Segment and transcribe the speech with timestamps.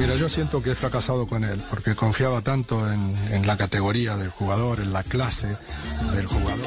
[0.00, 4.16] Mira, yo siento que he fracasado con él, porque confiaba tanto en, en la categoría
[4.16, 5.58] del jugador, en la clase
[6.14, 6.66] del jugador.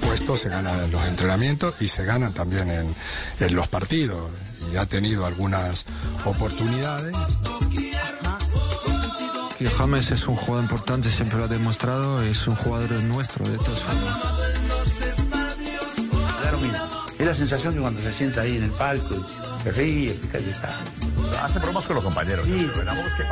[0.00, 2.94] Puestos se ganan en los entrenamientos y se ganan también en,
[3.38, 4.30] en los partidos.
[4.72, 5.84] Y ha tenido algunas
[6.24, 7.14] oportunidades.
[9.58, 13.58] Que James es un jugador importante, siempre lo ha demostrado, es un jugador nuestro de
[13.58, 14.16] todas formas.
[17.18, 19.14] Es la sensación que cuando se sienta ahí en el palco,
[19.62, 20.18] se ríe,
[20.50, 20.68] está.
[21.42, 22.44] Hace bromas con los compañeros.
[22.44, 22.72] Sí, ¿no?
[22.74, 23.24] Pero ¿qué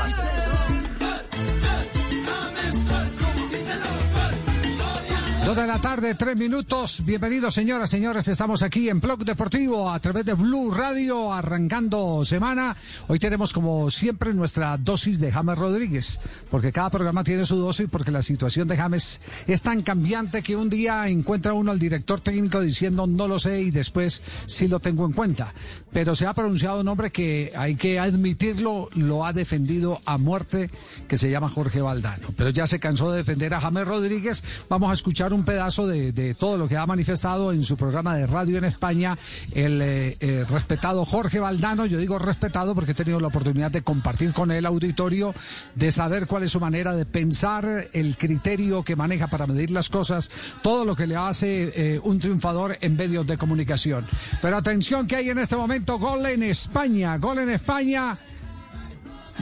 [5.49, 7.03] Dos de la tarde, tres minutos.
[7.07, 8.29] Bienvenidos, señoras, señores.
[8.29, 12.77] Estamos aquí en Blog Deportivo a través de Blue Radio, arrancando semana.
[13.07, 17.89] Hoy tenemos, como siempre, nuestra dosis de James Rodríguez, porque cada programa tiene su dosis,
[17.91, 22.21] porque la situación de James es tan cambiante que un día encuentra uno al director
[22.21, 25.55] técnico diciendo no lo sé y después sí lo tengo en cuenta.
[25.95, 30.71] Pero se ha pronunciado un hombre que hay que admitirlo, lo ha defendido a muerte,
[31.09, 32.29] que se llama Jorge Valdano.
[32.37, 34.45] Pero ya se cansó de defender a James Rodríguez.
[34.69, 38.17] Vamos a escuchar un pedazo de, de todo lo que ha manifestado en su programa
[38.17, 39.17] de radio en España
[39.55, 41.86] el eh, eh, respetado Jorge Valdano.
[41.86, 45.34] Yo digo respetado porque he tenido la oportunidad de compartir con el auditorio,
[45.75, 49.89] de saber cuál es su manera de pensar, el criterio que maneja para medir las
[49.89, 50.31] cosas,
[50.62, 54.06] todo lo que le hace eh, un triunfador en medios de comunicación.
[54.42, 58.19] Pero atención que hay en este momento gol en España, gol en España.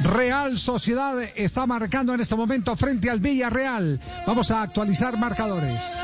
[0.02, 4.00] Real Sociedad está marcando en este momento frente al Villarreal.
[4.26, 6.00] Vamos a actualizar marcadores.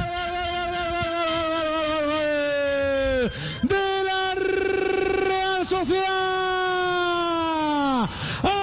[3.62, 6.81] de la Real Sociedad.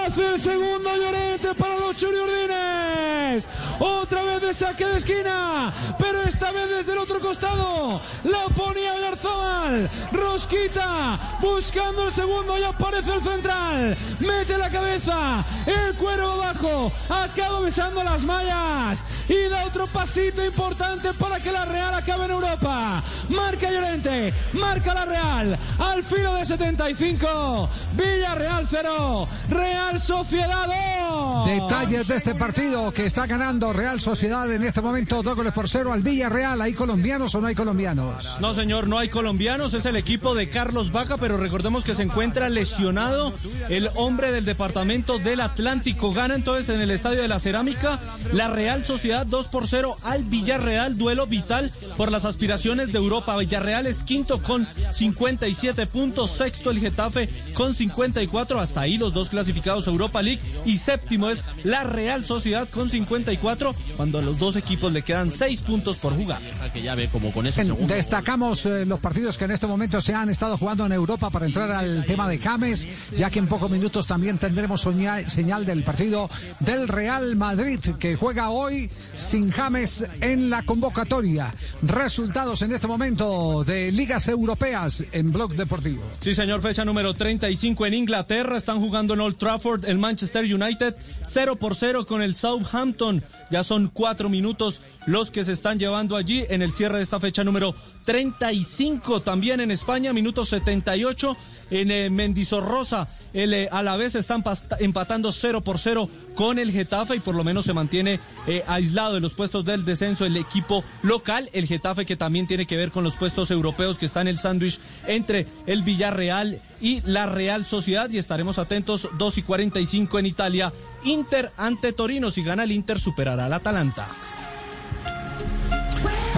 [0.09, 3.47] Hace el segundo Llorente para los Churiurdines.
[3.78, 8.02] Otra vez de saque de esquina, pero esta vez desde el otro costado.
[8.24, 9.88] La ponía Garzón.
[10.12, 13.98] Rosquita buscando el segundo y aparece el central.
[14.19, 16.92] Mete la cabeza, el cuero abajo.
[17.08, 22.31] Acaba besando las mallas y da otro pasito importante para que la Real acabe en
[22.31, 23.03] Europa.
[23.30, 25.59] Marca Llorente, marca la Real.
[25.78, 31.46] Al filo de 75, Villarreal 0, Real Sociedad 2.
[31.46, 35.68] Detalles de este partido que está ganando Real Sociedad en este momento, dos goles por
[35.68, 36.62] cero al Villarreal.
[36.62, 38.40] ¿Hay colombianos o no hay colombianos?
[38.40, 39.74] No, señor, no hay colombianos.
[39.74, 43.34] Es el equipo de Carlos Vaca, pero recordemos que se encuentra lesionado
[43.68, 46.14] el hombre del departamento del Atlántico.
[46.14, 48.00] Gana entonces en el Estadio de la Cerámica
[48.31, 50.98] la Real Sociedad 2 por 0 al Villarreal.
[50.98, 53.36] Duelo vital por las aspiraciones de Europa.
[53.38, 56.31] Villarreal es quinto con 57 puntos.
[56.31, 58.60] Sexto el Getafe con 54.
[58.60, 60.41] Hasta ahí los dos clasificados Europa League.
[60.66, 63.75] Y séptimo es la Real Sociedad con 54.
[63.97, 66.41] Cuando a los dos equipos le quedan seis puntos por jugar.
[66.73, 67.94] Que ya ve como con ese En- segundo.
[67.94, 71.45] Destacamos eh, los partidos que en este momento se han estado jugando en Europa para
[71.45, 75.83] entrar al tema de James, ya que en pocos minutos también tendremos soña- señal del
[75.83, 76.29] partido
[76.59, 81.53] del Real Madrid, que juega hoy sin James en la convocatoria.
[81.81, 86.03] Resultados en este momento de ligas europeas en Blog Deportivo.
[86.21, 88.57] Sí, señor, fecha número 35 en Inglaterra.
[88.57, 93.23] Están jugando en Old Trafford el Manchester United 0 por 0 con el Southampton.
[93.51, 97.20] Ya son cuatro minutos los que se están llevando allí en el cierre de esta
[97.20, 97.74] fecha número
[98.06, 99.22] 35.
[99.24, 101.36] También en España, minuto 78
[101.72, 103.08] en eh, Mendizorroza.
[103.34, 107.44] El eh, Alavés están pasta- empatando 0 por 0 con el Getafe y por lo
[107.44, 111.50] menos se mantiene eh, aislado de los puestos del descenso el equipo local.
[111.53, 114.38] El Getafe que también tiene que ver con los puestos europeos que está en el
[114.38, 118.12] sándwich entre el Villarreal y la Real Sociedad.
[118.12, 120.72] Y estaremos atentos 2 y 45 en Italia.
[121.04, 122.30] Inter ante Torino.
[122.30, 124.07] Si gana el Inter superará al Atalanta.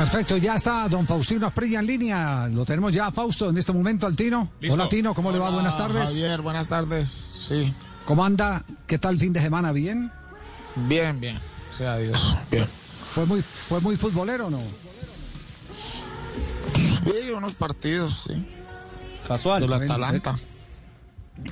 [0.02, 2.48] Perfecto, ya está don Faustino Asprilla en línea.
[2.48, 4.50] Lo tenemos ya, Fausto, en este momento, al Tino.
[4.68, 5.52] Hola, Tino, ¿cómo le va?
[5.52, 6.10] Buenas tardes.
[6.10, 7.26] Javier, buenas tardes.
[7.32, 7.72] Sí,
[8.08, 8.66] ¿Cómo anda?
[8.88, 9.72] ¿Qué tal el fin de semana?
[9.72, 10.12] ¿Bien?
[10.76, 11.38] bien, bien.
[11.78, 12.36] Sea Dios.
[12.50, 12.66] Bien.
[13.14, 14.62] ¿Fue muy, fue muy futbolero o no?
[16.74, 18.44] Sí, unos partidos, sí.
[19.28, 19.62] Casual.
[19.62, 20.40] Del Atalanta.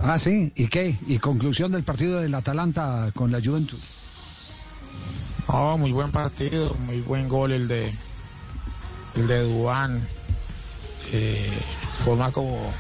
[0.02, 0.52] Ah, sí.
[0.56, 0.98] ¿Y qué?
[1.06, 3.80] ¿Y conclusión del partido del Atalanta con la Juventus?
[5.46, 7.94] Oh, muy buen partido, muy buen gol el de
[9.16, 10.08] el de Dubán,
[11.12, 11.62] eh,
[12.04, 12.72] forma como,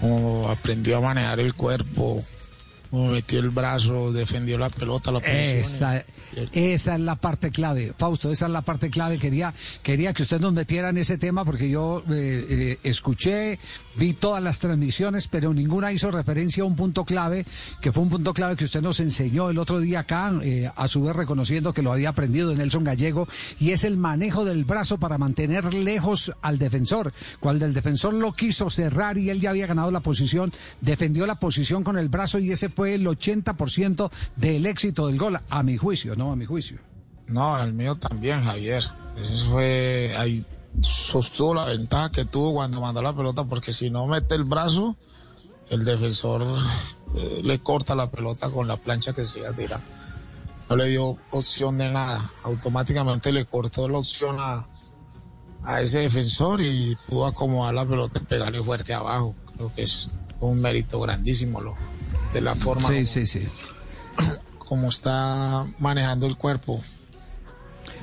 [0.00, 2.24] como aprendió a manejar el cuerpo,
[2.94, 5.18] como metió el brazo, defendió la pelota, la.
[5.18, 6.04] Esa,
[6.52, 9.18] esa es la parte clave, Fausto, esa es la parte clave.
[9.18, 9.52] Quería,
[9.82, 13.58] quería que usted nos metiera en ese tema porque yo eh, eh, escuché,
[13.96, 17.44] vi todas las transmisiones, pero ninguna hizo referencia a un punto clave,
[17.80, 20.86] que fue un punto clave que usted nos enseñó el otro día acá, eh, a
[20.86, 23.26] su vez reconociendo que lo había aprendido de Nelson Gallego,
[23.58, 27.12] y es el manejo del brazo para mantener lejos al defensor.
[27.40, 31.34] Cuando el defensor lo quiso cerrar y él ya había ganado la posición, defendió la
[31.34, 35.76] posición con el brazo y ese fue el 80% del éxito del gol, a mi
[35.76, 36.32] juicio, ¿no?
[36.32, 36.78] A mi juicio.
[37.26, 38.84] No, el mío también, Javier.
[39.16, 40.44] Eso fue, ahí
[40.80, 44.96] sostuvo la ventaja que tuvo cuando mandó la pelota, porque si no mete el brazo,
[45.70, 46.42] el defensor
[47.14, 49.82] eh, le corta la pelota con la plancha que se iba a tirar.
[50.68, 52.20] No le dio opción de nada.
[52.42, 54.66] Automáticamente le cortó la opción a,
[55.62, 59.34] a ese defensor y pudo acomodar la pelota y pegarle fuerte abajo.
[59.54, 61.76] Creo que es un mérito grandísimo lo,
[62.32, 63.42] de la forma Sí, como, sí, sí.
[64.58, 66.82] como está manejando el cuerpo.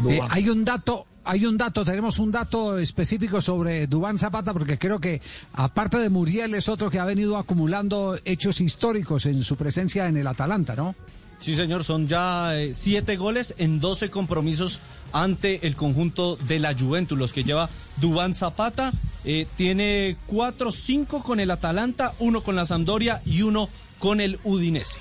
[0.08, 4.78] Eh, hay un dato, hay un dato, tenemos un dato específico sobre Dubán Zapata, porque
[4.78, 5.22] creo que
[5.54, 10.18] aparte de Muriel es otro que ha venido acumulando hechos históricos en su presencia en
[10.18, 10.96] el Atalanta, ¿no?
[11.40, 14.80] Sí, señor, son ya eh, siete goles en 12 compromisos
[15.12, 17.68] ante el conjunto de la Juventus, los que lleva
[17.98, 18.94] Dubán Zapata.
[19.25, 23.69] eh, tiene cuatro, cinco con el Atalanta, uno con la Sampdoria y uno
[24.01, 25.00] con el Udinese.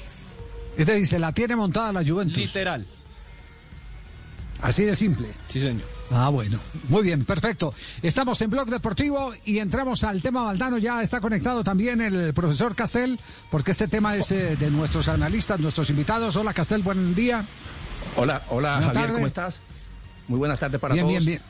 [0.76, 2.36] Este dice, la tiene montada la Juventus.
[2.36, 2.86] Literal.
[4.62, 5.28] Así de simple.
[5.48, 5.82] Sí, señor.
[6.10, 6.58] Ah, bueno.
[6.88, 7.72] Muy bien, perfecto.
[8.02, 10.76] Estamos en Blog Deportivo y entramos al tema Valdano.
[10.78, 13.18] Ya está conectado también el profesor Castel,
[13.50, 16.36] porque este tema es eh, de nuestros analistas, nuestros invitados.
[16.36, 17.44] Hola, Castel, buen día.
[18.16, 19.12] Hola, hola Buenas Javier.
[19.12, 19.60] ¿cómo estás?
[20.28, 21.24] Muy buenas tardes para bien, todos.
[21.24, 21.42] bien, bien.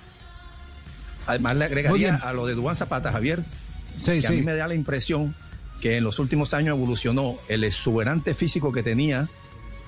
[1.26, 2.20] Además le agregaría bien.
[2.22, 3.44] a lo de Dubán Zapata, Javier,
[3.98, 4.42] Sí, que a mí sí.
[4.44, 5.34] me da la impresión
[5.80, 9.28] que en los últimos años evolucionó el exuberante físico que tenía,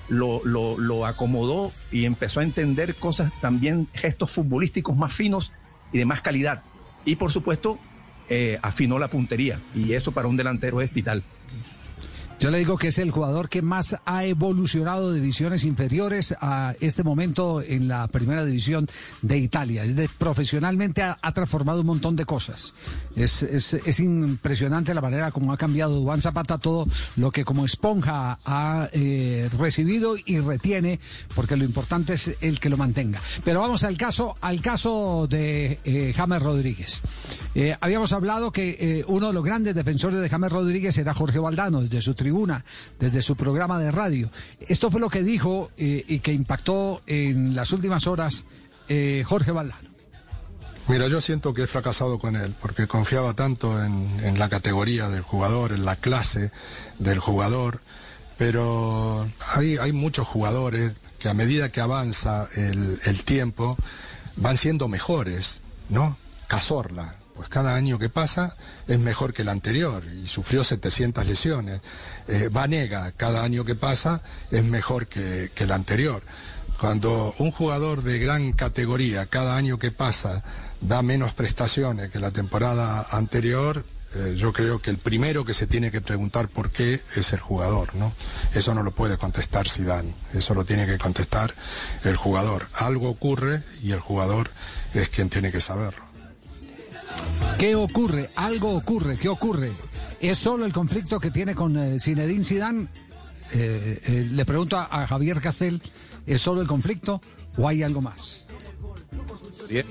[0.09, 5.53] lo, lo, acomodó y empezó a entender cosas también, gestos futbolísticos más finos
[5.91, 6.63] y de más calidad.
[7.05, 7.79] Y por supuesto,
[8.29, 9.59] eh, afinó la puntería.
[9.75, 11.23] Y eso para un delantero es vital.
[12.43, 16.75] Yo le digo que es el jugador que más ha evolucionado de divisiones inferiores a
[16.81, 18.85] este momento en la primera división
[19.21, 19.85] de Italia.
[19.85, 22.75] Es profesionalmente ha, transformado un montón de cosas.
[23.15, 26.85] Es, es- es impresionante la manera como ha cambiado Duván Zapata todo
[27.15, 30.99] lo que como esponja ha eh, recibido y retiene,
[31.35, 33.21] porque lo importante es el que lo mantenga.
[33.45, 37.03] Pero vamos al caso, al caso de eh, James Rodríguez.
[37.55, 41.39] Eh, habíamos hablado que eh, uno de los grandes defensores de James Rodríguez era Jorge
[41.39, 42.32] Valdano, desde su tribuna,
[42.99, 44.29] desde su programa de radio.
[44.59, 48.45] Esto fue lo que dijo eh, y que impactó en las últimas horas
[48.87, 49.89] eh, Jorge Valdano.
[50.87, 55.21] Mira, yo siento que he fracasado con él, porque confiaba tanto en, la categoría del
[55.21, 56.51] jugador, en la clase
[56.99, 57.79] del jugador,
[58.37, 59.25] pero
[59.55, 63.77] hay, hay muchos jugadores que a medida que avanza el, el tiempo
[64.35, 66.17] van siendo mejores, ¿no?
[66.47, 68.55] Cazorla, pues cada año que pasa
[68.87, 71.81] es mejor que el anterior y sufrió 700 lesiones.
[72.27, 74.21] Eh, Vanega, cada año que pasa
[74.51, 76.23] es mejor que, el anterior.
[76.79, 80.43] Cuando un jugador de gran categoría cada año que pasa
[80.81, 83.85] da menos prestaciones que la temporada anterior,
[84.15, 87.39] eh, yo creo que el primero que se tiene que preguntar por qué es el
[87.39, 88.11] jugador, ¿no?
[88.53, 91.55] Eso no lo puede contestar Zidane, eso lo tiene que contestar
[92.03, 92.67] el jugador.
[92.73, 94.51] Algo ocurre y el jugador
[94.93, 96.12] es quien tiene que saberlo.
[97.57, 98.29] ¿Qué ocurre?
[98.35, 99.17] Algo ocurre.
[99.17, 99.71] ¿Qué ocurre?
[100.19, 102.87] ¿Es solo el conflicto que tiene con eh, Zinedine Zidane?
[103.53, 105.81] Eh, eh, le pregunto a, a Javier Castel,
[106.25, 107.21] ¿es solo el conflicto
[107.57, 108.45] o hay algo más?
[109.69, 109.85] Bien.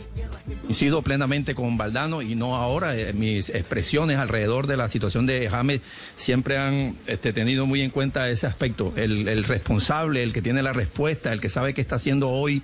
[0.63, 2.97] Coincido plenamente con Valdano y no ahora.
[2.97, 5.81] eh, mis expresiones alrededor de la situación de James
[6.17, 8.93] siempre han este, tenido muy en cuenta ese aspecto.
[8.97, 12.63] El, el responsable, el que tiene la respuesta, el que sabe qué está haciendo hoy,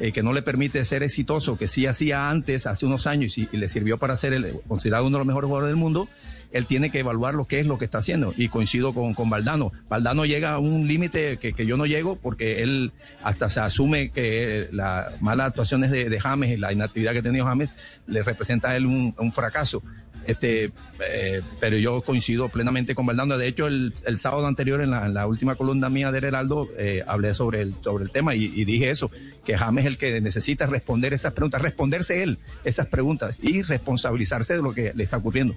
[0.00, 3.48] eh, que no le permite ser exitoso, que sí hacía antes, hace unos años, y,
[3.52, 6.08] le sirvió para ser el, considerado uno de los mejores jugadores del mundo.
[6.52, 8.34] Él tiene que evaluar lo que es lo que está haciendo.
[8.36, 9.70] Y coincido con, con Valdano.
[9.88, 12.92] Valdano llega a un límite que, que yo no llego porque él
[13.22, 17.22] hasta se asume que las malas actuaciones de, de James y la inactividad que ha
[17.22, 17.72] tenido James
[18.08, 19.80] le representa a él un fracaso.
[20.26, 23.38] Este, eh, pero yo coincido plenamente con Valdano.
[23.38, 26.68] De hecho, el, el sábado anterior, en la, en la última columna mía del Heraldo,
[26.78, 29.10] eh, hablé sobre el, sobre el tema y, y dije eso,
[29.44, 34.54] que James es el que necesita responder esas preguntas, responderse él esas preguntas y responsabilizarse
[34.54, 35.54] de lo que le está ocurriendo.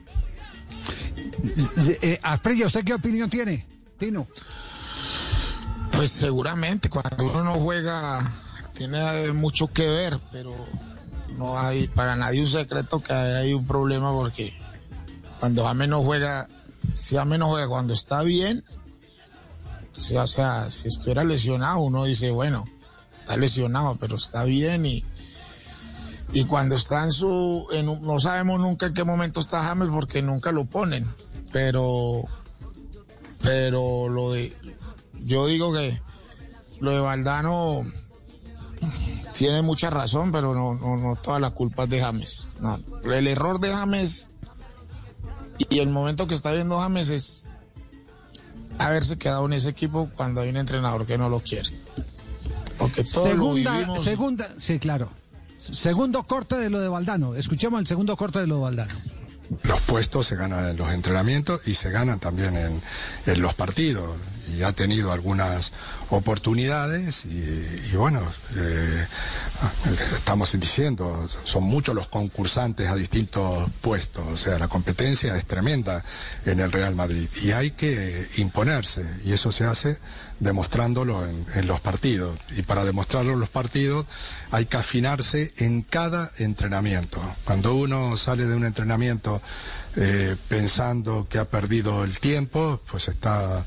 [2.01, 3.65] Eh, Asprilla, ¿usted qué opinión tiene?
[3.97, 4.27] Tino.
[5.91, 8.23] Pues seguramente cuando uno no juega
[8.75, 10.55] tiene mucho que ver, pero
[11.43, 14.53] no hay para nadie un secreto que hay un problema porque
[15.39, 16.47] cuando James no juega,
[16.93, 18.63] si James no juega cuando está bien,
[19.97, 22.63] si, o sea, si estuviera lesionado, uno dice, bueno,
[23.19, 25.03] está lesionado, pero está bien y,
[26.31, 27.67] y cuando está en su,
[28.01, 31.13] no sabemos nunca en qué momento está James porque nunca lo ponen,
[31.51, 32.23] pero,
[33.41, 34.55] pero lo de,
[35.19, 36.01] yo digo que
[36.79, 37.85] lo de Valdano
[39.33, 42.49] tiene mucha razón, pero no, no, no todas las culpas de James.
[42.59, 44.29] No, el error de James
[45.69, 47.47] y el momento que está viendo James es
[48.79, 51.69] haberse quedado en ese equipo cuando hay un entrenador que no lo quiere.
[52.77, 54.03] Porque todo lo Segunda, vivimos.
[54.03, 55.09] segunda, sí, claro.
[55.59, 57.35] Segundo corte de lo de Valdano.
[57.35, 58.93] Escuchemos el segundo corte de lo de Valdano.
[59.63, 62.81] Los puestos se ganan en los entrenamientos y se ganan también en,
[63.27, 64.15] en los partidos.
[64.47, 65.71] Y ha tenido algunas
[66.09, 68.21] oportunidades y, bueno,
[68.55, 69.07] eh,
[70.13, 74.25] estamos diciendo, son muchos los concursantes a distintos puestos.
[74.27, 76.03] O sea, la competencia es tremenda
[76.45, 79.97] en el Real Madrid y hay que imponerse y eso se hace
[80.39, 82.37] demostrándolo en, en los partidos.
[82.55, 84.05] Y para demostrarlo en los partidos
[84.51, 87.21] hay que afinarse en cada entrenamiento.
[87.45, 89.41] Cuando uno sale de un entrenamiento
[89.95, 93.63] eh, pensando que ha perdido el tiempo, pues está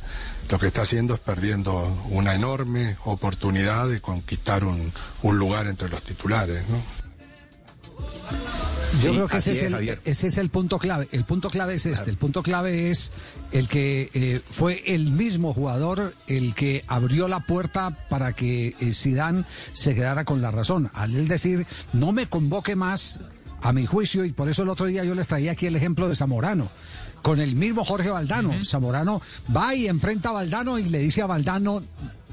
[0.49, 5.89] lo que está haciendo es perdiendo una enorme oportunidad de conquistar un, un lugar entre
[5.89, 6.77] los titulares, ¿no?
[9.03, 10.01] Yo Sí, creo que ese es, es, el, Javier.
[10.05, 11.09] ese es el punto clave.
[11.13, 12.11] El punto clave es este.
[12.11, 13.13] El punto clave es
[13.53, 18.93] el que eh, fue el mismo jugador el que abrió la puerta para que eh,
[18.93, 20.91] Zidane se quedara con la razón.
[20.95, 23.21] Al él decir, no me convoque más
[23.63, 26.09] a mi juicio, y por eso el otro día yo les traía aquí el ejemplo
[26.09, 26.71] de Zamorano.
[27.27, 28.53] Con el mismo Jorge Valdano.
[28.65, 29.21] Zamorano
[29.55, 31.83] va y enfrenta a Valdano y le dice a Valdano,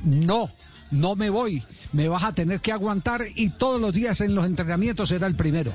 [0.03, 0.47] no,
[0.91, 4.45] no me voy, me vas a tener que aguantar y todos los días en los
[4.45, 5.73] entrenamientos era el primero.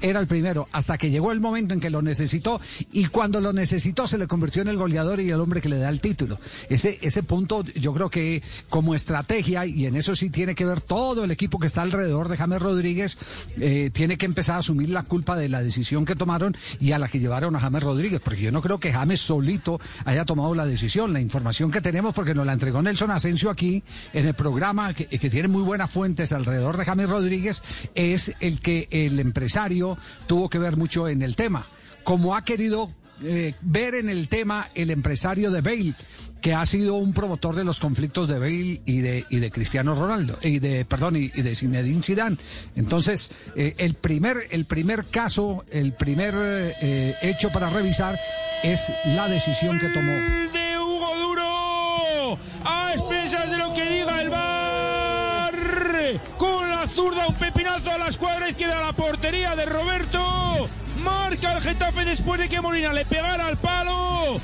[0.00, 2.60] Era el primero, hasta que llegó el momento en que lo necesitó
[2.92, 5.78] y cuando lo necesitó se le convirtió en el goleador y el hombre que le
[5.78, 6.38] da el título.
[6.68, 10.80] Ese, ese punto yo creo que como estrategia, y en eso sí tiene que ver
[10.80, 13.18] todo el equipo que está alrededor de James Rodríguez,
[13.58, 16.98] eh, tiene que empezar a asumir la culpa de la decisión que tomaron y a
[16.98, 20.54] la que llevaron a James Rodríguez, porque yo no creo que James solito haya tomado
[20.54, 21.12] la decisión.
[21.12, 25.06] La información que tenemos, porque nos la entregó Nelson Asensio aquí en el programa, que,
[25.06, 27.62] que tiene muy buenas fuentes alrededor de James Rodríguez,
[27.94, 29.85] es el que el empresario
[30.26, 31.64] tuvo que ver mucho en el tema.
[32.02, 32.90] Como ha querido
[33.22, 35.94] eh, ver en el tema el empresario de Bale,
[36.40, 39.94] que ha sido un promotor de los conflictos de Bale y de, y de Cristiano
[39.94, 42.36] Ronaldo, y de, perdón, y, de Zinedine Zidane.
[42.76, 48.18] Entonces, eh, el, primer, el primer caso, el primer eh, hecho para revisar
[48.62, 50.12] es la decisión que tomó.
[50.12, 54.76] de Hugo Duro a expensas de lo que diga el bar
[56.38, 56.65] con
[56.96, 60.66] zurda un pepinazo a la escuadra izquierda a la portería de Roberto
[61.04, 64.40] marca el Getafe después de que Molina le pegara al palo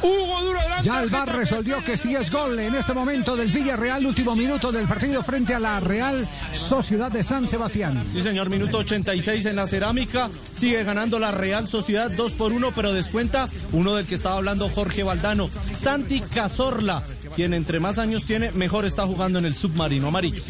[0.00, 3.50] Hugo Duro adelanta Ya el VAR resolvió que sí es gol en este momento del
[3.50, 8.04] Villarreal, último minuto del partido frente a la Real Sociedad de San Sebastián.
[8.12, 10.30] Sí, señor, minuto 86 en la cerámica.
[10.56, 14.68] Sigue ganando la Real Sociedad 2 por 1, pero descuenta uno del que estaba hablando
[14.68, 15.50] Jorge Valdano.
[15.74, 17.02] Santi Cazorla,
[17.34, 20.42] quien entre más años tiene, mejor está jugando en el submarino amarillo.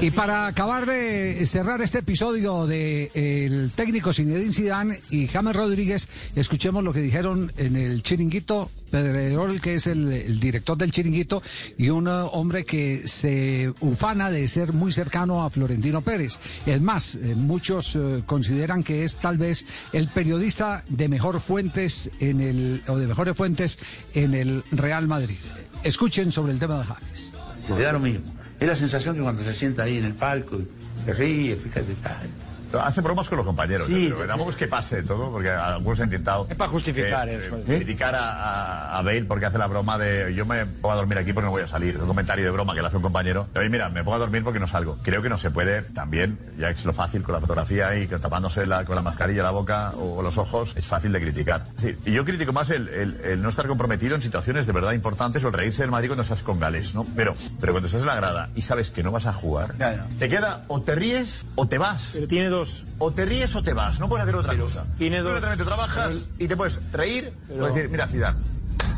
[0.00, 6.08] Y para acabar de cerrar este episodio de eh, técnico Zinedine Zidane y James Rodríguez,
[6.34, 11.42] escuchemos lo que dijeron en el Chiringuito Pedrerol, que es el, director del Chiringuito
[11.76, 16.38] y un eh, hombre que se ufana de ser muy cercano a Florentino Pérez.
[16.66, 22.40] Es más, eh, muchos consideran que es tal vez el periodista de mejor fuentes en
[22.40, 23.78] el o de mejores fuentes
[24.14, 25.36] en el Real Madrid.
[25.82, 28.37] Escuchen sobre el tema de James.
[28.60, 30.58] Es la sensación que cuando se sienta ahí en el palco
[31.04, 32.47] se ríe, fíjate, tal.
[32.72, 34.12] Hace bromas con los compañeros, Sí.
[34.14, 37.56] creo, tampoco es que pase todo, porque algunos han intentado Es para justificar eh, eso.
[37.56, 40.96] eh, criticar a, a- a Bale porque hace la broma de yo me pongo a
[40.96, 41.94] dormir aquí porque no voy a salir.
[41.96, 43.48] Es un comentario de broma que le hace un compañero.
[43.54, 44.98] Oye, mira, me pongo a dormir porque no salgo.
[45.02, 48.66] Creo que no se puede también, ya es lo fácil con la fotografía y tapándose
[48.66, 51.64] la- con la mascarilla la boca o, los ojos, es fácil de criticar.
[51.80, 54.92] Sí, y yo critico más el, el- el no estar comprometido en situaciones de verdad
[54.92, 57.06] importantes o el reírse del Madrid cuando estás con Gales, ¿no?
[57.16, 59.94] Pero, pero cuando estás en la grada y sabes que no vas a jugar, Ya,
[59.96, 60.06] ya.
[60.18, 62.10] te queda o te ríes o te vas.
[62.12, 62.57] Pero tiene dos.
[62.98, 64.84] O te ríes o te vas, no puedes hacer otra cosa.
[64.96, 65.40] tiene dos.
[65.64, 68.38] trabajas y te puedes reír Pero- o decir, mira, Zidane,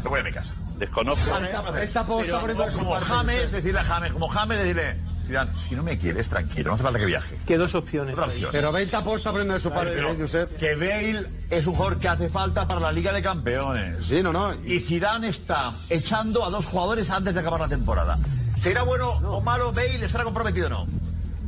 [0.03, 0.55] me voy a mi casa.
[0.79, 1.37] Desconozco.
[1.81, 2.41] Esta posta
[2.75, 6.75] como James, decirle a James, como James, decirle, Zidane, si no me quieres, tranquilo, no
[6.75, 7.39] hace falta que viaje.
[7.47, 8.19] Que dos opciones.
[8.19, 8.49] Opción.
[8.51, 10.57] Pero Bale aposta poniendo de su parte, Pero ¿eh, Josep?
[10.57, 14.07] que Bale es un jugador que hace falta para la Liga de Campeones.
[14.07, 14.55] Sí, no, no.
[14.65, 18.19] Y Zidane está echando a dos jugadores antes de acabar la temporada.
[18.59, 20.05] ¿Será bueno o malo Bale?
[20.05, 20.87] ¿Estará comprometido o no?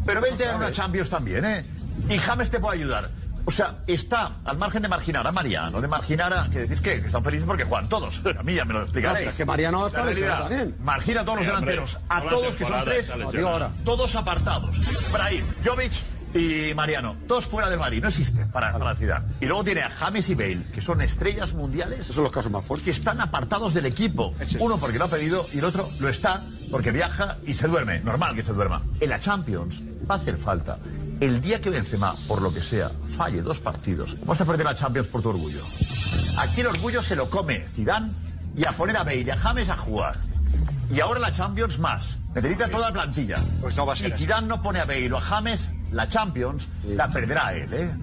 [0.04, 1.64] Pero Bale tiene una Champions también, ¿eh?
[2.08, 3.10] Y James te puede ayudar.
[3.44, 6.48] O sea, está al margen de marginar a Mariano, de marginar a...
[6.48, 8.22] Que decís que, que están felices porque juegan todos.
[8.38, 9.30] A mí ya me lo explicaréis.
[9.30, 10.84] Es que Mariano está lesionado realidad, también.
[10.84, 11.98] Margina a todos los hombre, delanteros.
[12.08, 13.10] A todos, que son tres.
[13.10, 13.70] ahora.
[13.84, 14.76] Todos apartados.
[15.12, 15.92] Brahim, Jovic
[16.34, 17.16] y Mariano.
[17.26, 18.00] Todos fuera del Madrid.
[18.00, 19.24] No existen para, para la ciudad.
[19.40, 22.00] Y luego tiene a James y Bale, que son estrellas mundiales.
[22.00, 22.84] Esos son los casos más fuertes.
[22.84, 24.34] Que están apartados del equipo.
[24.60, 27.98] Uno porque lo ha pedido y el otro lo está porque viaja y se duerme.
[28.00, 28.82] Normal que se duerma.
[29.00, 30.78] En la Champions va a hacer falta.
[31.22, 34.74] El día que Benzema, por lo que sea, falle dos partidos, vas a perder la
[34.74, 35.62] Champions por tu orgullo.
[36.36, 38.10] Aquí el orgullo se lo come Zidane
[38.56, 40.18] y a poner a Bale y a James a jugar.
[40.90, 42.18] Y ahora la Champions más.
[42.34, 43.40] Necesita toda la plantilla.
[43.60, 44.24] Pues no va a ser y así.
[44.24, 47.94] Zidane no pone a Bale o a James, la Champions la perderá él, ¿eh?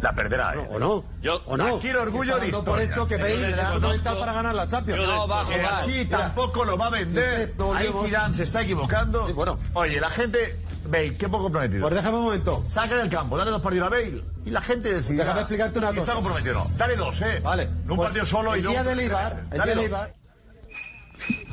[0.00, 0.60] La perderá él.
[0.70, 1.04] ¿O no?
[1.46, 1.76] ¿O no?
[1.76, 5.04] Aquí el orgullo de por hecho que Bale no está para ganar la Champions.
[5.04, 5.74] No va a jugar.
[5.80, 7.56] Así tampoco lo va a vender.
[7.74, 9.58] Ahí Zidane se está equivocando.
[9.72, 10.63] Oye, la gente...
[10.86, 11.82] Bale, qué poco comprometido.
[11.82, 12.64] Pues déjame un momento.
[12.72, 14.22] Saca del campo, dale dos partidos a Bale.
[14.44, 15.16] Y la gente decide.
[15.16, 16.00] Déjame explicarte una cosa.
[16.00, 16.70] Está comprometido no.
[16.76, 17.40] Dale dos, ¿eh?
[17.42, 17.66] Vale.
[17.86, 19.90] No un Pues partido solo y el luego- día del Eibar, el Dale día del
[19.90, 20.00] dos.
[20.00, 20.14] Eibar,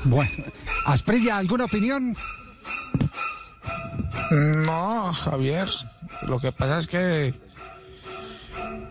[0.03, 0.31] Bueno,
[0.85, 2.15] Asprilla, ¿alguna opinión?
[4.31, 5.69] No, Javier.
[6.27, 7.33] Lo que pasa es que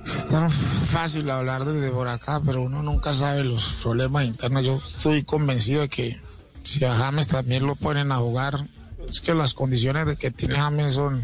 [0.04, 4.64] es tan fácil hablar desde por acá, pero uno nunca sabe los problemas internos.
[4.64, 6.20] Yo estoy convencido de que
[6.62, 8.54] si a James también lo ponen a jugar,
[9.10, 11.22] es que las condiciones de que tiene James son,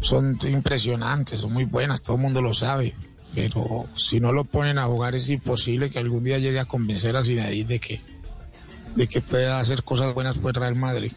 [0.00, 2.94] son impresionantes, son muy buenas, todo el mundo lo sabe.
[3.34, 7.16] Pero si no lo ponen a jugar es imposible que algún día llegue a convencer
[7.16, 8.00] a Zinedine de que,
[8.94, 11.12] de que pueda hacer cosas buenas por Real Madrid.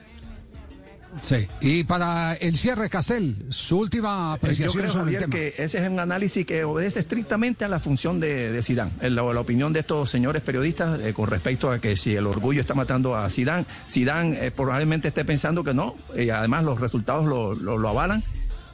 [1.24, 1.48] Sí.
[1.60, 5.56] Y para el cierre, Castel, su última Yo apreciación creo, sobre el Javier, tema.
[5.56, 8.92] que ese es un análisis que obedece estrictamente a la función de, de Zidane.
[9.02, 12.28] En La, la opinión de estos señores periodistas eh, con respecto a que si el
[12.28, 16.80] orgullo está matando a Zidane, Zidane eh, probablemente esté pensando que no, y además los
[16.80, 18.24] resultados lo, lo- lo avalan.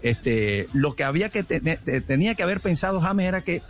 [0.02, 3.62] Este, lo que había que te- te- tenía que haber pensado James era que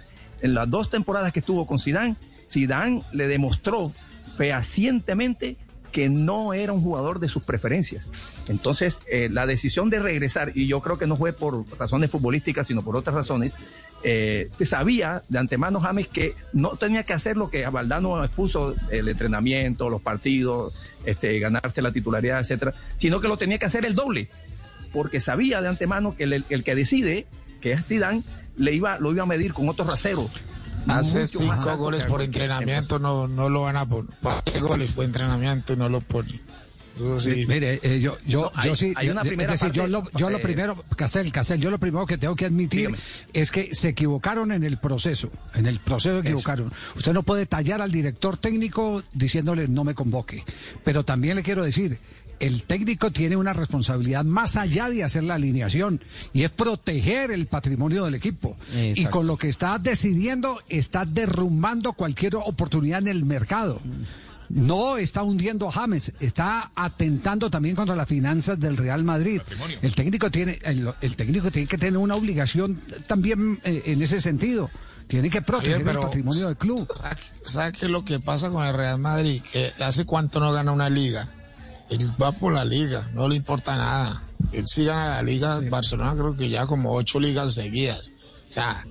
[0.42, 2.16] en las dos temporadas que estuvo con Zidane,
[2.50, 3.94] Zidane le demostró
[4.38, 5.58] fehacientemente
[5.96, 8.10] que no era un jugador de sus preferencias.
[8.50, 12.68] Entonces, eh, la decisión de regresar, y yo creo que no fue por razones futbolísticas,
[12.68, 13.56] sino por otras razones,
[14.04, 19.08] eh, sabía de antemano James que no tenía que hacer lo que Valdano expuso, el
[19.08, 20.74] entrenamiento, los partidos,
[21.06, 24.28] este, ganarse la titularidad, etcétera, sino que lo tenía que hacer el doble,
[24.92, 27.26] porque sabía de antemano que el, el que decide,
[27.62, 28.22] que es Zidane,
[28.58, 30.30] le iba, lo iba a medir con otro rasero.
[30.88, 34.12] Hace cinco goles por entrenamiento, no, no lo van a poner.
[34.46, 36.40] ¿Qué goles por entrenamiento y no lo ponen?
[36.96, 37.46] Eso sí.
[37.48, 40.30] Mire, eh, yo, yo, No, yo sí, hay una es primera decir, yo lo, yo
[40.30, 42.96] lo primero, Castel, Castel, yo lo primero que tengo que admitir
[43.34, 46.72] es que se equivocaron en el proceso, en el proceso se equivocaron.
[46.96, 50.46] Usted no puede tallar al director técnico diciéndole no me convoque,
[50.86, 52.00] pero también le quiero decir,
[52.40, 56.02] el técnico tiene una responsabilidad más allá de hacer la alineación
[56.34, 58.58] y es proteger el patrimonio del equipo.
[58.74, 63.82] Y con lo que está decidiendo, está derrumbando cualquier oportunidad en el mercado.
[64.50, 69.42] No está hundiendo a James, está atentando también contra las finanzas del Real Madrid.
[69.82, 74.22] El técnico tiene, el, el técnico tiene que tener una obligación también eh, en ese
[74.22, 74.70] sentido.
[75.08, 76.88] Tiene que proteger el patrimonio del club.
[77.44, 79.42] ¿Sabe qué es lo que pasa con el Real Madrid?
[79.52, 81.30] Que hace cuánto no gana una liga.
[81.90, 84.24] Él va por la liga, no le importa nada.
[84.52, 88.12] Él sí gana la liga, Barcelona creo que ya como ocho ligas seguidas.
[88.50, 88.84] O sea,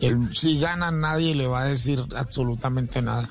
[0.00, 3.28] él si gana nadie le va a decir absolutamente nada.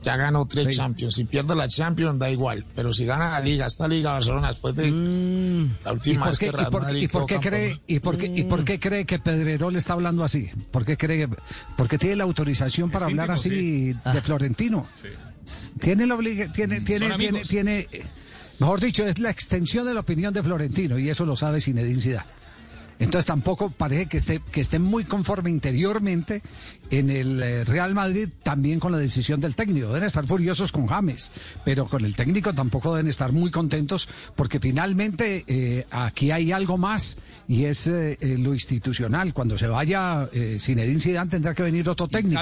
[0.00, 0.76] Ya ganó tres Sí.
[0.76, 1.14] Champions.
[1.16, 2.64] Si pierde la Champions da igual.
[2.76, 5.76] Pero si gana la liga, esta liga Barcelona después de la Mm.
[5.84, 8.26] ¿Y última vez que y Real por- Madrid y por qué cree, y por qué,
[8.26, 10.50] y por qué cree que Pedrerol está hablando así?
[10.70, 11.36] ¿Por qué cree que,
[11.76, 14.10] porque tiene la autorización para hablar íntimo, así sí.
[14.12, 14.86] de Florentino?
[15.80, 17.88] Tiene la obliga- tiene, tiene, Son tiene, tiene,
[18.58, 22.00] mejor dicho, es la extensión de la opinión de Florentino y eso lo sabe Zinedine
[22.00, 22.38] Zidane.
[23.00, 26.42] Entonces tampoco parece que esté, que esté muy conforme interiormente
[26.90, 29.86] en el eh, Real Madrid también con la decisión del técnico.
[29.86, 31.30] Deben estar furiosos con James,
[31.64, 36.76] pero con el técnico tampoco deben estar muy contentos porque finalmente eh, aquí hay algo
[36.76, 39.32] más y es eh, eh, lo institucional.
[39.32, 42.40] Cuando se vaya eh, Zinedine Zidane tendrá que venir otro técnico,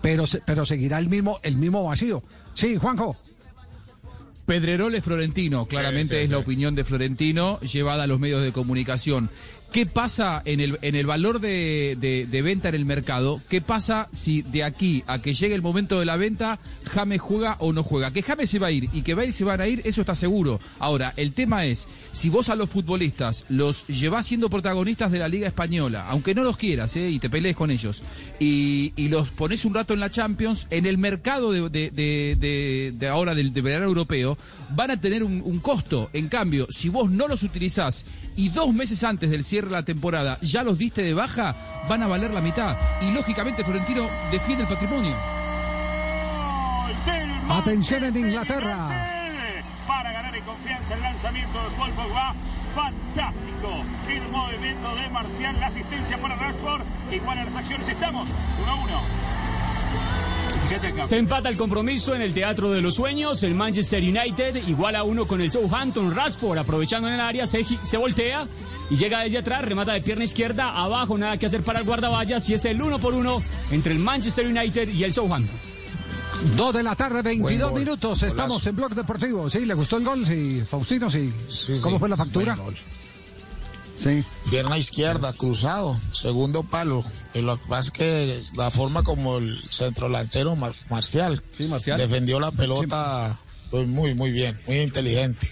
[0.00, 2.22] pero pero seguirá el mismo el mismo vacío.
[2.54, 3.16] Sí, Juanjo.
[4.46, 6.32] Pedrerol es Florentino, claramente sí, es sí.
[6.32, 9.30] la opinión de Florentino llevada a los medios de comunicación.
[9.72, 13.40] ¿Qué pasa en el, en el valor de, de- venta en el mercado?
[13.48, 16.58] ¿Qué pasa si de aquí a que llegue el momento de la venta,
[16.90, 18.12] James juega o no juega?
[18.12, 20.16] Que James se va a ir y que Bale se van a ir, eso está
[20.16, 20.58] seguro.
[20.80, 25.28] Ahora, el tema es, si vos a los futbolistas los llevás siendo protagonistas de la
[25.28, 27.08] Liga Española, aunque no los quieras ¿eh?
[27.08, 28.02] y te pelees con ellos,
[28.40, 33.52] y, los pones un rato en la Champions, en el mercado de, de- ahora del
[33.52, 34.36] de verano europeo,
[34.74, 36.10] van a tener un, un costo.
[36.12, 38.04] En cambio, si vos no los utilizás
[38.36, 41.54] y dos meses antes del cierre la temporada, ya los diste de baja,
[41.88, 42.76] van a valer la mitad.
[43.00, 45.16] Y lógicamente Florentino defiende el patrimonio.
[47.48, 48.88] Atención en Inglaterra.
[49.86, 52.34] Para ganar en confianza el lanzamiento de Paul Pogba.
[52.74, 53.84] Fantástico.
[54.08, 56.82] El movimiento de Marcial, la asistencia para Rashford.
[57.10, 58.28] Igual a las acciones estamos.
[58.28, 58.30] 1-1.
[61.06, 63.42] Se empata el compromiso en el Teatro de los Sueños.
[63.42, 66.14] El Manchester United igual a uno con el Southampton.
[66.14, 68.46] Rashford aprovechando en el área se, se voltea
[68.88, 70.70] y llega desde atrás, remata de pierna izquierda.
[70.76, 73.98] Abajo nada que hacer para el guardaballas y es el uno por uno entre el
[73.98, 75.58] Manchester United y el Southampton.
[76.56, 77.80] Dos de la tarde, 22 gol.
[77.80, 78.20] minutos.
[78.20, 78.26] Golazo.
[78.26, 79.50] Estamos en Blog Deportivo.
[79.50, 79.66] ¿Sí?
[79.66, 80.24] ¿Le gustó el gol?
[80.24, 81.32] Sí, Faustino, sí.
[81.82, 81.98] ¿Cómo sí.
[81.98, 82.56] fue la factura?
[84.02, 84.24] Sí.
[84.48, 87.04] Pierna izquierda, cruzado, segundo palo.
[87.34, 91.42] Y lo que pasa es que la forma como el centro delantero Mar- Marcial,
[91.98, 93.38] defendió la pelota
[93.70, 95.48] pues, muy, muy bien, muy inteligente.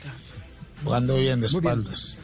[0.82, 1.58] Jugando bien de bien.
[1.58, 2.18] espaldas.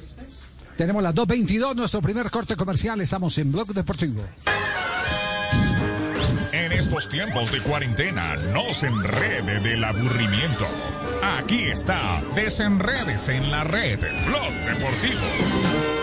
[0.79, 3.01] Tenemos las 2.22, nuestro primer corte comercial.
[3.03, 4.25] Estamos en Blog Deportivo.
[6.53, 10.67] En estos tiempos de cuarentena, no se enrede del aburrimiento.
[11.23, 15.94] Aquí está, desenredes en la red, Blog Deportivo.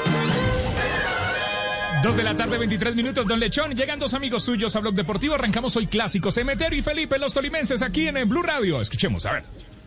[2.01, 3.75] Dos de la tarde, 23 minutos, Don Lechón.
[3.75, 5.35] Llegan dos amigos suyos a Blog Deportivo.
[5.35, 6.35] Arrancamos hoy clásicos.
[6.37, 8.81] Emeterio y Felipe, los tolimenses, aquí en el Blue Radio.
[8.81, 9.43] Escuchemos, a ver.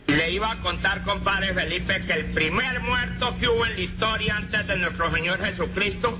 [0.07, 4.37] Le iba a contar, compadre Felipe, que el primer muerto que hubo en la historia
[4.37, 6.19] antes de nuestro Señor Jesucristo,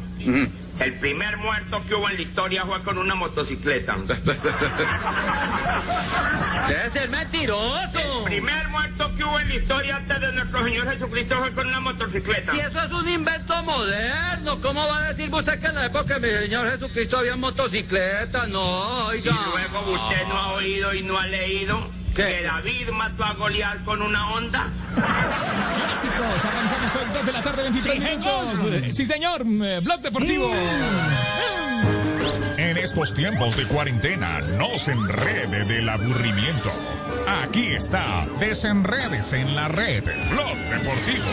[0.81, 3.95] el primer muerto que hubo en la historia fue con una motocicleta.
[6.69, 7.99] Debe ser mentiroso.
[7.99, 11.67] El primer muerto que hubo en la historia antes de nuestro Señor Jesucristo fue con
[11.69, 12.55] una motocicleta.
[12.57, 14.61] Y eso es un invento moderno.
[14.61, 18.49] ¿Cómo va a decir usted que en la época de mi Señor Jesucristo había motocicletas?
[18.49, 19.35] No, Y oiga.
[19.53, 24.01] luego usted no ha oído y no ha leído que David mató a Goliat con
[24.01, 24.69] una onda.
[24.95, 28.65] Clásicos, arrancamos hoy, dos de la tarde, 23 minutos.
[28.65, 30.51] Eh, Sí, señor, eh, Blog Deportivo.
[32.57, 36.71] En estos tiempos de cuarentena, no se enrede del aburrimiento.
[37.27, 41.25] Aquí está, desenredes en la red, Blog Deportivo.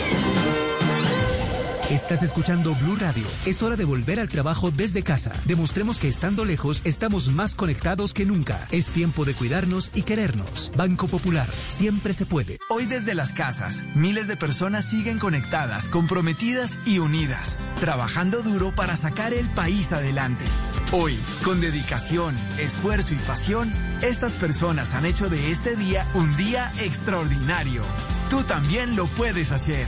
[1.92, 3.26] Estás escuchando Blue Radio.
[3.44, 5.30] Es hora de volver al trabajo desde casa.
[5.44, 8.66] Demostremos que estando lejos estamos más conectados que nunca.
[8.70, 10.72] Es tiempo de cuidarnos y querernos.
[10.74, 11.46] Banco Popular.
[11.68, 12.58] Siempre se puede.
[12.70, 18.96] Hoy desde las casas, miles de personas siguen conectadas, comprometidas y unidas, trabajando duro para
[18.96, 20.46] sacar el país adelante.
[20.92, 26.72] Hoy, con dedicación, esfuerzo y pasión, estas personas han hecho de este día un día
[26.78, 27.82] extraordinario.
[28.30, 29.86] Tú también lo puedes hacer.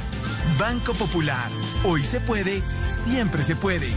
[0.59, 1.51] Banco Popular.
[1.85, 3.93] Hoy se puede, siempre se puede.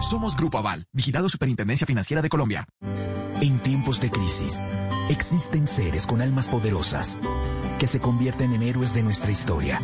[0.00, 2.66] Somos Grupo Aval, vigilado Superintendencia Financiera de Colombia.
[3.40, 4.60] En tiempos de crisis,
[5.08, 7.16] existen seres con almas poderosas
[7.78, 9.80] que se convierten en héroes de nuestra historia.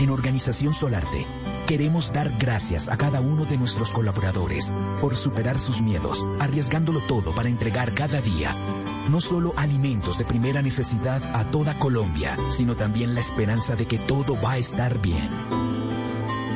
[0.00, 1.26] En Organización Solarte,
[1.66, 7.34] queremos dar gracias a cada uno de nuestros colaboradores por superar sus miedos, arriesgándolo todo
[7.34, 8.56] para entregar cada día
[9.08, 13.98] no solo alimentos de primera necesidad a toda Colombia, sino también la esperanza de que
[13.98, 15.28] todo va a estar bien.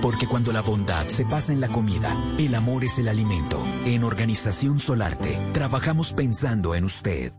[0.03, 3.63] Porque cuando la bondad se pasa en la comida, el amor es el alimento.
[3.85, 7.33] En Organización Solarte, trabajamos pensando en usted.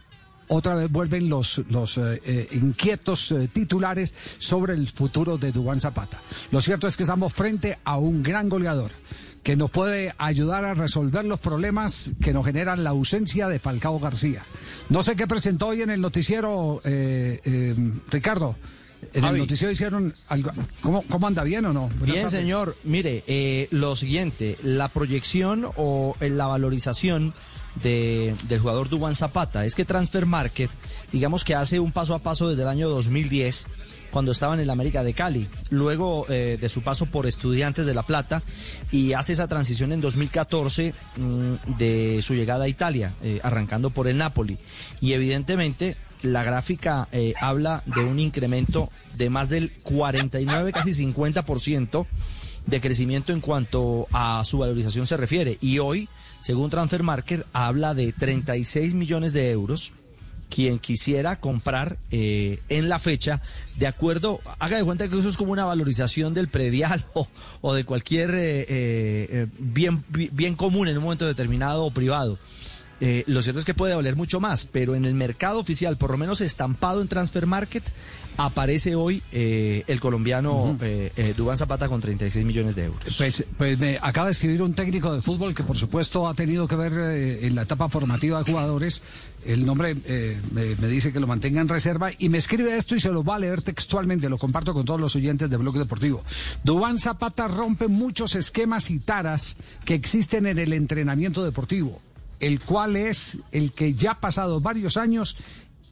[0.48, 6.20] otra vez vuelven los, los eh, inquietos titulares sobre el futuro de Dubán Zapata.
[6.50, 8.92] Lo cierto es que estamos frente a un gran goleador
[9.42, 13.98] que nos puede ayudar a resolver los problemas que nos generan la ausencia de Falcao
[14.00, 14.42] García.
[14.90, 16.80] No sé qué presentó hoy en el noticiero,
[18.10, 18.56] Ricardo.
[19.12, 19.34] En Javi.
[19.34, 20.50] el noticiero hicieron algo.
[20.80, 21.42] ¿Cómo, cómo anda?
[21.44, 21.82] ¿Bien o no?
[21.88, 22.30] Buenas Bien, tardes.
[22.32, 22.76] señor.
[22.84, 27.34] Mire, eh, lo siguiente, la proyección o eh, la valorización
[27.82, 30.70] de, del jugador Dubán Zapata es que Transfer Market,
[31.12, 33.66] digamos que hace un paso a paso desde el año 2010,
[34.10, 37.94] cuando estaba en el América de Cali, luego eh, de su paso por Estudiantes de
[37.94, 38.42] La Plata
[38.90, 44.08] y hace esa transición en 2014 mm, de su llegada a Italia, eh, arrancando por
[44.08, 44.58] el Napoli.
[45.00, 52.06] Y evidentemente la gráfica eh, habla de un incremento de más del 49, casi 50%
[52.66, 55.58] de crecimiento en cuanto a su valorización se refiere.
[55.60, 56.08] Y hoy,
[56.40, 59.92] según Transfer Market, habla de 36 millones de euros
[60.50, 63.42] quien quisiera comprar eh, en la fecha,
[63.76, 67.28] de acuerdo, haga de cuenta que eso es como una valorización del predial o,
[67.60, 68.66] o de cualquier eh, eh,
[69.30, 72.38] eh, bien, bi- bien común en un momento determinado o privado.
[73.00, 76.10] Eh, lo cierto es que puede valer mucho más, pero en el mercado oficial, por
[76.10, 77.84] lo menos estampado en Transfer Market,
[78.38, 83.16] aparece hoy eh, el colombiano eh, eh, Dubán Zapata con 36 millones de euros.
[83.18, 86.68] Pues, pues me acaba de escribir un técnico de fútbol que por supuesto ha tenido
[86.68, 89.02] que ver eh, en la etapa formativa de jugadores.
[89.44, 92.94] El nombre eh, me, me dice que lo mantenga en reserva y me escribe esto
[92.94, 95.80] y se lo va a leer textualmente, lo comparto con todos los oyentes de Bloque
[95.80, 96.22] Deportivo.
[96.62, 102.00] Dubán Zapata rompe muchos esquemas y taras que existen en el entrenamiento deportivo,
[102.40, 105.36] el cual es el que ya ha pasado varios años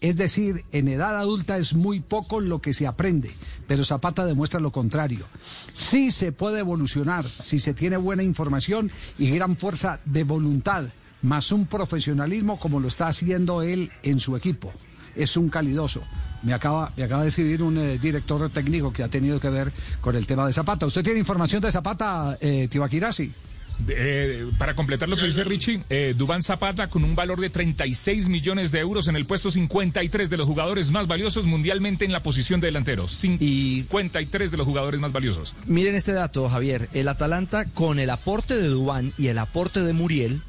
[0.01, 3.31] es decir, en edad adulta es muy poco lo que se aprende,
[3.67, 5.27] pero Zapata demuestra lo contrario.
[5.73, 10.85] Sí se puede evolucionar si se tiene buena información y gran fuerza de voluntad,
[11.23, 14.73] más un profesionalismo como lo está haciendo él en su equipo.
[15.15, 16.03] Es un calidoso.
[16.43, 19.73] Me acaba, me acaba de escribir un eh, director técnico que ha tenido que ver
[20.03, 20.85] con el tema de Zapata.
[20.85, 23.33] ¿Usted tiene información de Zapata, eh, Tibaquirasi?
[23.89, 28.29] Eh, para completar lo que dice Richie, eh, Dubán Zapata con un valor de 36
[28.29, 32.21] millones de euros en el puesto 53 de los jugadores más valiosos mundialmente en la
[32.21, 33.07] posición de delantero.
[33.09, 35.55] 53 de los jugadores más valiosos.
[35.67, 36.89] Miren este dato, Javier.
[36.93, 40.43] El Atalanta, con el aporte de Dubán y el aporte de Muriel,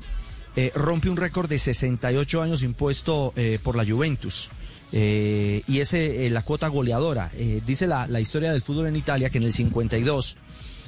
[0.55, 4.49] eh, rompe un récord de 68 años impuesto por la Juventus.
[4.91, 5.93] Y es
[6.31, 7.29] la cuota goleadora.
[7.65, 10.37] Dice la, la historia del fútbol en Italia que en el 52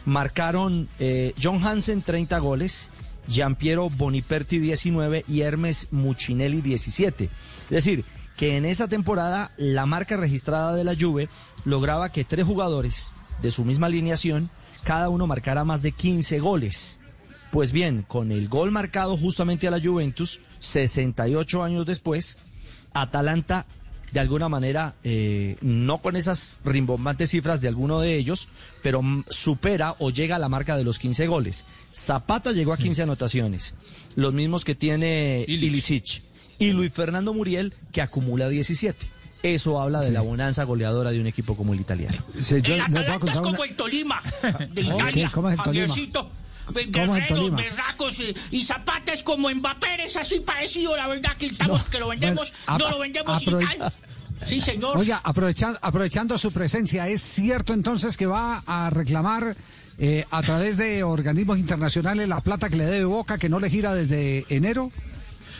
[0.05, 2.89] marcaron eh, John Hansen 30 goles,
[3.27, 7.25] Giampiero Boniperti 19 y Hermes Muccinelli 17.
[7.25, 11.29] Es decir, que en esa temporada la marca registrada de la Juve
[11.65, 14.49] lograba que tres jugadores de su misma alineación,
[14.83, 16.99] cada uno marcara más de 15 goles.
[17.51, 22.37] Pues bien, con el gol marcado justamente a la Juventus, 68 años después,
[22.93, 23.65] Atalanta
[24.11, 28.49] de alguna manera, eh, no con esas rimbombantes cifras de alguno de ellos,
[28.81, 31.65] pero supera o llega a la marca de los 15 goles.
[31.93, 33.75] Zapata llegó a 15 anotaciones,
[34.15, 36.23] los mismos que tiene Ilicic.
[36.57, 39.09] Y Luis Fernando Muriel, que acumula 17.
[39.43, 42.17] Eso habla de la bonanza goleadora de un equipo como el italiano.
[42.35, 44.21] El Atalanta es como el Tolima
[44.73, 45.95] de Italia, ¿Cómo es el Tolima?
[46.73, 46.99] Javiercito.
[46.99, 47.57] ¿Cómo es el Guerreros, Tolima?
[47.57, 51.99] berracos, eh, y Zapata es como Mbappé, es así parecido, la verdad que estamos, que
[51.99, 53.93] lo vendemos, Bueno, no lo vendemos y tal.
[54.45, 54.97] Sí, señor.
[54.97, 59.55] Oiga, aprovechando, aprovechando su presencia, ¿es cierto entonces que va a reclamar
[59.97, 63.69] eh, a través de organismos internacionales la plata que le debe Boca, que no le
[63.69, 64.91] gira desde enero?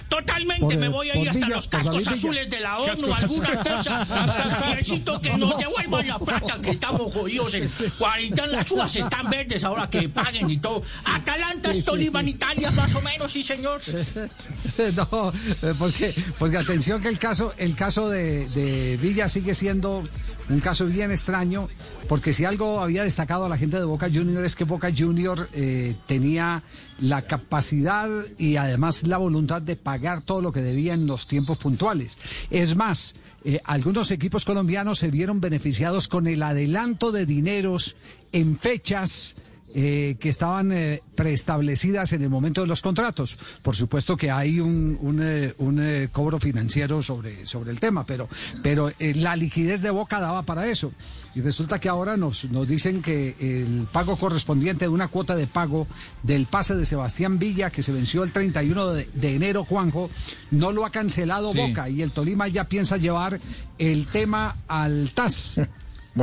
[0.10, 4.06] Totalmente, Por, me voy a ir hasta los cascos azules de la ONU, alguna cosa.
[4.06, 8.48] Javiercito, que nos devuelvan la plata, que estamos jodidos en cuarentena.
[8.48, 10.82] Las uvas están verdes ahora que paguen y todo.
[11.06, 12.30] Atalanta, Sí, es Tolima, sí.
[12.32, 13.80] Italia, más o menos, sí, señor.
[14.95, 20.04] no, eh, porque, porque atención que el caso, el caso de, de Villa sigue siendo
[20.50, 21.69] un caso bien extraño,
[22.10, 25.48] porque si algo había destacado a la gente de Boca Junior es que Boca Junior
[25.54, 26.63] eh, tenía
[27.00, 31.60] la capacidad y además la voluntad de pagar todo lo que debía en los tiempos
[31.60, 32.17] puntuales.
[32.50, 33.13] Es más,
[33.45, 37.95] eh, algunos equipos colombianos se vieron beneficiados con el adelanto de dineros
[38.32, 39.36] en fechas
[39.75, 43.38] eh, que estaban eh, preestablecidas en el momento de los contratos.
[43.62, 48.05] Por supuesto que hay un, un, eh, un, eh, cobro financiero sobre, sobre el tema,
[48.05, 48.29] pero,
[48.63, 50.91] pero eh, la liquidez de Boca daba para eso.
[51.36, 55.45] Y resulta que ahora nos, nos dicen que el pago correspondiente de una cuota de
[55.45, 55.88] pago
[56.23, 60.10] del pase de Sebastián Villa, que se venció el 31 de, de enero, Juanjo,
[60.51, 61.58] no lo ha cancelado Sí.
[61.58, 63.39] Boca y el Tolima ya piensa llevar
[63.77, 65.60] el tema al TAS.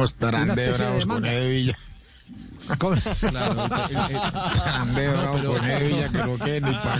[0.42, 1.78] Una de bravos con Villa.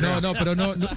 [0.01, 0.89] No No, pero no, no,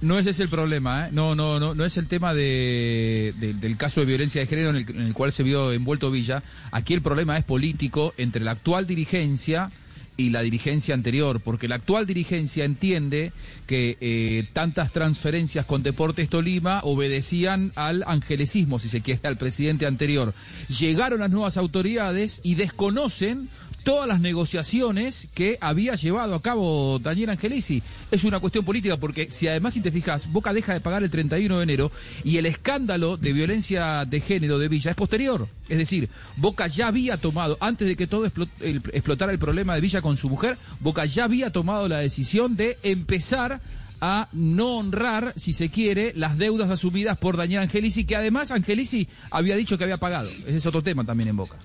[0.00, 1.10] no ese es el problema, ¿eh?
[1.12, 4.70] No, no, no, no es el tema de, de- del caso de violencia de género
[4.70, 6.42] en el, en el cual se vio envuelto Villa.
[6.72, 9.70] Aquí el problema es político entre la actual dirigencia
[10.16, 13.32] y la dirigencia anterior, porque la actual dirigencia entiende
[13.66, 19.86] que eh, tantas transferencias con Deportes Tolima obedecían al angelesismo, si se quiere, al presidente
[19.86, 20.34] anterior.
[20.68, 23.48] Llegaron las nuevas autoridades y desconocen
[23.82, 27.82] todas las negociaciones que había llevado a cabo Daniel Angelici.
[28.10, 31.10] Es una cuestión política porque si además, si te fijas, Boca deja de pagar el
[31.10, 31.92] 31 de enero
[32.24, 35.48] y el escándalo de violencia de género de Villa es posterior.
[35.68, 40.02] Es decir, Boca ya había tomado, antes de que todo explotara el problema de Villa
[40.02, 43.60] con su mujer, Boca ya había tomado la decisión de empezar
[44.02, 49.08] a no honrar, si se quiere, las deudas asumidas por Daniel Angelici, que además Angelici
[49.30, 50.28] había dicho que había pagado.
[50.46, 51.56] Ese es otro tema también en Boca.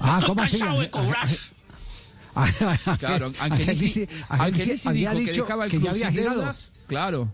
[0.00, 0.58] Ah, ¿cómo así?
[0.58, 1.28] de cobrar.
[2.98, 6.72] Claro, Angelici, Angelici- Angelici Angelici había dijo que dicho dejaba el que club sin deudas.
[6.86, 7.32] Claro.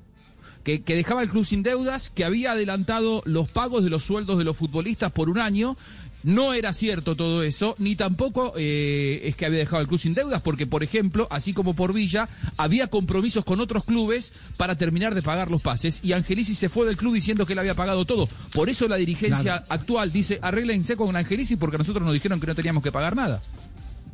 [0.62, 4.38] Que, que dejaba el club sin deudas, que había adelantado los pagos de los sueldos
[4.38, 5.77] de los futbolistas por un año.
[6.25, 10.15] No era cierto todo eso, ni tampoco eh, es que había dejado el club sin
[10.15, 15.15] deudas, porque, por ejemplo, así como por Villa, había compromisos con otros clubes para terminar
[15.15, 18.07] de pagar los pases, y Angelici se fue del club diciendo que él había pagado
[18.07, 18.27] todo.
[18.55, 19.67] Por eso la dirigencia Claro.
[19.69, 23.15] actual dice, arréglense con Angelici, porque a nosotros nos dijeron que no teníamos que pagar
[23.15, 23.43] nada.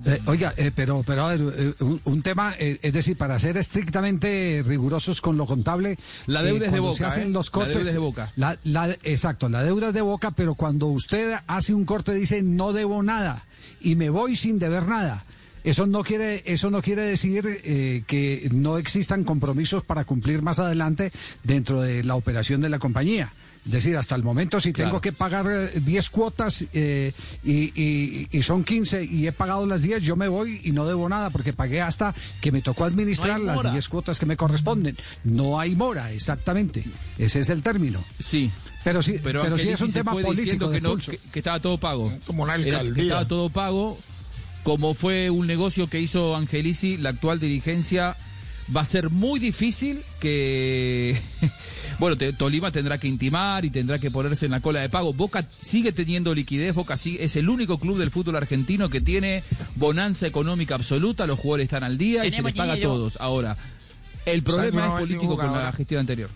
[0.07, 3.39] Eh, oiga, eh, pero, pero a ver, eh, un, un tema, eh, es decir, para
[3.39, 5.99] ser estrictamente rigurosos con lo contable.
[6.27, 7.75] La deuda es de cuando Boca, Se hacen los La cortes.
[7.75, 8.33] deuda es de Boca.
[8.37, 12.43] la- la- exacto, la deuda es de boca, pero cuando usted hace un corte dice
[12.43, 13.45] no debo nada
[13.81, 15.25] y me voy sin deber nada.
[15.63, 20.59] Eso no quiere, eso no quiere decir eh, que no existan compromisos para cumplir más
[20.59, 21.13] adelante
[21.45, 23.31] dentro de la operación de la compañía.
[23.71, 24.91] Es decir, hasta el momento, si Claro.
[24.91, 27.13] tengo que pagar eh, 10 cuotas eh,
[27.45, 30.87] y, y- y son 15 y he pagado las 10, yo me voy y no
[30.87, 33.71] debo nada porque pagué hasta que me tocó administrar No las mora.
[33.71, 34.97] 10 cuotas que me corresponden.
[35.23, 36.83] No hay mora, exactamente.
[37.17, 38.03] Ese es el término.
[38.19, 38.51] Sí.
[38.83, 41.79] Pero sí, pero, sí Angelici es un tema político que, no, que, que estaba todo
[41.79, 42.13] pago.
[42.27, 43.03] Como una Era que alcaldía.
[43.05, 43.99] estaba todo pago.
[44.65, 48.17] Como fue un negocio que hizo Angelici, la actual dirigencia
[48.75, 51.21] va a ser muy difícil que
[52.01, 55.13] bueno te- Tolima tendrá que intimar y tendrá que ponerse en la cola de pago.
[55.13, 59.45] Boca sigue teniendo liquidez Boca sigue- es el único club del fútbol argentino que tiene
[59.77, 63.17] bonanza económica absoluta los jugadores están al día y se les paga a todos.
[63.21, 63.57] Ahora
[64.27, 66.31] el O sea, que problema es político con la gestión anterior.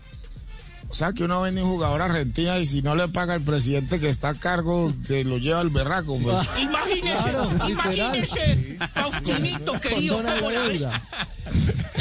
[0.86, 3.98] O sea que uno vende un jugador argentino y si no le paga el presidente
[3.98, 6.18] que está a cargo, se lo lleva al berraco.
[6.20, 6.48] Pues.
[6.60, 10.84] Imagínese, Claro, imagínese, Faustinito querido, ¿cómo la la ves?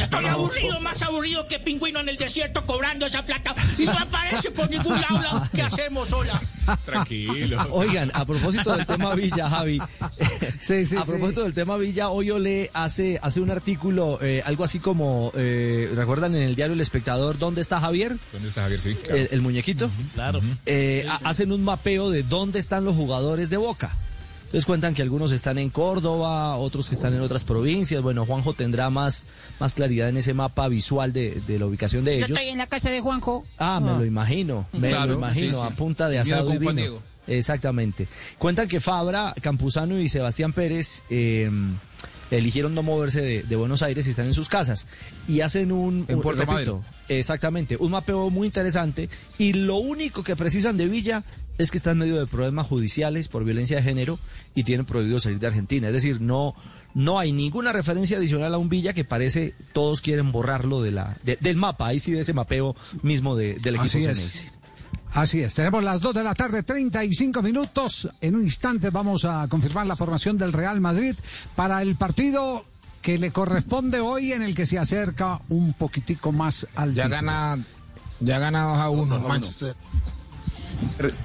[0.04, 4.52] Estoy aburrido, más aburrido que pingüino en el desierto cobrando esa plata y no aparece
[4.52, 5.22] por ningún lado.
[5.22, 6.42] la- ¿Qué hacemos, hola?
[6.86, 7.66] Tranquilo.
[7.72, 9.80] Oigan, a propósito del tema Villa, Javi.
[10.62, 11.12] Sí, sí, a sí.
[11.12, 15.92] propósito del tema Villa, hoy Ole hace, hace un artículo, eh, algo así como, eh,
[15.94, 18.16] ¿recuerdan en el diario El Espectador dónde está Javier?
[18.32, 18.80] ¿Dónde está Javier?
[18.80, 18.96] Sí.
[18.96, 19.16] claro.
[19.18, 19.89] El, el muñequito.
[20.13, 20.39] Claro.
[20.66, 23.92] Eh, ha- hacen un mapeo de dónde están los jugadores de Boca.
[24.54, 28.04] Entonces cuentan que algunos están en Córdoba, otros que están en otras provincias.
[28.04, 29.26] Bueno, Juanjo tendrá más,
[29.60, 32.38] más claridad en ese mapa visual de, de la ubicación de Yo ellos.
[32.38, 33.44] estoy en la casa de Juanjo.
[33.58, 35.74] Ah, me lo imagino, me Claro, lo imagino, sí, sí.
[35.74, 37.00] a punta de asado y vino.
[37.26, 38.08] Exactamente.
[38.38, 41.50] Cuentan que Fabra, Campuzano y Sebastián Pérez eh,
[42.30, 44.86] eligieron no moverse de, de Buenos Aires y están en sus casas.
[45.28, 49.10] Y hacen un, En un- Puerto repito, exactamente, un mapeo muy interesante.
[49.39, 51.24] Y lo único que precisan de Villa
[51.58, 54.20] es que está en medio de problemas judiciales por violencia de género
[54.56, 55.88] y tienen prohibido salir de Argentina.
[55.88, 56.56] Es decir, no,
[56.94, 61.18] no hay ninguna referencia adicional a un Villa que parece todos quieren borrarlo de la,
[61.24, 64.46] de- del mapa, ahí sí de ese mapeo mismo de- del equipo Así es.
[65.13, 68.10] Así es, tenemos las 2 de la tarde, 35 minutos.
[68.20, 71.16] En un instante vamos a confirmar la formación del Real Madrid
[71.56, 72.66] para el partido
[73.04, 77.15] que le corresponde hoy en el que se acerca un poquitico más al Ya título.
[77.21, 77.63] gana,
[78.21, 79.75] ya gana 2 a 1 Manchester.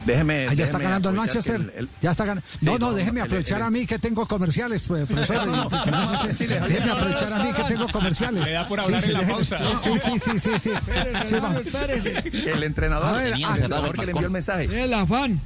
[0.06, 0.46] Déjeme.
[0.48, 1.56] Ah, ya está déjeme ganando el Manchester.
[1.56, 2.46] que el- el- Ya está ganando.
[2.60, 5.46] No, Sí, no, no, déjeme aprovechar el- a mí que tengo comerciales, pues, profesor.
[5.46, 8.44] No, no, Que no no, se- sí, le- déjeme aprovechar a mí que tengo comerciales.
[8.44, 9.58] Le da por hablar Sí, en la déjeme- pausa.
[9.82, 10.70] Sí, sí, sí, sí, sí.
[11.26, 11.60] Sí, va.
[11.62, 14.84] que el entrenador, ver, el ah, entrenador que le envió el mensaje.
[14.84, 15.40] El afán.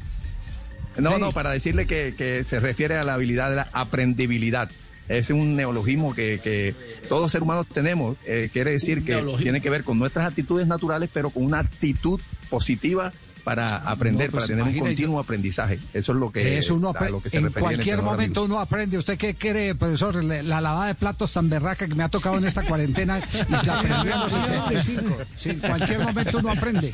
[0.97, 1.21] No, Sí.
[1.21, 4.71] no, para decirle que, que se refiere a la habilidad de la aprendibilidad.
[5.09, 6.75] es un neologismo que, que
[7.09, 8.17] todos seres humanos tenemos.
[8.25, 12.21] Eh, quiere decir que tiene que ver con nuestras actitudes naturales, pero con una actitud
[12.49, 13.13] positiva
[13.45, 15.79] para aprender, pues para tener un continuo aprendizaje.
[15.93, 18.55] Eso es lo que, Eso uno a lo que se en cualquier momento amigo.
[18.55, 18.99] uno aprende.
[18.99, 20.23] ¿Usted qué cree, profesor?
[20.23, 23.55] Le- La lavada de platos tan berraca que me ha tocado en esta cuarentena y
[23.65, 25.17] que aprendí a los 65.
[25.37, 26.93] Sí, en cualquier momento uno aprende.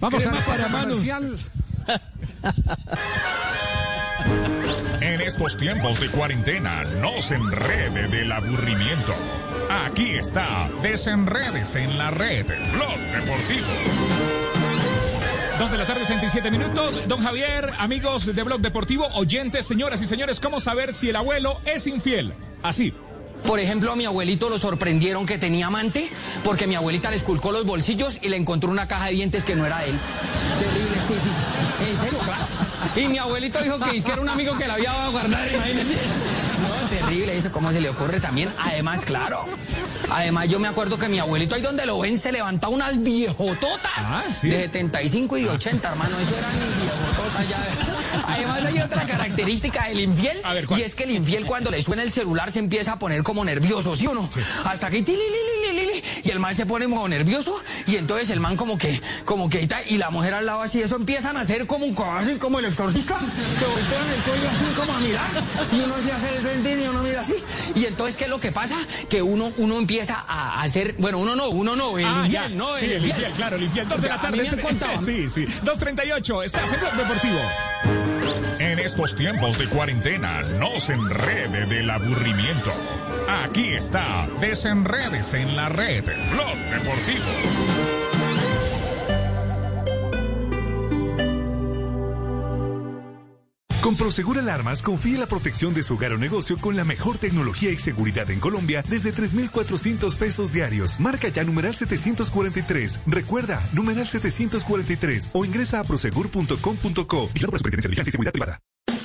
[0.00, 1.36] Vamos a Crema la para comercial.
[5.00, 9.14] En estos tiempos de cuarentena, no se enrede del aburrimiento.
[9.68, 13.66] Aquí está, desenredes en la red, Blog Deportivo.
[15.58, 17.00] Dos de la tarde, 37 minutos.
[17.06, 21.58] Don Javier, amigos de Blog Deportivo, oyentes, señoras y señores, ¿cómo saber si el abuelo
[21.64, 22.34] es infiel?
[22.62, 22.92] Así.
[23.46, 26.08] Por ejemplo, a mi abuelito lo sorprendieron que tenía amante
[26.44, 29.56] porque mi abuelita le esculcó los bolsillos y le encontró una caja de dientes que
[29.56, 29.98] no era de él.
[30.58, 31.90] Terrible, sí, sí.
[31.90, 32.18] En serio.
[32.94, 35.96] Y mi abuelito dijo que es que era un amigo que la había guardado, imagínense.
[37.04, 38.50] Terrible, eso cómo se le ocurre también.
[38.58, 39.44] Además, claro.
[40.10, 44.42] Además, yo me acuerdo que mi abuelito ahí donde lo ven se levanta unas viejototas
[44.42, 46.18] de 75 y de 80, hermano.
[46.18, 47.92] Eso eran mis viejototas ya.
[48.26, 50.40] Además, hay otra característica del infiel
[50.76, 53.44] y es que el infiel cuando le suena el celular se empieza a poner como
[53.44, 54.28] nervioso, ¿sí o no?
[54.64, 57.54] Hasta que tili, li, li, li, li, y el man se pone como nervioso
[57.86, 60.96] y entonces el man como que como que y la mujer al lado así eso
[60.96, 64.92] empiezan a hacer como un así como el exorcista que voltean el cuello así como
[64.92, 65.30] a mirar
[65.72, 67.34] y uno se hace el frente y uno así
[67.74, 68.76] y entonces qué es lo que pasa
[69.08, 72.48] que uno uno empieza a hacer bueno uno no uno no el Ah, infiel ya.
[72.50, 73.88] no sí, el infiel, claro, el infiel.
[73.88, 74.62] Dos de Ya, la a mí tarde.
[74.62, 74.92] contado.
[75.02, 75.46] Sí, sí.
[75.46, 77.40] 2.38, estás en Blog Deportivo.
[78.58, 82.72] En estos tiempos de cuarentena, no se enrede del aburrimiento.
[83.28, 88.01] Aquí está, desenredes en la red, Blog Deportivo.
[93.82, 97.72] Con Prosegur Alarmas confíe la protección de su hogar o negocio con la mejor tecnología
[97.72, 101.00] y seguridad en Colombia desde 3,400 pesos diarios.
[101.00, 103.00] Marca ya numeral 743.
[103.06, 107.28] Recuerda, numeral 743 o ingresa a prosegur.com.co.
[107.28, 108.60] Por la Superintendencia de y Seguridad Privada.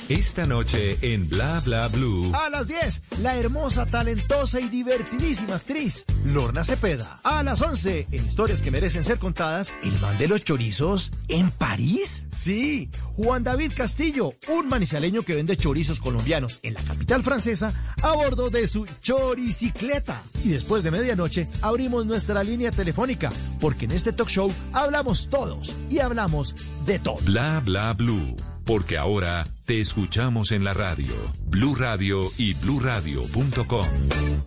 [0.08, 2.32] Esta noche en Bla Bla Blue.
[2.34, 7.16] A las 10, la hermosa, talentosa y divertidísima actriz Lorna Cepeda.
[7.24, 11.50] A las 11, en historias que merecen ser contadas, el man de los chorizos en
[11.50, 12.24] París.
[12.30, 18.12] Sí, Juan David Castillo, un manizaleño que vende chorizos colombianos en la capital francesa a
[18.12, 20.22] bordo de su choricicleta.
[20.42, 23.30] Y después de medianoche abrimos nuestra línea telefónica,
[23.60, 26.56] porque en este talk show hablamos todos y hablamos
[26.86, 27.18] de todo.
[27.26, 28.36] Bla Bla Blue.
[28.68, 31.14] Porque ahora te escuchamos en la radio.
[31.46, 33.86] Blue Radio y bluradio.com.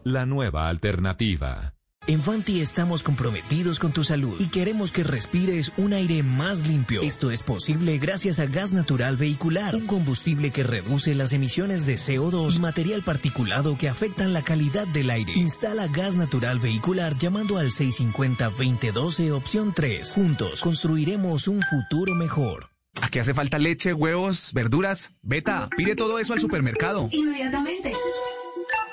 [0.04, 1.74] La nueva alternativa.
[2.06, 7.02] En Fanti estamos comprometidos con tu salud y queremos que respires un aire más limpio.
[7.02, 11.96] Esto es posible gracias a gas natural vehicular, un combustible que reduce las emisiones de
[11.96, 15.34] CO2 y material particulado que afectan la calidad del aire.
[15.36, 20.12] Instala gas natural vehicular llamando al 650-2012 opción 3.
[20.14, 22.71] Juntos construiremos un futuro mejor.
[23.00, 25.14] ¿A qué hace falta leche, huevos, verduras?
[25.22, 27.08] Beta, pide todo eso al supermercado.
[27.12, 27.94] Inmediatamente.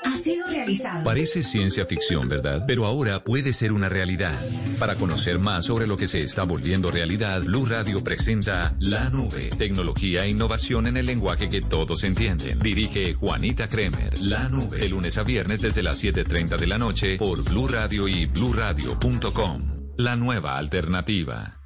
[0.05, 1.05] Ha sido realizado.
[1.05, 2.65] Parece ciencia ficción, ¿verdad?
[2.67, 4.39] Pero ahora puede ser una realidad.
[4.79, 9.51] Para conocer más sobre lo que se está volviendo realidad, Blue Radio presenta La Nube,
[9.59, 12.61] tecnología e innovación en el lenguaje que todos entienden.
[12.61, 14.19] Dirige Juanita Kremer.
[14.21, 18.07] La Nube, de lunes a viernes desde las 7:30 de la noche por Blue Radio
[18.07, 19.93] y bluradio.com.
[19.97, 21.59] La nueva alternativa.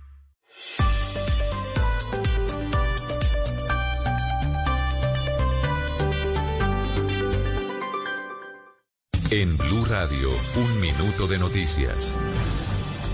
[9.35, 12.20] En Blue Radio, un minuto de noticias.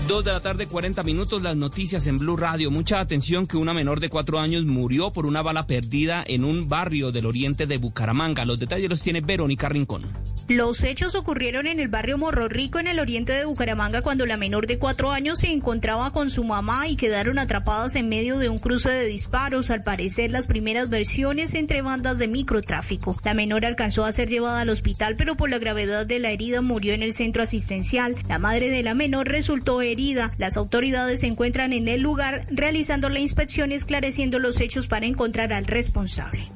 [0.05, 2.71] Dos de la tarde, 40 minutos, las noticias en Blue Radio.
[2.71, 6.67] Mucha atención que una menor de cuatro años murió por una bala perdida en un
[6.67, 8.43] barrio del oriente de Bucaramanga.
[8.43, 10.11] Los detalles los tiene Verónica Rincón.
[10.49, 14.35] Los hechos ocurrieron en el barrio Morro Rico, en el oriente de Bucaramanga, cuando la
[14.35, 18.49] menor de cuatro años se encontraba con su mamá y quedaron atrapadas en medio de
[18.49, 23.15] un cruce de disparos, al parecer las primeras versiones entre bandas de microtráfico.
[23.23, 26.61] La menor alcanzó a ser llevada al hospital, pero por la gravedad de la herida
[26.61, 28.15] murió en el centro asistencial.
[28.27, 30.31] La madre de la menor resultó herida.
[30.39, 35.05] Las autoridades se encuentran en el lugar realizando la inspección y esclareciendo los hechos para
[35.05, 36.47] encontrar al responsable.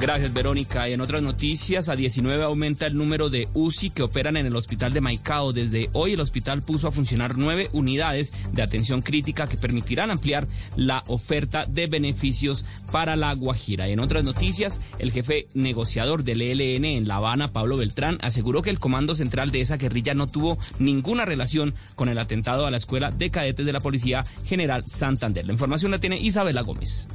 [0.00, 0.88] Gracias, Verónica.
[0.88, 4.54] Y en otras noticias, a 19 aumenta el número de UCI que operan en el
[4.54, 5.52] hospital de Maicao.
[5.52, 10.46] Desde hoy el hospital puso a funcionar nueve unidades de atención crítica que permitirán ampliar
[10.76, 13.88] la oferta de beneficios para la Guajira.
[13.88, 18.62] Y en otras noticias, el jefe negociador del ELN en La Habana, Pablo Beltrán, aseguró
[18.62, 22.70] que el comando central de esa guerrilla no tuvo ninguna relación con el atentado a
[22.70, 25.44] la escuela de cadetes de la Policía General Santander.
[25.44, 27.08] La información la tiene Isabela Gómez.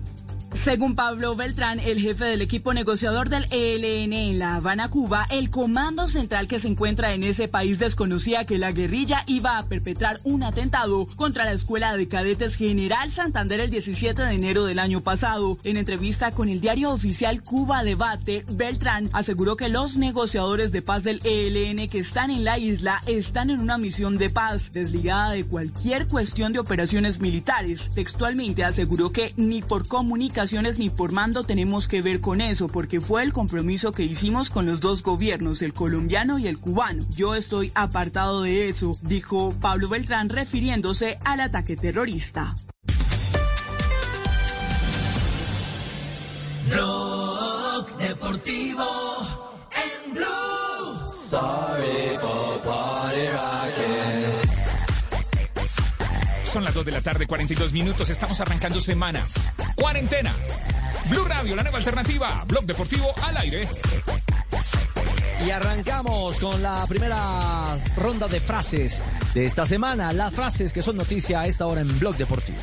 [0.62, 5.50] Según Pablo Beltrán, el jefe del equipo negociador del ELN en La Habana, Cuba, el
[5.50, 10.22] comando central que se encuentra en ese país desconocía que la guerrilla iba a perpetrar
[10.24, 15.02] un atentado contra la Escuela de Cadetes General Santander el 17 de enero del año
[15.02, 15.58] pasado.
[15.64, 21.04] En entrevista con el diario oficial Cuba Debate, Beltrán aseguró que los negociadores de paz
[21.04, 25.44] del ELN que están en la isla están en una misión de paz desligada de
[25.44, 27.90] cualquier cuestión de operaciones militares.
[27.96, 33.00] Textualmente aseguró que ni por comunicación ni por mando tenemos que ver con eso, porque
[33.00, 37.06] fue el compromiso que hicimos con los dos gobiernos, el colombiano y el cubano.
[37.12, 42.56] Yo estoy apartado de eso, dijo Pablo Beltrán refiriéndose al ataque terrorista.
[56.54, 58.12] Son las 2 de la tarde, 42 minutos.
[58.12, 59.26] Estamos arrancando semana.
[59.76, 60.32] Cuarentena.
[61.10, 62.44] Blue Radio, la nueva alternativa.
[62.46, 63.68] Blog Deportivo al aire.
[65.44, 70.14] Y arrancamos con la primera ronda de frases de esta semana.
[70.14, 72.60] Las frases que son noticia a esta hora en Blog Deportivo.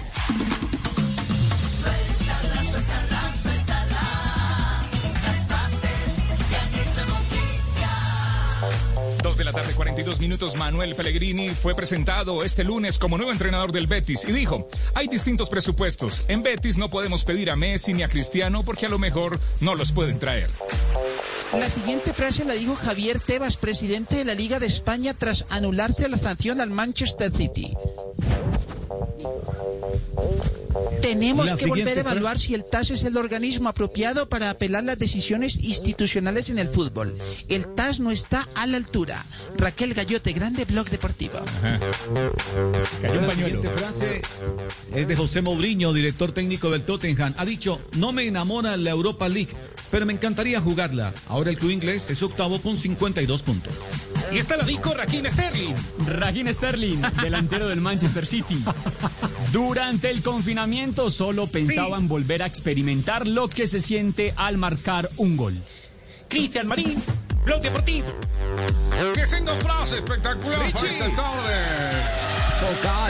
[9.71, 10.57] Tarde, 42 minutos.
[10.57, 15.49] Manuel Pellegrini fue presentado este lunes como nuevo entrenador del Betis y dijo, hay distintos
[15.49, 16.25] presupuestos.
[16.29, 19.75] En Betis no podemos pedir a Messi ni a Cristiano porque a lo mejor no
[19.75, 20.51] los pueden traer.
[21.53, 26.09] La siguiente frase la dijo Javier Tebas, presidente de la Liga de España, tras anularse
[26.09, 27.75] la sanción al Manchester City.
[31.03, 34.85] Tenemos La que volver a evaluar si el TAS es el organismo apropiado para apelar
[34.85, 37.17] las decisiones institucionales en el fútbol.
[37.49, 39.25] El TAS no está a la altura.
[39.57, 41.39] Raquel Gallote, grande blog deportivo.
[43.03, 44.23] La siguiente frase
[44.95, 47.35] es de José Mourinho, director técnico del Tottenham.
[47.37, 49.55] Ha dicho, no me enamora la Europa League,
[49.91, 51.13] pero me encantaría jugarla.
[51.29, 53.73] Ahora el club inglés es octavo con 52 puntos.
[54.33, 55.75] Y esta la dijo Raheem Sterling.
[56.07, 58.63] Raheem Sterling, delantero del Manchester City.
[59.53, 60.60] Durante el confinamiento
[61.09, 65.63] solo pensaban volver a experimentar lo que se siente al marcar un gol.
[66.29, 67.03] Cristian Marín,
[67.45, 68.09] Blog Deportivo.
[69.15, 72.31] Que tengo frase espectacular para esta tarde.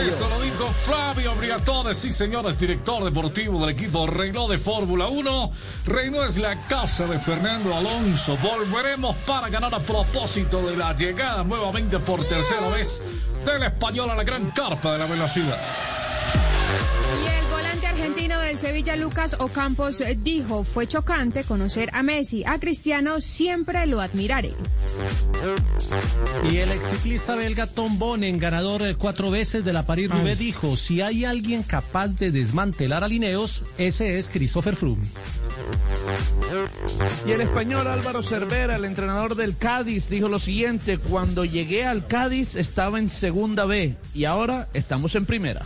[0.06, 5.52] Eso lo dijo Flavio Briatore, sí señores, director deportivo del equipo Renault de Fórmula 1.
[5.86, 8.36] Renault es la casa de Fernando Alonso.
[8.36, 13.02] Volveremos para ganar a propósito de la llegada nuevamente por tercera vez
[13.44, 15.58] del español a la gran carpa de la velocidad.
[17.12, 17.39] Y el volante argentino
[18.50, 22.42] del Sevilla, Lucas Ocampos, eh, dijo, fue chocante conocer a Messi.
[22.44, 24.52] A Cristiano siempre lo admiraré.
[26.50, 31.00] Y el exciclista belga Tom Bonen, ganador eh, cuatro veces de la París-Roubaix, dijo, si
[31.00, 35.06] hay alguien capaz de desmantelar a Lineos, ese es Christopher Froome.
[37.24, 42.04] Y el español Álvaro Cervera, el entrenador del Cádiz, dijo lo siguiente, cuando llegué al
[42.08, 45.62] Cádiz estaba en segunda B y ahora estamos en primera.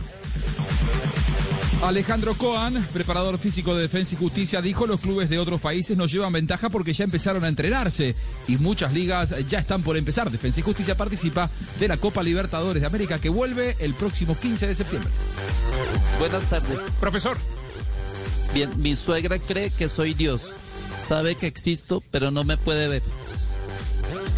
[1.83, 6.07] Alejandro Coan, preparador físico de Defensa y Justicia, dijo los clubes de otros países no
[6.07, 8.15] llevan ventaja porque ya empezaron a entrenarse
[8.47, 10.31] y muchas ligas ya están por empezar.
[10.31, 11.49] Defensa y Justicia participa
[11.79, 15.11] de la Copa Libertadores de América que vuelve el próximo 15 de septiembre.
[16.19, 16.97] Buenas tardes.
[16.99, 17.37] Profesor.
[18.53, 20.53] Bien, mi suegra cree que soy Dios.
[20.97, 23.03] Sabe que existo, pero no me puede ver.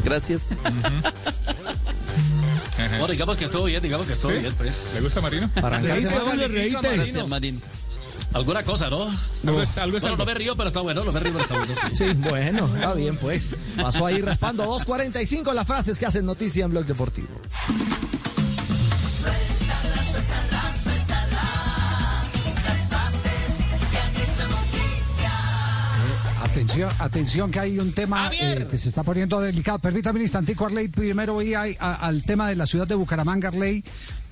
[0.04, 0.50] Gracias.
[2.78, 4.38] Bueno, digamos que estuvo bien, digamos que estuvo ¿Sí?
[4.40, 4.92] bien, pues.
[4.96, 5.50] ¿Le gusta Marino?
[5.56, 7.62] Gracias, Marín.
[8.34, 9.04] Alguna cosa, ¿no?
[9.46, 10.18] Algo es- algo es bueno, algo.
[10.18, 11.96] no me río, pero está bueno, no me río, pero está bueno, sí.
[11.96, 13.50] Sí, bueno, está bien, pues.
[13.82, 17.28] Pasó ahí raspando 2.45 las frases que hacen noticia en Blog Deportivo.
[19.22, 20.57] Suéltala, suéltala.
[26.58, 29.78] Atención, atención que hay un tema eh, que se está poniendo delicado.
[29.78, 30.88] Permítame un instantico, Arley.
[30.88, 33.84] Primero voy a- a- al tema de la ciudad de Bucaramanga, Arley,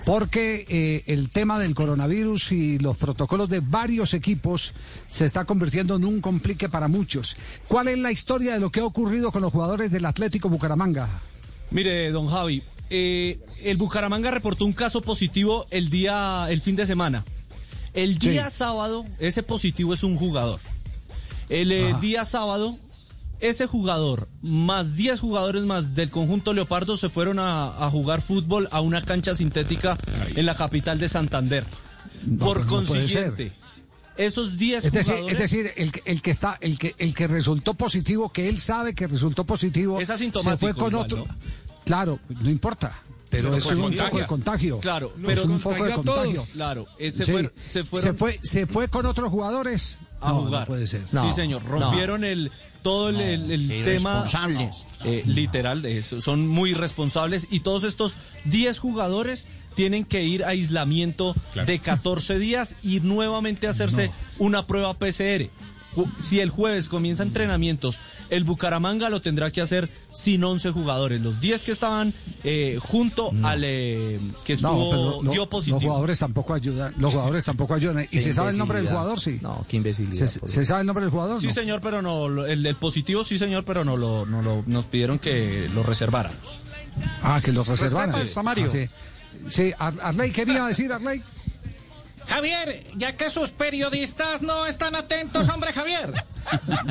[0.04, 4.74] porque eh, el tema del coronavirus y los protocolos de varios equipos
[5.08, 7.36] se está convirtiendo en un complique para muchos.
[7.68, 11.08] ¿Cuál es la historia de lo que ha ocurrido con los jugadores del Atlético Bucaramanga?
[11.70, 12.60] Mire, don Javi,
[12.90, 17.24] eh, el Bucaramanga reportó un caso positivo el día, el fin de semana.
[17.94, 20.58] El día sábado, ese positivo es un jugador.
[21.48, 22.76] El eh, día sábado,
[23.40, 28.68] ese jugador, más 10 jugadores más del conjunto Leopardo se fueron a, a jugar fútbol
[28.72, 29.96] a una cancha sintética
[30.34, 31.64] en la capital de Santander.
[32.24, 32.96] No, Por no ser.
[32.98, 33.52] consiguiente,
[34.16, 35.34] esos 10 Es decir, jugadores...
[35.34, 38.58] es decir, el, que- el que está, el que, el que resultó positivo, que él
[38.58, 41.26] sabe que resultó positivo, Es se fue con igual, otro.
[41.26, 41.36] ¿no?
[41.84, 43.02] Claro, no importa.
[43.28, 44.04] Pero, Pero es pues un contagia.
[44.08, 44.78] foco de contagio.
[44.78, 46.42] Claro, es pero un foco de contagio.
[46.52, 47.32] Claro, eh, se Sí.
[47.32, 50.66] fueron- se fueron- fue, se fue con otros jugadores a No, no jugar.
[50.66, 51.02] puede ser.
[51.10, 51.64] sí, señor.
[51.64, 52.50] Rompieron el
[52.82, 54.24] todo el, el- tema
[55.04, 55.84] eh, literal.
[55.84, 61.66] eh, son muy responsables y todos estos 10 jugadores tienen que ir a aislamiento Claro.
[61.66, 65.50] de 14 días y nuevamente hacerse una prueba PCR.
[66.20, 71.20] Si el jueves comienza entrenamientos, el Bucaramanga lo tendrá que hacer sin 11 jugadores.
[71.20, 72.12] Los 10 que estaban
[72.44, 75.76] eh, junto al eh, que No, estuvo pero lo- dio positivo.
[75.76, 76.94] los jugadores tampoco ayudan.
[76.98, 78.06] Los jugadores tampoco ayudan.
[78.10, 79.20] ¿Y se sabe el nombre del jugador?
[79.20, 79.38] Sí.
[79.42, 80.26] No, qué imbecilidad.
[80.26, 81.40] ¿Se, sabe el nombre del jugador?
[81.40, 81.52] Sí, No.
[81.52, 84.84] señor, pero no, lo- el, el positivo sí, señor, pero no lo, no lo, nos
[84.86, 86.60] pidieron que lo reserváramos.
[87.22, 88.08] Ah, que los reservaran.
[88.08, 88.66] Reserva el Samario.
[88.66, 88.86] Ah, sí,
[89.48, 91.22] Sí, Ar- Arley, ¿qué me iba a decir, Arley?
[92.28, 96.12] Javier, ya que sus periodistas no están atentos, hombre Javier.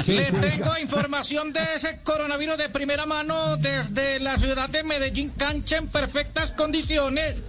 [0.03, 4.83] Sí, Le sí, tengo información de ese coronavirus de primera mano desde la ciudad de
[4.83, 7.43] Medellín, cancha en perfectas condiciones.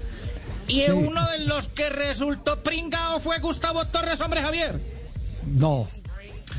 [0.68, 0.90] Y Sí.
[0.90, 4.80] uno de los que resultó pringao fue Gustavo Torres, hombre Javier.
[5.46, 5.88] No.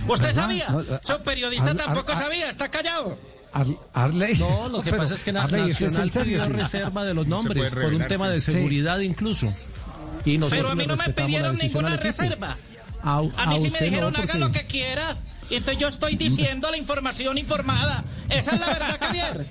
[0.08, 0.42] ¿Usted ¿Verdad?
[0.44, 0.68] sabía?
[0.70, 3.18] No, eh, Su periodista Ar- tampoco Ar- sabía, está callado.
[3.52, 4.36] Ar- Arley.
[4.36, 6.52] No, lo que Pero, pasa es que Arley, ¿ese es Nacional en serio, pidió sí?
[6.62, 8.52] reserva de los nombres por un tema de sí.
[8.54, 9.52] seguridad incluso.
[10.28, 12.58] Y Pero a mí no me pidieron ninguna reserva.
[13.04, 15.16] A, A mí a sí me dijeron no, haga porque- lo que quiera.
[15.50, 18.04] Y entonces yo estoy diciendo la información informada.
[18.30, 19.48] Esa es la verdad, Javier.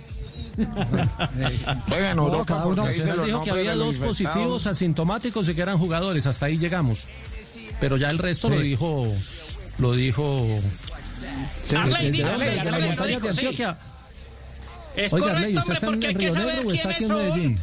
[1.90, 6.26] Oigan, No, cada uno- Nacional dijo que había dos positivos asintomáticos y que eran jugadores,
[6.26, 7.08] hasta ahí llegamos.
[7.80, 8.54] Pero ya el resto Sí.
[8.54, 9.14] lo dijo,
[9.78, 10.46] lo dijo.
[11.76, 12.24] Arley, dónde?
[12.24, 13.28] Arley, Arley, dijo, sí.
[13.28, 13.78] Antioquia.
[14.96, 17.58] Es Oiga, correcto, Arley,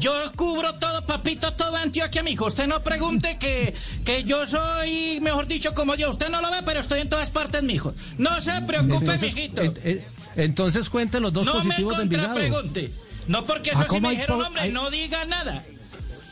[0.00, 2.46] Yo cubro todo, papito, todo Antioquia, mijo.
[2.46, 3.74] Usted no pregunte que,
[4.04, 6.10] que yo soy, mejor dicho, como yo.
[6.10, 7.94] Usted no lo ve, pero estoy en todas partes, mijo.
[8.18, 9.62] No se preocupe, Entonces, mijito.
[9.62, 10.04] en- en-
[10.36, 12.28] entonces cuente los dos no me positivos Envigado.
[12.34, 12.90] contrapregunte.
[13.26, 15.64] No porque Ah, eso sí ¿cómo me dijeron, hombre, hay- no diga nada.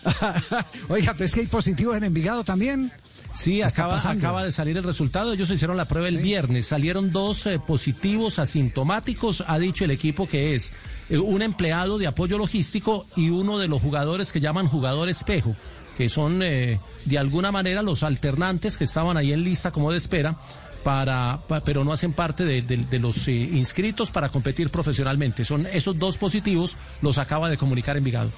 [0.88, 2.92] Oiga, pues que hay positivos en Envigado también.
[3.34, 5.32] Sí, ¿Qué está acaba, de salir el resultado.
[5.32, 6.66] Ellos hicieron la prueba el viernes.
[6.66, 9.44] Salieron dos eh, positivos asintomáticos.
[9.46, 10.72] Ha dicho el equipo que es
[11.10, 15.56] eh, un empleado de apoyo logístico y uno de los jugadores que llaman jugador espejo,
[15.96, 19.98] que son eh, de alguna manera los alternantes que estaban ahí en lista como de
[19.98, 20.36] espera.
[20.84, 25.42] Para, pa- pero no hacen parte de, de- de los eh, inscritos para competir profesionalmente.
[25.46, 28.30] Son esos dos positivos, los acaba de comunicar Envigado.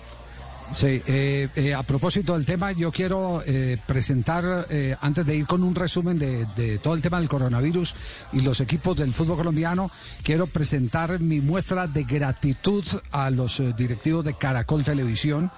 [0.73, 5.47] Sí, eh, eh, a propósito del tema, yo quiero eh, presentar, eh, antes de ir
[5.47, 7.95] con un resumen de, de todo el tema del coronavirus
[8.33, 9.91] y los equipos del fútbol colombiano,
[10.25, 15.53] quiero presentar mi muestra de gratitud a los eh, directivos de Caracol Televisión.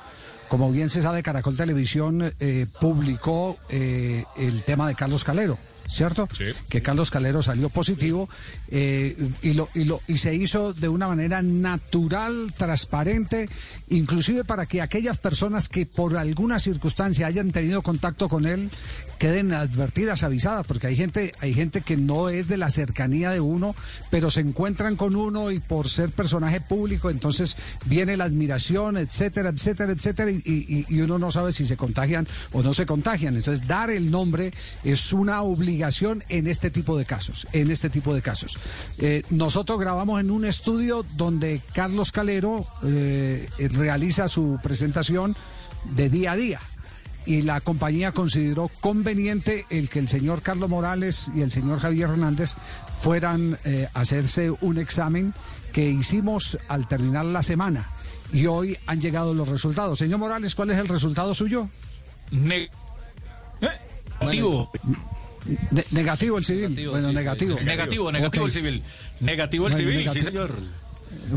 [0.49, 5.59] Como bien se sabe, Caracol Televisión eh, publicó el tema de Carlos Calero.
[5.89, 6.29] ¿Cierto?
[6.69, 8.29] Que Carlos Calero salió positivo
[8.69, 13.49] eh, y, lo, y, lo, y se hizo de una manera natural, transparente,
[13.89, 18.71] inclusive para que aquellas personas que por alguna circunstancia hayan tenido contacto con él
[19.19, 23.41] queden advertidas, avisadas, porque hay gente, hay gente que no es de la cercanía de
[23.41, 23.75] uno,
[24.11, 29.49] pero se encuentran con uno y por ser personaje público, entonces viene la admiración, etcétera,
[29.49, 33.35] etcétera, etcétera, y, y- y uno no sabe si se contagian o no se contagian.
[33.37, 34.53] Entonces, dar el nombre
[34.85, 35.78] es una obligación
[36.29, 38.59] en este tipo de casos, en este tipo de casos.
[38.99, 45.37] Eh, nosotros grabamos en un estudio donde Carlos Calero eh, realiza su presentación
[45.95, 46.61] de día a día
[47.27, 52.09] y la compañía consideró conveniente el que el señor Carlos Morales y el señor Javier
[52.09, 52.57] Hernández
[53.01, 55.35] fueran eh, a hacerse un examen
[55.73, 57.91] que hicimos al terminar la semana
[58.33, 59.99] y hoy han llegado los resultados.
[59.99, 61.69] Señor Morales, ¿cuál es el resultado suyo?
[64.21, 64.71] Negativo.
[65.71, 66.89] Ne- negativo el civil.
[66.91, 67.59] bueno, negativo.
[67.61, 68.83] Negativo, negativo el civil.
[69.21, 70.25] Negativo el civil, negativo.
[70.25, 70.55] sí, señor.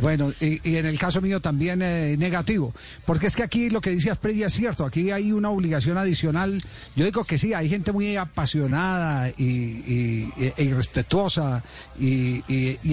[0.02, 2.74] Bueno, y, y en el caso mío también eh, negativo,
[3.06, 6.58] porque es que aquí lo que dice Asprey es cierto, aquí hay una obligación adicional.
[6.96, 11.64] Yo digo que sí, hay gente muy apasionada y, y- e- e irrespetuosa
[11.98, 12.44] y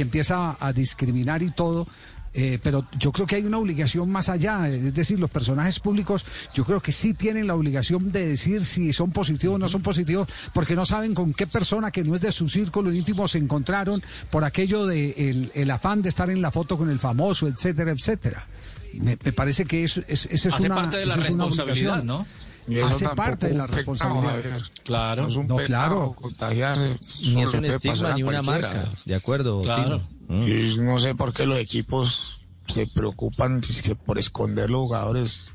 [0.01, 1.87] empieza a discriminar y todo.
[2.35, 6.25] Eh, pero yo creo que hay una obligación más allá, es decir, los personajes públicos
[6.55, 9.83] yo creo que sí tienen la obligación de decir si son positivos o no son
[9.83, 13.39] positivos, porque no saben con qué persona que no es de su círculo íntimo se
[13.39, 17.49] encontraron por aquello de el, el afán de estar en la foto con el famoso,
[17.49, 18.47] etcétera, etcétera.
[18.95, 21.35] Me, me parece que eso es, esa es Hace una parte de la esa es
[21.35, 22.07] una responsabilidad, obligación.
[22.07, 22.27] ¿no?
[22.67, 24.43] Y eso Hace parte de la es un pecado, responsabilidad.
[24.43, 24.63] Javier.
[24.85, 25.23] Claro.
[25.23, 25.67] No es un No, pecado
[25.97, 26.13] claro.
[26.13, 26.89] contagiarse.
[27.23, 28.75] Ni Eso es un estigma ni una cualquiera.
[28.75, 28.91] marca.
[29.07, 29.63] De acuerdo.
[29.63, 29.85] Claro.
[29.99, 30.18] Tino.
[30.29, 30.43] Mm.
[30.47, 33.61] Y no sé por qué los equipos se preocupan
[34.05, 35.55] por esconder los jugadores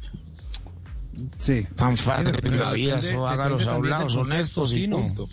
[1.37, 1.65] Sí.
[1.75, 2.95] tan fácil en la vida.
[2.95, 4.97] depende- Eso hágalos a un lado, son estos y Tino.
[4.97, 5.29] punto.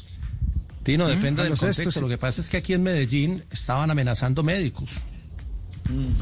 [0.82, 1.82] Tino, depende a del los contexto.
[1.82, 2.00] estos, sí.
[2.00, 4.96] Lo que pasa es que aquí en Medellín estaban amenazando médicos.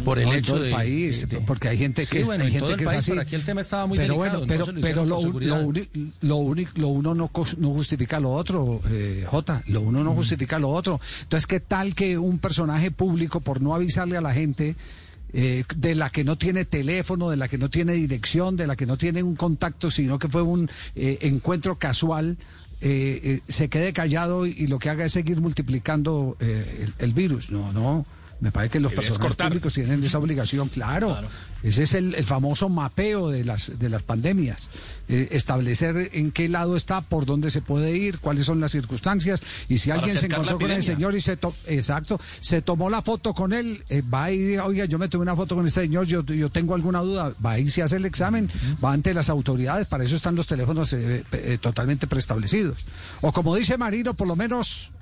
[0.04, 2.44] Por el No, hecho todo de el país, de- porque hay gente Sí, que, bueno,
[2.44, 3.18] hay en gente que es país, así.
[3.18, 5.72] aquí el tema estaba muy pero delicado, bueno, pero, pero lo, lo,
[6.20, 10.58] lo, uni- lo uno no, no justifica lo otro, eh, Jota, lo uno no justifica
[10.58, 11.00] lo otro.
[11.22, 14.76] Entonces, ¿qué tal que un personaje público, por no avisarle a la gente,
[15.32, 18.76] eh, de la que no tiene teléfono, de la que no tiene dirección, de la
[18.76, 22.38] que no tiene un contacto, sino que fue un eh, encuentro casual,
[22.80, 26.94] eh, eh, se quede callado y, y lo que haga es seguir multiplicando eh, el,
[26.98, 27.50] el virus?
[27.50, 28.06] No, no.
[28.40, 31.18] Me parece que los personajes públicos tienen esa obligación, claro.
[31.64, 34.68] Ese es el, el famoso mapeo de las de las pandemias.
[35.08, 39.42] Eh, establecer en qué lado está, por dónde se puede ir, cuáles son las circunstancias.
[39.68, 42.88] Y si Para alguien se encontró con el señor y se to- exacto, se tomó
[42.90, 45.66] la foto con él, eh, va y diga, oiga, yo me tomé una foto con
[45.66, 48.48] este señor, yo, yo tengo alguna duda, va y se hace el examen,
[48.84, 52.76] va ante las autoridades, para eso están los teléfonos eh, eh, totalmente preestablecidos.
[53.20, 54.92] O como dice Marino, por lo menos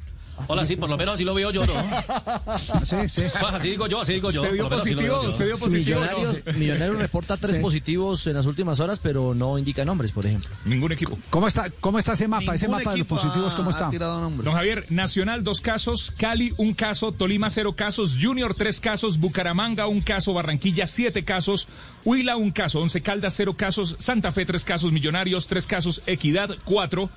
[0.48, 1.72] Hola, sí, por lo menos así lo veo yo, ¿no?
[2.58, 3.22] Sí, sí.
[3.40, 4.42] Pues así digo yo, así digo yo.
[4.42, 5.20] ¿Usted dio positivo?
[5.22, 6.00] ¿Usted dio positivo?
[6.00, 7.62] Millonarios, Millonarios reporta tres Sí.
[7.62, 10.50] positivos en las últimas horas, pero no indica nombres, por ejemplo.
[10.64, 11.18] Ningún equipo.
[11.30, 12.54] ¿Cómo está, cómo está ese mapa?
[12.54, 13.90] ese mapa de los positivos, ¿cómo ha- está?
[13.90, 19.86] Don Javier, Nacional dos casos, Cali un caso, Tolima cero casos, Junior tres casos, Bucaramanga
[19.86, 21.66] un caso, Barranquilla siete casos,
[22.04, 26.50] Huila un caso, Once Caldas cero casos, Santa Fe tres casos, Millonarios tres casos, Equidad
[26.64, 27.10] cuatro,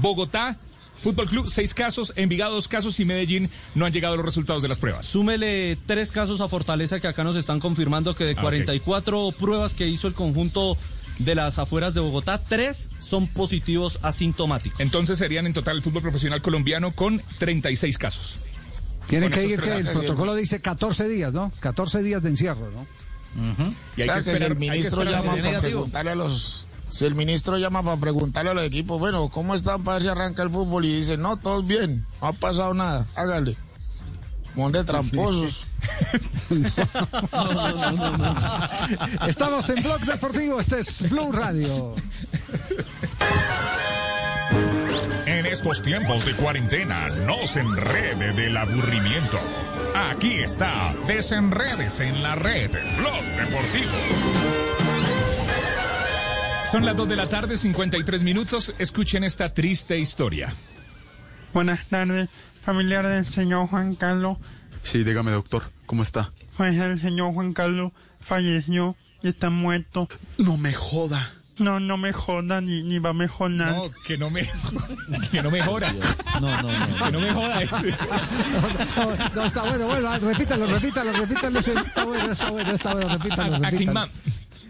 [0.00, 0.56] Bogotá
[1.00, 4.68] Fútbol Club seis casos, Envigado dos casos y Medellín no han llegado los resultados de
[4.68, 5.06] las pruebas.
[5.06, 8.40] Súmele tres casos a Fortaleza que acá nos están confirmando que de Ah, ok.
[8.42, 10.76] 44 pruebas que hizo el conjunto
[11.18, 14.80] de las afueras de Bogotá, tres son positivos asintomáticos.
[14.80, 18.38] Entonces serían en total el fútbol profesional colombiano con 36 casos.
[19.08, 21.52] Tienen Con que irse, el protocolo dice 14 días, ¿no?
[21.60, 22.86] 14 días de encierro, ¿no?
[23.96, 26.14] Y hay O sea, que esperar- el hay que ministro esperar llama para preguntarle a
[26.16, 30.02] los si el ministro llama para preguntarle a los equipos, bueno, ¿cómo están para ver
[30.02, 30.86] si arranca el fútbol?
[30.86, 33.54] Y dice, no, todos bien, no ha pasado nada, hágale.
[34.54, 35.66] Monte tramposos.
[39.28, 41.94] Estamos en Blog Deportivo, este es Blue Radio.
[45.26, 49.38] En estos tiempos de cuarentena, no se enrede del aburrimiento.
[49.94, 54.85] Aquí está, desenredes en la red, Blog Deportivo.
[56.70, 58.74] Son las 2 de la tarde, 53 minutos.
[58.78, 60.54] Escuchen esta triste historia.
[61.54, 62.28] Buenas tardes,
[62.60, 64.38] familiar del señor Juan Carlos.
[64.82, 66.32] Sí, dígame, doctor, ¿cómo está?
[66.56, 70.08] Pues el señor Juan Carlos falleció y está muerto.
[70.38, 71.32] No me joda.
[71.58, 73.70] No, no me joda ni, ni va a mejorar.
[73.70, 74.42] No, que no me,
[75.30, 75.92] que no mejora.
[76.40, 77.04] No, no, no.
[77.06, 77.90] Que no mejora ese.
[78.96, 81.58] No, no, está bueno, bueno, repítalo, repítalo, repítalo.
[81.60, 84.10] Está bueno, está bueno, está bueno, repítalo, repítalo.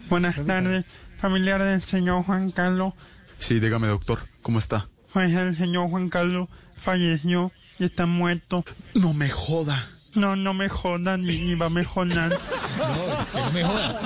[0.09, 0.85] Buenas tardes,
[1.17, 2.93] familiar del señor Juan Carlos.
[3.39, 4.87] Sí, dígame, doctor, ¿cómo está?
[5.13, 8.63] Pues el señor Juan Carlos falleció y está muerto.
[8.93, 9.87] No me joda.
[10.15, 12.37] No, no me joda ni, ni va a mejorar.
[12.77, 13.99] Que no mejora.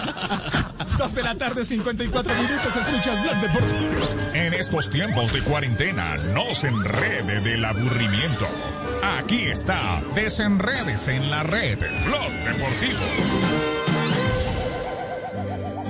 [0.98, 2.76] 2 de la tarde, 54 minutos.
[2.76, 4.34] Escuchas Blog Deportivo.
[4.34, 8.48] En estos tiempos de cuarentena, no se enrede del aburrimiento.
[9.04, 13.81] Aquí está, desenredes en la red, Blog Deportivo.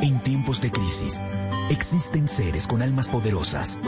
[0.01, 1.21] En tiempos de crisis,
[1.69, 3.79] existen seres con almas poderosas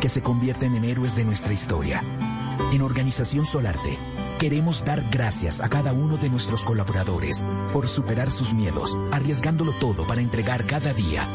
[0.00, 2.02] que se convierten en héroes de nuestra historia.
[2.72, 3.96] En Organización Solarte,
[4.38, 10.06] queremos dar gracias a cada uno de nuestros colaboradores por superar sus miedos, arriesgándolo todo
[10.06, 11.28] para entregar cada día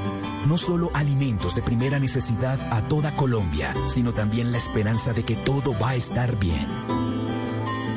[0.48, 5.36] no solo alimentos de primera necesidad a toda Colombia, sino también la esperanza de que
[5.36, 6.97] todo va a estar bien.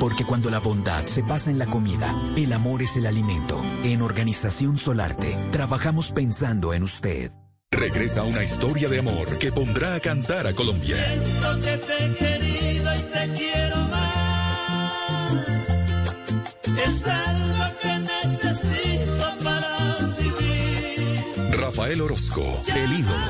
[0.01, 3.61] Porque cuando la bondad se pasa en la comida, el amor es el alimento.
[3.83, 7.31] En Organización Solarte, trabajamos pensando en usted.
[7.69, 10.95] Regresa una historia de amor que pondrá a cantar a Colombia.
[11.05, 14.97] Siento que te he querido y te quiero más.
[16.83, 21.59] Es algo que necesito para vivir.
[21.59, 23.29] Rafael Orozco, el ídolo.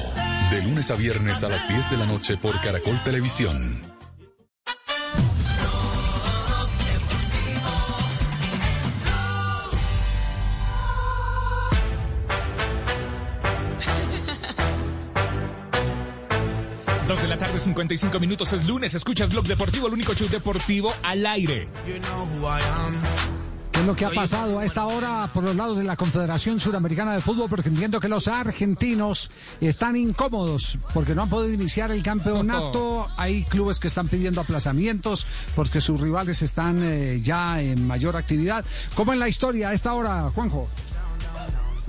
[0.51, 3.91] De lunes a viernes a las 10 de la noche por Caracol Televisión.
[17.61, 18.53] 55 minutos.
[18.53, 18.93] Es lunes.
[18.93, 21.67] Escuchas Blog Deportivo, el único show deportivo al aire.
[23.71, 26.59] ¿Qué es lo que ha pasado a esta hora por los lados de la Confederación
[26.59, 27.49] Suramericana de Fútbol?
[27.49, 29.31] Porque entiendo que los argentinos
[29.61, 33.07] están incómodos porque no han podido iniciar el campeonato.
[33.17, 38.65] Hay clubes que están pidiendo aplazamientos porque sus rivales están eh, ya en mayor actividad.
[38.95, 40.67] ¿Cómo en la historia a esta hora, Juanjo?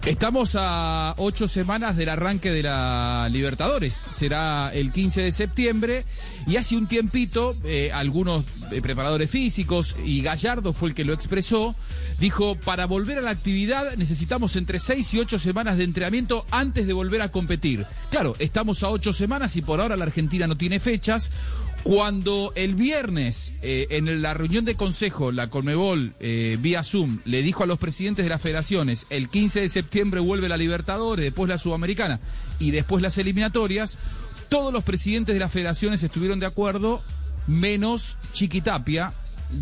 [0.04, 3.94] Estamos a ocho semanas del arranque de la Libertadores.
[3.94, 6.04] Será el 15 de septiembre
[6.44, 11.12] y hace un tiempito eh, algunos eh, preparadores físicos y Gallardo fue el que lo
[11.12, 11.76] expresó.
[12.18, 16.88] Dijo, para volver a la actividad necesitamos entre seis y ocho semanas de entrenamiento antes
[16.88, 17.86] de volver a competir.
[18.10, 21.30] Claro, estamos a ocho semanas y por ahora la Argentina no tiene fechas.
[21.82, 27.42] Cuando el viernes, eh, en la reunión de consejo, la Colmebol, eh, vía Zoom, le
[27.42, 31.48] dijo a los presidentes de las federaciones, el 15 de septiembre vuelve la Libertadores, después
[31.48, 32.20] la Sudamericana
[32.60, 33.98] y después las eliminatorias,
[34.48, 37.02] todos los presidentes de las federaciones estuvieron de acuerdo,
[37.48, 39.14] menos Chiquitapia.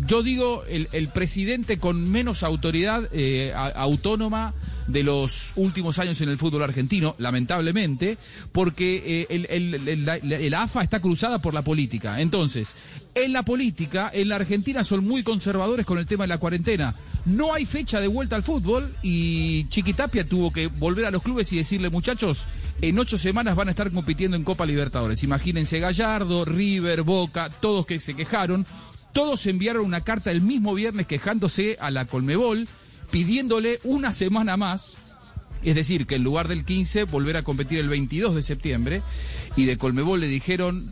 [0.07, 4.53] Yo digo el, el presidente con menos autoridad eh, autónoma
[4.87, 8.17] de los últimos años en el fútbol argentino, lamentablemente,
[8.51, 12.19] porque eh, el, el AFA está cruzada por la política.
[12.21, 12.75] Entonces,
[13.15, 16.95] en la política, en la Argentina son muy conservadores con el tema de la cuarentena.
[17.25, 21.51] No hay fecha de vuelta al fútbol y Chiquitapia tuvo que volver a los clubes
[21.53, 22.45] y decirle, muchachos,
[22.81, 25.23] en ocho semanas van a estar compitiendo en Copa Libertadores.
[25.23, 28.65] Imagínense Gallardo, River, Boca, todos que se quejaron.
[29.13, 32.67] Todos enviaron una carta el mismo viernes quejándose a la Colmebol,
[33.11, 34.97] pidiéndole una semana más
[35.63, 39.03] es decir, que en lugar del 15 volver a competir el 22 de septiembre
[39.55, 40.91] y de Colmebol le dijeron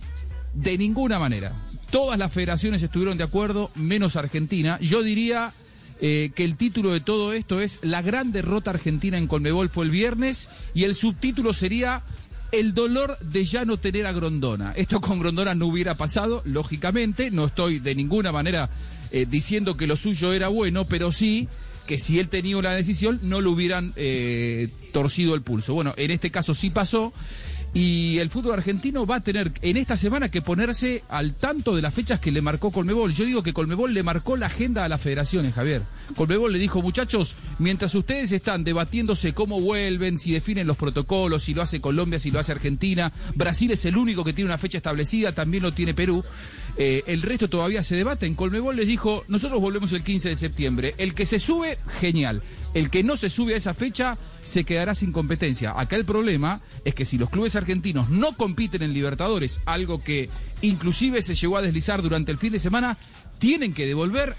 [0.53, 1.53] de ninguna manera.
[1.89, 4.77] Todas las federaciones estuvieron de acuerdo, menos Argentina.
[4.79, 5.53] Yo diría
[6.01, 9.85] eh, que el título de todo esto es La gran derrota argentina en Colmebol fue
[9.85, 12.03] el viernes y el subtítulo sería
[12.51, 14.73] El dolor de ya no tener a Grondona.
[14.75, 18.69] Esto con Grondona no hubiera pasado, lógicamente, no estoy de ninguna manera
[19.11, 21.47] eh, diciendo que lo suyo era bueno, pero sí
[21.85, 25.73] que si él tenía una decisión no le hubieran eh, torcido el pulso.
[25.73, 27.13] Bueno, en este caso sí pasó
[27.73, 31.81] y el fútbol argentino va a tener en esta semana que ponerse al tanto de
[31.81, 33.13] las fechas que le marcó Colmebol.
[33.13, 35.83] Yo digo que Colmebol le marcó la agenda a las federaciones, Javier.
[36.15, 41.53] Colmebol le dijo, muchachos, mientras ustedes están debatiéndose cómo vuelven, si definen los protocolos, si
[41.53, 44.77] lo hace Colombia, si lo hace Argentina, Brasil es el único que tiene una fecha
[44.77, 46.23] establecida, también lo tiene Perú.
[46.81, 48.25] Eh, el resto todavía se debate.
[48.25, 50.95] En Colmebol les dijo, nosotros volvemos el 15 de septiembre.
[50.97, 52.41] El que se sube, genial.
[52.73, 55.73] El que no se sube a esa fecha, se quedará sin competencia.
[55.77, 60.29] Acá el problema es que si los clubes argentinos no compiten en Libertadores, algo que
[60.61, 62.97] inclusive se llegó a deslizar durante el fin de semana,
[63.39, 64.35] tienen que devolver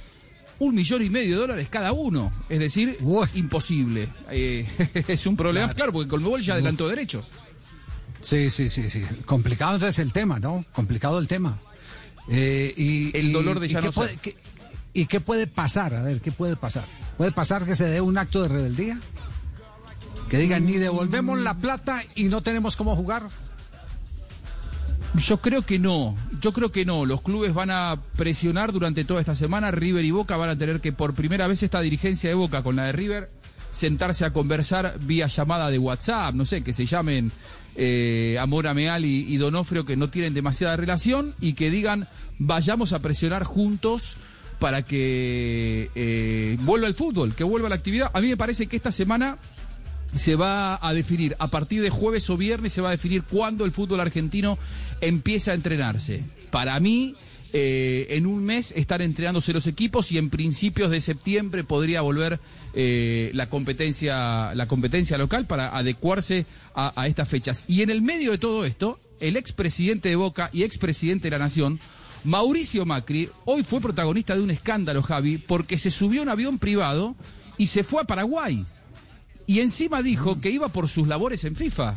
[0.61, 2.33] un millón y medio de dólares cada uno.
[2.49, 2.97] Es decir,
[3.35, 4.09] imposible.
[4.31, 4.67] Eh,
[5.09, 7.29] es un problema, claro, porque Colmebol ya adelantó derechos.
[8.23, 9.03] Sí, sí, sí, sí.
[9.27, 10.65] Complicado entonces el tema, ¿no?
[10.73, 11.61] Complicado el tema.
[12.29, 14.37] Eh, y, El dolor de y ya qué no puede, qué-
[14.93, 15.95] ¿Y qué puede pasar?
[15.95, 16.85] A ver, ¿qué puede pasar?
[17.17, 18.99] ¿Puede pasar que se dé un acto de rebeldía?
[20.29, 23.25] Que digan, ni devolvemos la plata y no tenemos cómo jugar.
[25.17, 27.05] Yo creo que no, yo creo que no.
[27.05, 29.73] Los clubes van a presionar durante toda esta semana.
[29.73, 32.77] River y Boca van a tener que por primera vez esta dirigencia de Boca con
[32.77, 33.31] la de River
[33.73, 37.31] sentarse a conversar vía llamada de WhatsApp, no sé, que se llamen
[37.77, 42.09] eh, Amora Meal y, y Donofrio que no tienen demasiada relación y que digan
[42.41, 44.17] vayamos a presionar juntos
[44.59, 48.11] para que eh, vuelva el fútbol, que vuelva la actividad.
[48.13, 49.39] A mí me parece que esta semana
[50.15, 53.65] se va a definir, a partir de jueves o viernes se va a definir cuándo
[53.65, 54.59] el fútbol argentino
[55.01, 56.25] empieza a entrenarse.
[56.51, 57.15] Para mí,
[57.53, 62.39] eh, en un mes están entrenándose los equipos y en principios de septiembre podría volver
[62.75, 67.65] eh, la competencia la competencia local para adecuarse a, a estas fechas.
[67.67, 71.45] Y en el medio de todo esto, el expresidente de Boca y expresidente de la
[71.45, 71.81] Nación,
[72.25, 76.59] Mauricio Macri, hoy fue protagonista de un escándalo, Javi, porque se subió a un avión
[76.59, 77.17] privado
[77.57, 78.65] y se fue a Paraguay.
[79.47, 81.97] Y encima dijo que iba por sus labores en FIFA.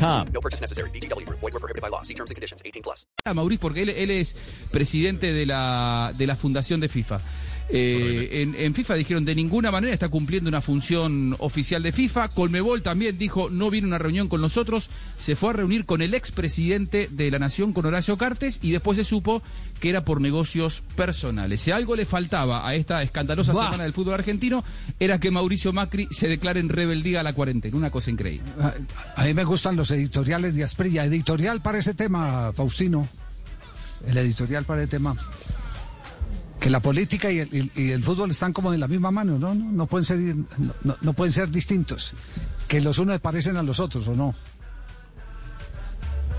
[0.00, 0.90] No purchase necessary.
[0.90, 1.40] Group.
[1.40, 2.02] Void were prohibited by law.
[2.02, 2.62] See terms and conditions.
[2.64, 3.06] 18 plus.
[3.34, 4.34] Mauricio, porque él, él es
[4.70, 7.20] presidente de la, de la fundación de FIFA.
[7.70, 12.28] Eh, en, en FIFA dijeron de ninguna manera está cumpliendo una función oficial de FIFA.
[12.28, 14.90] Colmebol también dijo no viene a una reunión con nosotros.
[15.16, 18.98] Se fue a reunir con el expresidente de la Nación, con Horacio Cartes, y después
[18.98, 19.42] se supo
[19.80, 21.62] que era por negocios personales.
[21.62, 24.62] Si algo le faltaba a esta escandalosa semana del fútbol argentino,
[25.00, 27.76] era que Mauricio Macri se declare en rebeldía a la cuarentena.
[27.76, 28.48] Una cosa increíble.
[28.60, 28.74] A,
[29.16, 31.04] a mí me gustan los editoriales de Asprilla.
[31.04, 33.08] Editorial para ese tema, Faustino.
[34.06, 35.16] El editorial para el tema.
[36.64, 39.38] Que la política y el, y- y el fútbol están como en la misma mano,
[39.38, 39.54] ¿no?
[39.54, 42.14] No, no pueden ser, no, no- pueden ser distintos.
[42.66, 44.34] Que los unos parecen a los otros, ¿o no?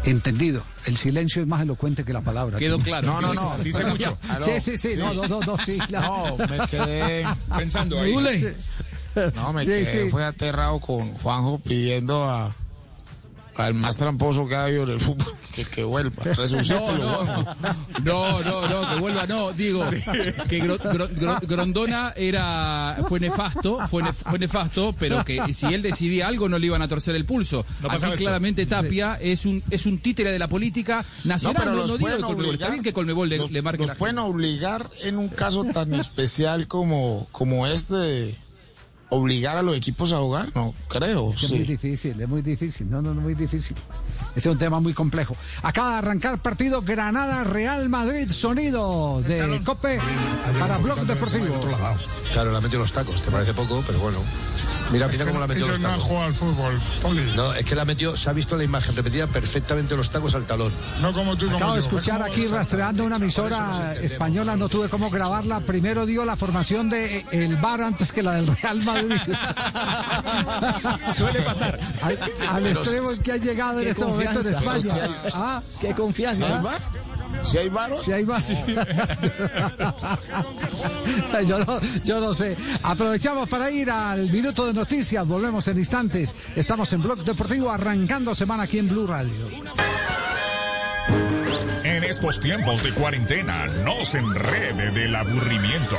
[0.03, 0.63] Entendido.
[0.86, 2.57] El silencio es más elocuente que la palabra.
[2.57, 3.05] Quedó claro.
[3.07, 3.57] No, no, no.
[3.63, 4.17] Dice mucho.
[4.41, 4.95] Sí, sí, sí.
[4.97, 5.78] No, no, no, no, sí.
[5.88, 6.38] claro.
[6.39, 7.26] No, me quedé.
[7.55, 8.13] Pensando ahí.
[9.36, 10.05] No, me Sí, quedé.
[10.05, 10.09] sí.
[10.09, 12.51] Fue aterrado con Juanjo pidiendo a.
[13.58, 17.24] Al más tramposo que ha habido en el fútbol, que, que vuelva, resucítelo, No,
[18.03, 19.84] no, no, no, no, que vuelva, no, digo,
[20.49, 25.68] que Gro- Gro- Gro- Grondona era, fue nefasto, fue, nef- fue nefasto, pero que si
[25.74, 27.66] él decidía algo no le iban a torcer el pulso.
[27.82, 28.24] No Aquí pasaba esto.
[28.26, 31.97] claramente Tapia es un es un títere de la política nacional, pero no, los no
[31.97, 34.89] digo Colmebol, está obligar- bien que Colmebol le, los, le marque los la pueden obligar
[35.03, 38.36] en un caso tan especial como, como este de
[39.10, 41.30] obligar a los equipos a jugar, no creo.
[41.32, 41.64] Es muy Sí.
[41.66, 42.89] difícil, es muy difícil.
[42.89, 43.76] No, no, no, muy difícil.
[44.36, 45.36] Este es un tema muy complejo.
[45.64, 49.99] Acaba de arrancar partido Granada Real Madrid, sonido de Cope
[50.60, 51.60] para Blog Deportivo.
[52.34, 54.18] Claro, la ha metido los tacos, te parece poco, pero bueno.
[54.91, 56.03] Mira, mira cómo la ha metido los no tacos.
[56.03, 56.80] jugado al fútbol.
[57.36, 60.36] No, es que la ha metido, se ha visto la imagen repetida perfectamente los tacos
[60.36, 60.72] al talón.
[61.01, 65.60] No como tú, Acabo de escuchar aquí rastreando una emisora española, no tuve cómo grabarla.
[65.62, 68.95] Primero dio la formación de eh, el bar antes que la del Real Madrid.
[71.14, 71.78] Suele pasar.
[72.02, 72.18] Al,
[72.50, 74.48] al extremo en que ha llegado en este momento en.
[74.48, 75.10] España.
[75.34, 76.46] Ah, Qué confianza.
[76.46, 76.82] ¿Si hay bar?
[77.43, 78.04] ¿Si hay varos?
[78.04, 78.26] si hay
[81.46, 82.58] yo, no, yo no sé.
[82.84, 85.28] Aprovechamos para ir al minuto de noticias.
[85.28, 86.36] Volvemos en instantes.
[86.56, 89.36] Estamos en Blog Deportivo arrancando semana aquí en Blue Radio.
[91.96, 95.98] En estos tiempos de cuarentena, no se enrede del aburrimiento.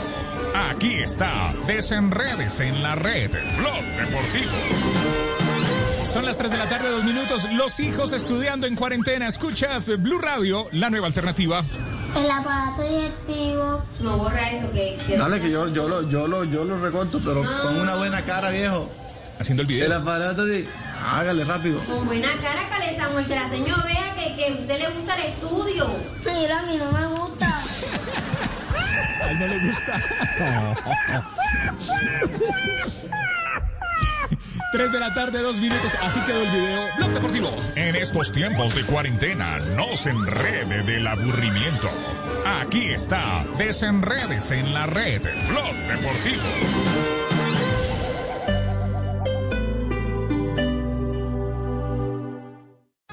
[0.55, 4.53] Aquí está, desenredes en la red, Blog Deportivo.
[6.05, 7.51] Son las 3 de la tarde, dos minutos.
[7.51, 9.27] Los hijos estudiando en cuarentena.
[9.27, 11.65] Escuchas Blue Radio, la nueva alternativa.
[12.15, 13.83] El aparato digestivo.
[14.01, 14.99] No borra eso que.
[15.17, 18.51] Dale que yo, yo, lo, yo, lo, yo lo recorto, pero con una buena cara,
[18.51, 18.93] viejo.
[19.39, 19.87] Haciendo el video.
[19.87, 20.69] El aparato de...
[21.05, 21.79] Hágale rápido.
[21.81, 25.17] Con buena cara, Caleta Samuel, que la señora vea que, que a usted le gusta
[25.17, 25.91] el estudio.
[26.23, 27.49] Pero a mí no me gusta.
[29.23, 29.97] A él no le gusta.
[34.73, 35.95] 3 de la tarde, dos minutos.
[36.03, 36.83] Así quedó el video.
[36.99, 37.51] Blog Deportivo.
[37.77, 41.91] En estos tiempos de cuarentena, no se enrede del aburrimiento.
[42.45, 46.43] Aquí está, desenredes en la red, Blog Deportivo.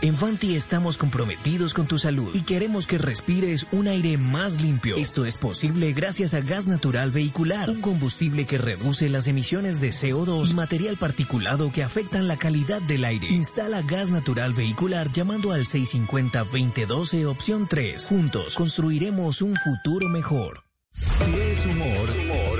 [0.03, 4.97] En Fanti estamos comprometidos con tu salud y queremos que respires un aire más limpio.
[4.97, 9.91] Esto es posible gracias a gas natural vehicular, un combustible que reduce las emisiones de
[9.91, 13.27] CO2 y material particulado que afectan la calidad del aire.
[13.29, 18.05] Instala gas natural vehicular llamando al 650-2012 opción 3.
[18.05, 20.65] Juntos construiremos un futuro mejor.
[20.99, 22.09] Si es humor,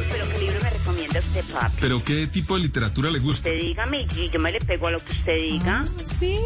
[0.09, 1.77] Pero qué libro me recomienda usted, papi.
[1.81, 3.49] ¿Pero qué tipo de literatura le gusta?
[3.49, 5.85] Usted dígame y yo me le pego a lo que usted diga.
[6.03, 6.37] sí.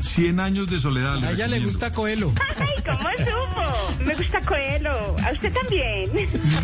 [0.00, 1.16] Cien años de soledad.
[1.16, 1.66] le recomiendo.
[1.68, 2.32] gusta Coelho.
[2.58, 4.04] Ay, ¿cómo supo?
[4.04, 5.16] Me gusta Coelho.
[5.24, 6.10] ¿A usted también?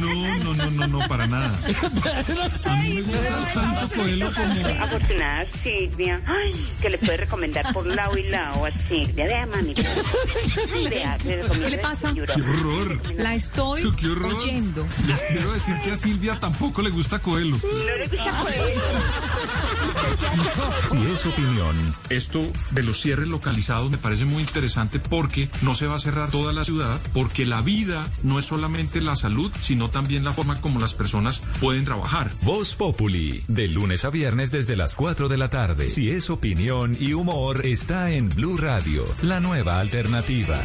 [0.01, 1.59] No, no, no, no, no, para nada.
[2.65, 4.85] A mí me gusta tanto Coelho como...
[4.85, 6.21] Afortunada Silvia.
[6.27, 9.27] Ay, que le puede recomendar por lado y lado a Silvia.
[9.27, 9.75] Vea, mami.
[10.91, 12.13] Vea, le recomiendo ¿Qué le pasa?
[12.15, 13.01] ¡Qué horror!
[13.19, 14.35] La estoy ¡Qué horror!
[14.35, 14.87] oyendo.
[15.07, 17.59] Les quiero decir que a Silvia tampoco le gusta Coelho.
[17.63, 18.81] No le gusta Coelho.
[20.91, 21.95] Si es opinión.
[22.11, 26.31] Esto de los cierres localizados me parece muy interesante porque no se va a cerrar
[26.31, 30.61] toda la ciudad, porque la vida no es solamente la salud, sino también la forma
[30.61, 32.31] como las personas pueden trabajar.
[32.43, 35.89] Voz Populi, de lunes a viernes desde las 4 de la tarde.
[35.89, 40.61] Si es opinión y humor, está en Blue Radio, la nueva alternativa.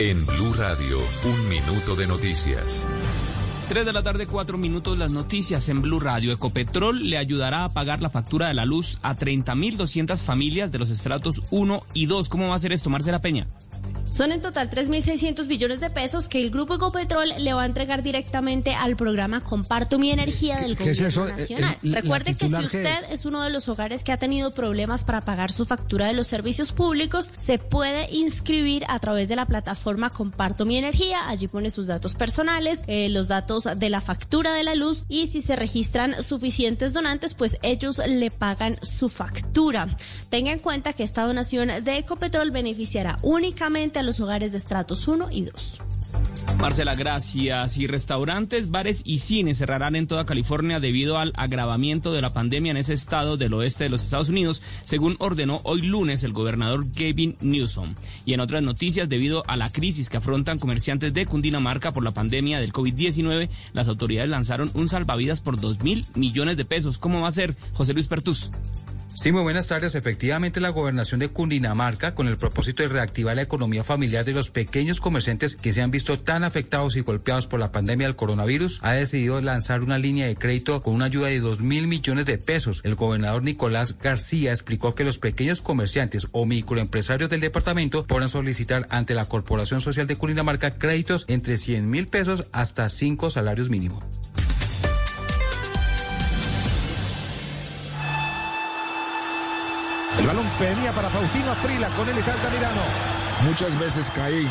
[0.00, 2.86] En Blue Radio, un minuto de noticias.
[3.68, 6.30] 3 de la tarde, 4 minutos, las noticias en Blue Radio.
[6.30, 10.90] Ecopetrol le ayudará a pagar la factura de la luz a 30.200 familias de los
[10.90, 12.28] estratos 1 y 2.
[12.28, 13.48] ¿Cómo va a ser esto, Marcela Peña?
[14.10, 18.02] Son en total 3.600 billones de pesos que el Grupo Ecopetrol le va a entregar
[18.02, 21.36] directamente al programa Comparto mi energía del qué es Gobierno eso?
[21.38, 21.78] Nacional.
[21.84, 23.24] El- Recuerde que si titular, ¿qué usted es?
[23.26, 26.72] uno de los hogares que ha tenido problemas para pagar su factura de los servicios
[26.72, 31.28] públicos, se puede inscribir a través de la plataforma Comparto mi energía.
[31.28, 35.28] Allí pone sus datos personales, eh, los datos de la factura de la luz y
[35.28, 39.96] si se registran suficientes donantes, pues ellos le pagan su factura.
[40.30, 45.08] Tenga en cuenta que esta donación de Ecopetrol beneficiará únicamente a los hogares de estratos
[45.08, 45.80] 1 y 2.
[46.60, 47.78] Marcela, gracias.
[47.78, 52.72] Y restaurantes, bares y cines cerrarán en toda California debido al agravamiento de la pandemia
[52.72, 56.86] en ese estado del oeste de los Estados Unidos, según ordenó hoy lunes el gobernador
[56.92, 57.94] Gavin Newsom.
[58.24, 62.12] Y en otras noticias, debido a la crisis que afrontan comerciantes de Cundinamarca por la
[62.12, 66.98] pandemia del COVID-19, las autoridades lanzaron un salvavidas por 2 mil millones de pesos.
[66.98, 67.56] ¿Cómo va a ser?
[67.74, 68.50] José Luis Pertus.
[69.20, 69.96] Sí, muy buenas tardes.
[69.96, 74.50] Efectivamente, la gobernación de Cundinamarca, con el propósito de reactivar la economía familiar de los
[74.50, 78.78] pequeños comerciantes que se han visto tan afectados y golpeados por la pandemia del coronavirus,
[78.84, 82.38] ha decidido lanzar una línea de crédito con una ayuda de 2 mil millones de
[82.38, 82.80] pesos.
[82.84, 88.86] El gobernador Nicolás García explicó que los pequeños comerciantes o microempresarios del departamento podrán solicitar
[88.88, 94.04] ante la Corporación Social de Cundinamarca créditos entre 100 mil pesos hasta 5 salarios mínimos.
[100.18, 102.80] El balón venía para Faustino Aprila, con él está Altamirano.
[103.44, 104.48] Muchas veces caí,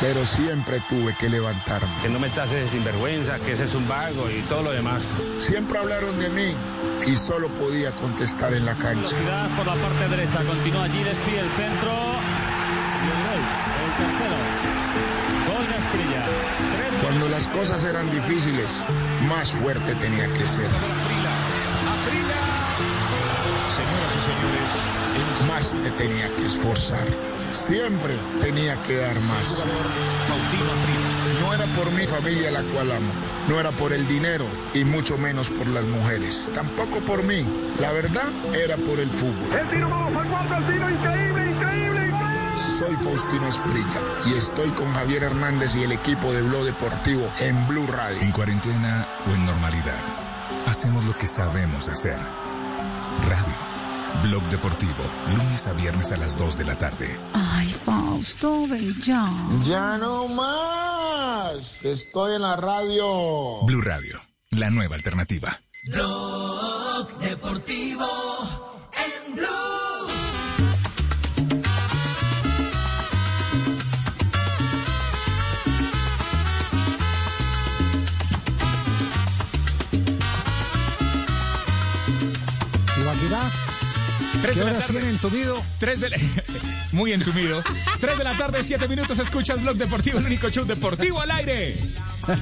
[0.00, 1.88] pero siempre tuve que levantarme.
[2.02, 5.08] Que no me tases de sinvergüenza, que ese es un vago y todo lo demás.
[5.38, 6.54] Siempre hablaron de mí
[7.06, 9.16] y solo podía contestar en la cancha.
[9.16, 11.90] Velocidad por la parte derecha, continúa allí, despide el centro.
[13.00, 13.42] Y el gol,
[13.84, 14.36] el tercero.
[15.48, 16.24] Gol de Asprilla.
[16.76, 18.82] Tres Cuando las cosas eran difíciles,
[19.22, 20.68] más fuerte tenía que ser.
[25.48, 27.06] Más me tenía que esforzar.
[27.50, 29.64] Siempre tenía que dar más.
[31.40, 33.14] No era por mi familia la cual amo.
[33.48, 36.46] No era por el dinero y mucho menos por las mujeres.
[36.54, 37.46] Tampoco por mí.
[37.78, 39.52] La verdad era por el fútbol.
[39.58, 42.58] el tiro, vamos al cuarto, el tiro, increíble, increíble, increíble.
[42.58, 47.66] Soy Faustino Esprilla y estoy con Javier Hernández y el equipo de Blog Deportivo en
[47.66, 48.20] Blue Radio.
[48.20, 50.02] En cuarentena o en normalidad,
[50.66, 52.18] hacemos lo que sabemos hacer.
[53.22, 53.67] Radio.
[54.22, 57.20] Blog Deportivo, lunes a viernes a las 2 de la tarde.
[57.34, 59.30] Ay, Fausto, ven ya.
[59.64, 61.84] Ya no más.
[61.84, 63.64] Estoy en la radio.
[63.64, 65.60] Blue Radio, la nueva alternativa.
[65.90, 68.37] Blog Deportivo
[84.52, 85.00] 3 ¿Qué de horas tarde.
[85.00, 85.62] tiene entumido?
[85.78, 86.16] 3 de la...
[86.92, 87.62] Muy entumido.
[88.00, 91.80] 3 de la tarde, 7 minutos, escuchas Blog Deportivo, el único show deportivo al aire.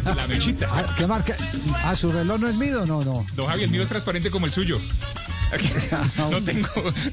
[0.05, 0.69] La mechita.
[0.71, 1.37] Ah, ¿Qué marca?
[1.85, 2.87] ¿A su reloj no es mío?
[2.87, 3.27] No, no.
[3.35, 4.81] Don Javi, el mío es transparente como el suyo.
[5.53, 6.69] Aquí, ah, no tengo.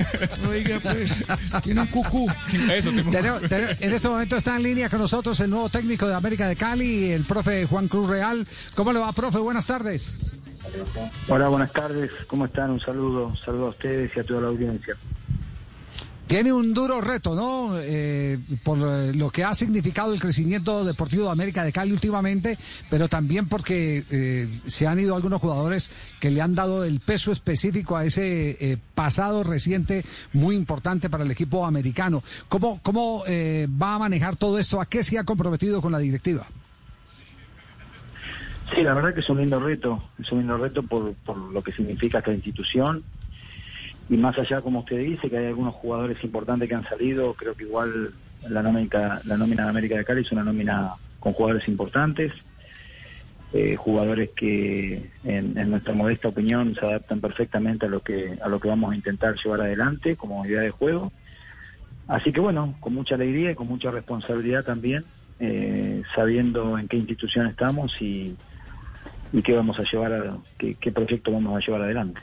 [0.49, 1.15] Oiga, pues.
[1.63, 2.31] Tiene un cucú.
[2.71, 3.11] Eso, tengo...
[3.11, 6.47] Teneo, teneo, en este momento está en línea con nosotros el nuevo técnico de América
[6.47, 8.47] de Cali, el profe Juan Cruz Real.
[8.75, 9.39] ¿Cómo le va, profe?
[9.39, 10.13] Buenas tardes.
[11.27, 12.11] Hola, buenas tardes.
[12.27, 12.71] ¿Cómo están?
[12.71, 14.95] Un saludo, un saludo a ustedes y a toda la audiencia.
[16.27, 17.77] Tiene un duro reto, ¿no?
[17.77, 22.57] Eh, por eh, lo que ha significado el crecimiento deportivo de América de Cali últimamente,
[22.89, 27.31] pero también porque eh, se han ido algunos jugadores que le han dado el peso
[27.31, 32.23] específico a ese pasado reciente muy importante para el equipo americano.
[32.47, 34.81] ¿Cómo, cómo va a manejar todo esto?
[34.81, 36.47] ¿A qué se ha comprometido con la directiva?
[38.71, 41.61] Sí, la verdad que es un lindo reto, es un lindo reto por, por lo
[41.61, 43.03] que significa esta institución
[44.09, 47.55] y más allá, como usted dice, que hay algunos jugadores importantes que han salido, creo
[47.55, 48.11] que igual
[48.47, 52.33] la nómina, la nómina de América de Cali es una nómina con jugadores importantes,
[53.53, 58.49] eh, jugadores que en, en nuestra modesta opinión se adaptan perfectamente a lo que a
[58.49, 61.13] lo que vamos a intentar llevar adelante como idea de juego.
[62.07, 65.05] Así que bueno, con mucha alegría y con mucha responsabilidad también,
[65.39, 68.35] eh, sabiendo en qué institución estamos y,
[69.33, 72.21] y qué vamos a llevar, a, qué, proyecto vamos a llevar adelante.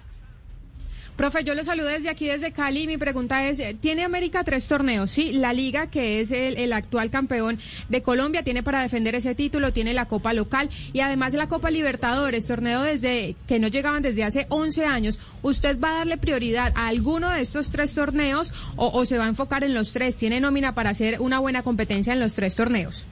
[1.16, 2.86] Profe, yo lo saludo desde aquí, desde Cali.
[2.86, 5.10] Mi pregunta es, eh, ¿tiene América tres torneos?
[5.10, 7.58] Sí, la Liga, que es el, el actual campeón
[7.90, 11.70] de Colombia, tiene para defender ese título, tiene la Copa Local y además la Copa
[11.70, 15.18] Libertadores, torneo desde que no llegaban desde hace 11 años.
[15.42, 19.26] ¿Usted va a darle prioridad a alguno de estos tres torneos o, o se va
[19.26, 20.16] a enfocar en los tres?
[20.16, 23.06] ¿Tiene nómina para hacer una buena competencia en los tres torneos?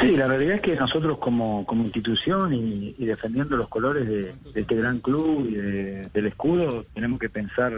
[0.00, 4.74] Sí, la realidad es que nosotros como, como institución y, defendiendo los colores de, este
[4.74, 7.72] gran club y de- del escudo, tenemos que pensar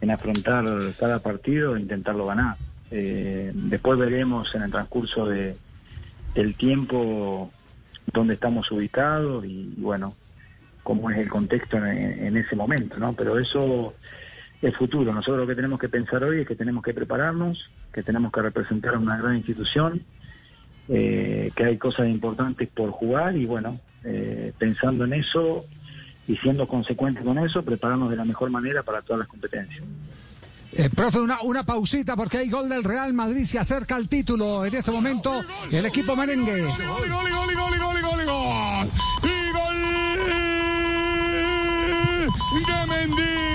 [0.00, 0.64] en afrontar
[0.98, 2.56] cada partido e intentarlo ganar.
[2.90, 5.56] Eh, después veremos en el transcurso de,
[6.34, 7.50] del tiempo
[8.12, 10.14] dónde estamos ubicados y, y bueno,
[10.82, 13.12] cómo es el contexto en, en ese momento, ¿no?
[13.14, 13.94] Pero eso
[14.62, 15.12] es futuro.
[15.12, 18.40] Nosotros lo que tenemos que pensar hoy es que tenemos que prepararnos, que tenemos que
[18.42, 20.02] representar a una gran institución,
[20.88, 25.64] eh, que hay cosas importantes por jugar y bueno, eh, pensando en eso
[26.28, 29.84] y siendo consecuentes con eso, prepararnos de la mejor manera para todas las competencias.
[30.72, 34.64] Eh, profe, una, una pausita porque hay gol del Real Madrid, se acerca al título
[34.64, 36.62] en este momento el equipo merengue.
[36.62, 38.88] Gol, gol, gol, gol, gol, gol, gol, gol.
[39.22, 39.76] Y gol
[42.66, 43.45] de Mendy.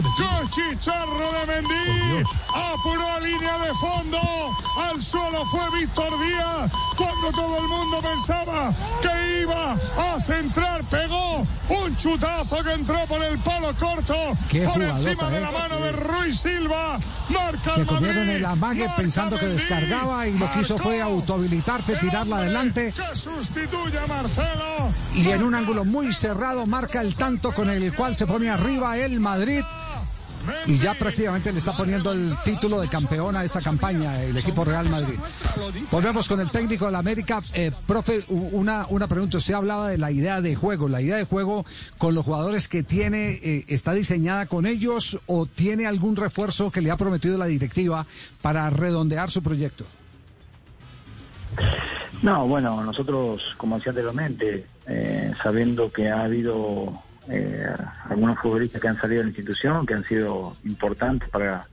[0.00, 2.24] ¡Qué chicharro de Mendy!
[2.48, 4.18] Apuró a línea de fondo.
[4.90, 6.72] Al suelo fue Víctor Díaz.
[6.96, 13.22] Cuando todo el mundo pensaba que iba a centrar, pegó un chutazo que entró por
[13.22, 14.14] el palo corto.
[14.50, 16.98] Qué por encima de la mano de Ruiz Silva.
[17.28, 17.98] Marca Se el Madrid.
[17.98, 23.16] comieron el amague pensando que descargaba y lo que hizo fue autohabilitarse, tirarla adelante Que
[23.16, 24.92] sustituye a Marcelo.
[25.14, 28.96] y en un ángulo muy cerrado marca el tanto con el cual se pone arriba
[28.96, 29.62] el Madrid
[30.66, 34.64] y ya prácticamente le está poniendo el título de campeón a esta campaña el equipo
[34.64, 35.18] Real Madrid.
[35.90, 37.40] Volvemos con el técnico de la América.
[37.54, 39.38] Eh, profe, una, una pregunta.
[39.38, 40.88] Usted hablaba de la idea de juego.
[40.88, 41.64] ¿La idea de juego
[41.98, 46.80] con los jugadores que tiene eh, está diseñada con ellos o tiene algún refuerzo que
[46.80, 48.06] le ha prometido la directiva
[48.40, 49.84] para redondear su proyecto?
[52.22, 57.02] No, bueno, nosotros, como decía anteriormente, eh, sabiendo que ha habido
[57.32, 57.66] eh,
[58.10, 61.66] algunos futbolistas que han salido de la institución, que han sido importantes para,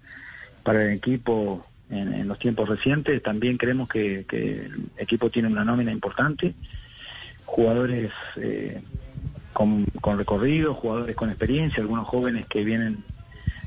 [0.63, 5.91] para el equipo en, los tiempos recientes, también creemos que, el equipo tiene una nómina
[5.91, 6.53] importante,
[7.45, 8.81] jugadores eh,
[9.51, 13.03] con, con recorrido, jugadores con experiencia, algunos jóvenes que vienen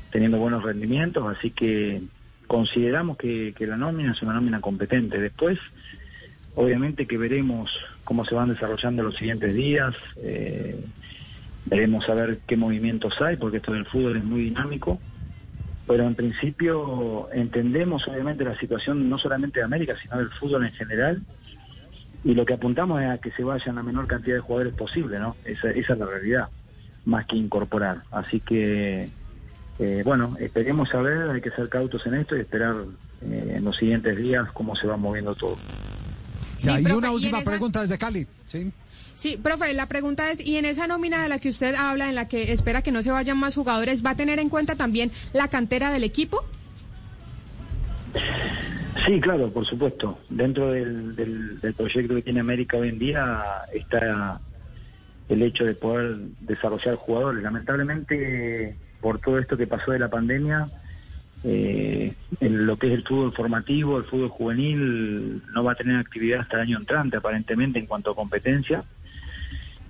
[0.09, 2.01] teniendo buenos rendimientos, así que
[2.47, 5.19] consideramos que, que la nómina es una nómina competente.
[5.19, 5.59] Después,
[6.55, 7.69] obviamente que veremos
[8.03, 10.83] cómo se van desarrollando los siguientes días, eh,
[11.65, 14.99] veremos a ver qué movimientos hay, porque esto del fútbol es muy dinámico,
[15.87, 20.73] pero en principio entendemos obviamente la situación no solamente de América, sino del fútbol en
[20.73, 21.21] general,
[22.23, 25.19] y lo que apuntamos es a que se vayan la menor cantidad de jugadores posible,
[25.19, 25.35] ¿no?
[25.43, 26.49] Esa, esa es la realidad,
[27.05, 28.03] más que incorporar.
[28.11, 29.09] Así que,
[29.79, 32.75] eh, bueno, esperemos a ver, hay que ser cautos en esto y esperar
[33.21, 35.57] eh, en los siguientes días cómo se va moviendo todo.
[36.55, 38.25] Sí, y profe, una última esa- pregunta desde Cali.
[38.45, 38.71] ¿sí?
[39.15, 42.15] Sí, profe, la pregunta es, ¿y en esa nómina de la que usted habla, en
[42.15, 45.11] la que espera que no se vayan más jugadores, va a tener en cuenta también
[45.33, 46.43] la cantera del equipo?
[49.05, 50.19] Sí, claro, por supuesto.
[50.29, 54.39] Dentro del, del- proyecto que tiene América hoy en día está
[55.29, 57.43] el hecho de poder desarrollar jugadores.
[57.43, 60.67] Lamentablemente, por todo esto que pasó de la pandemia,
[61.43, 65.97] eh, en lo que es el fútbol formativo, el fútbol juvenil, no va a tener
[65.97, 68.83] actividad hasta el año entrante, aparentemente, en cuanto a competencia.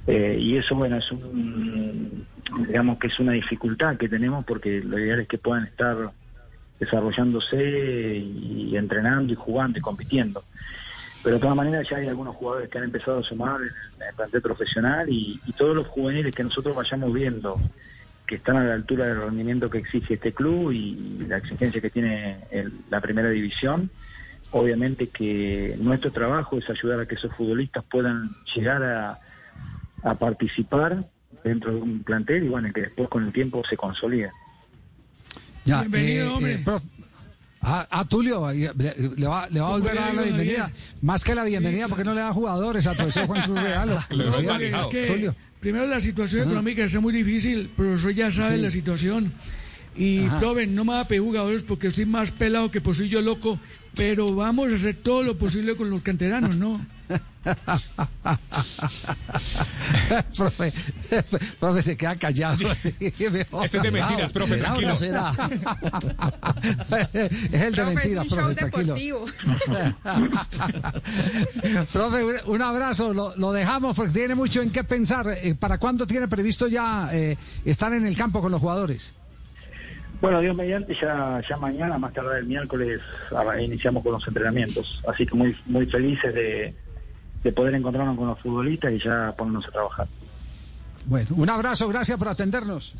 [0.06, 2.28] Eh, y eso, bueno, es un,
[2.68, 6.12] digamos que es una dificultad que tenemos porque lo ideal es que puedan estar
[6.80, 10.44] desarrollándose y entrenando y jugando y compitiendo.
[11.24, 13.68] Pero de todas maneras ya hay algunos jugadores que han empezado a sumar en
[14.08, 17.62] el plantel profesional y, y todos los juveniles que nosotros vayamos viendo
[18.28, 21.90] que están a la altura del rendimiento que exige este club y la exigencia que
[21.90, 23.90] tiene el- la primera división,
[24.52, 29.20] obviamente que nuestro trabajo es ayudar a que esos futbolistas puedan llegar a,
[30.04, 31.08] a participar
[31.44, 34.32] dentro de un plantel y bueno, que después con el tiempo se consolide.
[35.66, 36.54] Ya, Bienvenido, eh, hombre.
[36.54, 36.84] eh, prof-
[37.66, 40.70] Ah, ah, Tulio, eh, le, le va, le va a volver a dar la bienvenida.
[41.02, 43.90] Más que la bienvenida, porque no le da jugadores al profesor Juan Cruz Real?
[44.12, 45.36] Es que, Tulio.
[45.62, 48.62] primero, la situación económica está muy difícil, el profesor ya sabe Sí.
[48.64, 49.32] la situación.
[49.96, 50.40] Y, Ajá.
[50.42, 53.58] profe, no me va a pedir jugadores porque estoy más pelado que pocillo loco,
[53.96, 56.86] pero vamos a hacer todo lo posible con los canteranos, ¿no?
[60.38, 60.72] profe,
[61.60, 62.66] profe, se queda callado.
[63.00, 64.90] Este es de mentiras, profe, ¿Será o tranquilo.
[64.90, 65.34] no será?
[67.12, 68.96] es el de Profe, mentiras, es un profe, show tranquilo.
[68.96, 69.26] deportivo.
[71.92, 75.28] profe, un- un abrazo, lo, lo dejamos porque tiene mucho en qué pensar.
[75.42, 79.14] Eh, ¿Para cuándo tiene previsto ya eh, estar en el campo con los jugadores?
[80.22, 83.02] Bueno, Dios mediante, ya, ya mañana, más tarde el miércoles,
[83.36, 85.02] ah, iniciamos con los entrenamientos.
[85.06, 86.74] Así que muy, muy felices de,
[87.44, 90.08] de poder encontrarnos con los futbolistas y ya ponernos a trabajar.
[91.06, 92.96] Bueno, un abrazo, gracias por atendernos.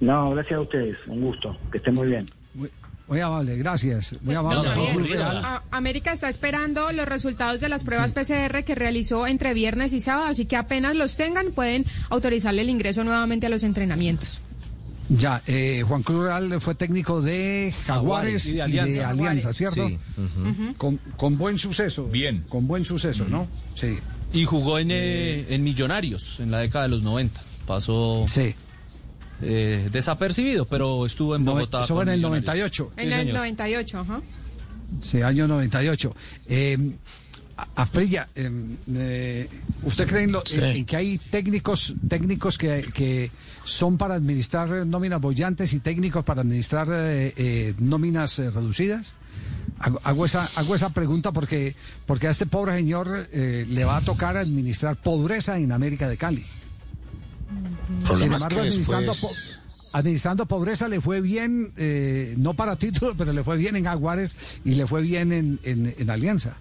[0.00, 2.30] No, gracias a ustedes, un gusto, que estén muy bien.
[2.54, 2.70] Muy,
[3.08, 4.16] muy amable, gracias.
[4.22, 4.68] Muy amable.
[5.20, 10.00] A- América está esperando los resultados de las pruebas PCR que realizó entre viernes y
[10.00, 14.40] sábado, así que apenas los tengan pueden autorizarle el ingreso nuevamente a los entrenamientos.
[15.18, 19.52] Ya, eh, Juan Cruz Real fue técnico de Jaguares y de Alianza.
[19.52, 19.86] ¿cierto?
[19.88, 19.98] Sí.
[20.78, 22.06] con, con buen suceso.
[22.06, 22.44] Bien.
[22.48, 23.46] Con buen suceso, ¿no?
[23.74, 23.98] Sí.
[24.32, 27.40] Y jugó en, eh, en Millonarios en la década de los 90.
[27.66, 28.54] Pasó Sí.
[29.42, 31.84] eh, desapercibido, pero estuvo en Bogotá.
[31.84, 32.46] eso con fue en el Millonarios.
[32.46, 32.92] 98.
[32.96, 33.36] En Sí, el señor.
[33.36, 34.20] 98, ajá.
[35.02, 36.14] Sí, año 98.
[36.46, 36.78] Eh,
[37.76, 39.48] Afrilla, em, eh,
[39.84, 40.58] ¿usted cree en, lo- Sí.
[40.58, 43.30] en- en que hay técnicos técnicos que, que
[43.64, 49.14] son para administrar eh, nóminas bollantes y técnicos para administrar eh, eh, nóminas eh, reducidas?
[49.78, 51.74] Hago, hago esa, hago esa pregunta porque,
[52.06, 56.16] porque a este pobre señor eh, le va a tocar administrar pobreza en América de
[56.16, 56.44] Cali.
[58.14, 59.60] Sin embargo, administrando, después-
[59.92, 63.86] po- administrando pobreza le fue bien, eh, no para título, pero le fue bien en
[63.86, 66.56] Aguares y le fue bien en, en- en Alianza.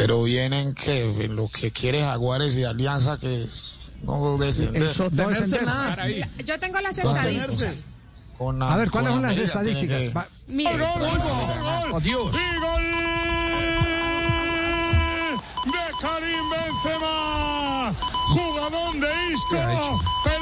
[0.00, 4.82] Pero vienen que lo que quiere Jaguares y Alianza que es no descender.
[5.12, 5.66] No descender.
[6.46, 7.86] Yo tengo las estadísticas.
[8.38, 9.98] Con A ver, ¿cuáles son las estadísticas?
[10.00, 12.34] que- Va- Mire, Adiós.
[12.34, 12.82] ¡Y gol!
[15.66, 17.92] De Karim Benzema.
[18.28, 20.00] Jugadón de Isco.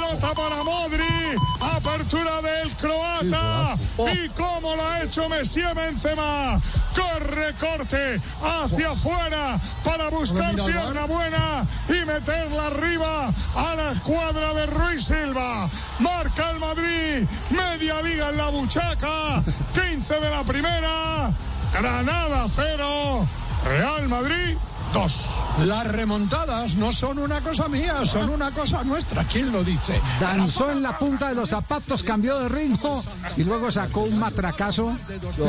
[0.08, 1.36] Pelota para Modri.
[1.60, 3.76] Apertura del croata.
[4.14, 6.58] Y cómo lo ha hecho Messi Benzema.
[6.94, 14.66] Corre, corte hacia afuera para buscar pierna buena y meterla arriba a la escuadra de
[14.66, 15.68] Ruiz Silva.
[15.98, 17.28] Marca el Madrid.
[17.50, 19.42] Media liga en la buchaca.
[19.74, 21.30] 15 de la primera.
[21.72, 23.28] Granada 0.
[23.66, 24.56] Real Madrid
[24.92, 25.24] 2.
[25.66, 29.24] Las remontadas no son una cosa mía, son una cosa nuestra.
[29.24, 30.00] ¿Quién lo dice?
[30.20, 33.02] Danzó en la punta de los zapatos, cambió de ritmo
[33.36, 34.96] y luego sacó un matracazo.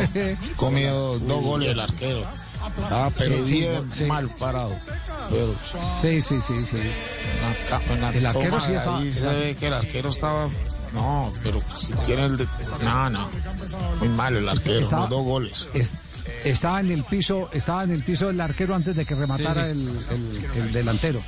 [0.56, 2.24] Comido dos goles el arquero.
[2.92, 4.04] Ah, pero Sí, sí, bien sí.
[4.06, 4.72] mal parado.
[5.30, 5.56] Pero
[6.02, 6.78] Sí, sí, sí, sí.
[6.78, 6.92] en
[7.42, 10.50] la, ca- en la El arquero sí estaba- ahí se ve que el arquero estaba.
[10.94, 12.38] No, pero si tiene el.
[12.38, 12.48] De...
[12.84, 13.30] No, no.
[14.00, 15.68] Muy mal el arquero, Estaba- los dos goles.
[15.74, 15.94] Es-
[16.44, 19.72] estaba en el piso, estaba en el piso del arquero antes de que rematara Sí.
[19.72, 21.22] el, el- el delantero.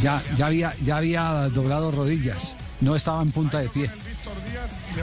[0.00, 3.90] Ya, ya había, ya había doblado rodillas, no estaba en punta de pie.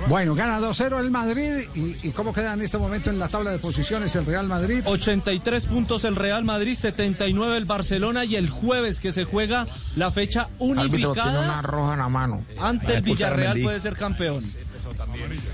[0.10, 1.68] Bueno, gana 2-0 el Madrid.
[1.76, 4.82] ¿Y, ¿Y cómo queda en este momento en la tabla de posiciones el Real Madrid?
[4.86, 9.66] 83 puntos el Real Madrid, 79 el Barcelona y el jueves que se juega
[9.96, 12.44] la fecha Árbitro tiene una unificada roja en la mano.
[12.60, 14.44] ante el Villarreal puede ser campeón.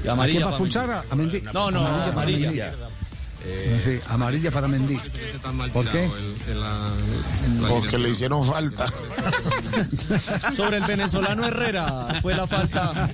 [0.04, 0.60] Y ¿A amarilla quién va a?
[0.60, 1.06] Mendy.
[1.10, 1.42] ¿A Mendy?
[1.54, 2.74] No, no, para amarilla.
[3.84, 4.98] Sí, amarilla para Mendy.
[5.74, 6.10] ¿Por qué?
[7.68, 8.86] Porque le hicieron falta.
[10.56, 13.10] Sobre el venezolano Herrera fue la falta.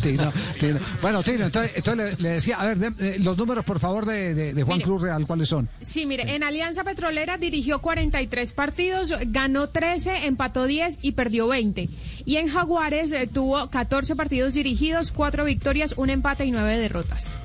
[0.00, 0.78] Tino, Tino.
[1.00, 4.06] Bueno, Tino, entonces, entonces le, le decía, a ver, de- eh, los números por favor
[4.06, 4.84] de, de- de Juan Mire.
[4.86, 5.68] Cruz Real, ¿cuáles son?
[5.80, 11.88] Sí, mire, en Alianza Petrolera dirigió 43 partidos, ganó 13, empató 10 y perdió 20.
[12.24, 17.36] Y en Jaguares eh, tuvo 14 partidos dirigidos, 4 victorias, un empate y 9 derrotas.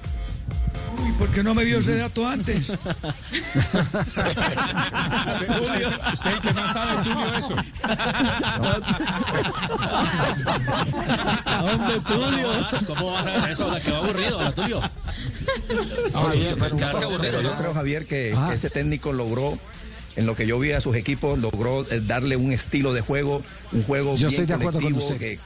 [1.04, 2.70] Uy, ¿por qué no me dio ese dato antes?
[5.62, 7.56] ¿Usted, usted, que más sabe, Tulio, eso.
[11.64, 12.50] Hombre, Tulio.
[12.88, 13.76] ¿Cómo vas a ver eso?
[13.84, 14.82] ¿Qué aburrido, la Tulio?
[16.14, 17.42] Aburrido.
[17.42, 18.48] Yo creo, Javier, que, Ah.
[18.50, 19.58] que ese técnico logró,
[20.16, 23.44] en lo que yo vi a sus equipos, logró eh, darle un estilo de juego,
[23.72, 25.20] un juego Yo bien estoy de acuerdo con colectivo, usted.
[25.20, 25.40] que,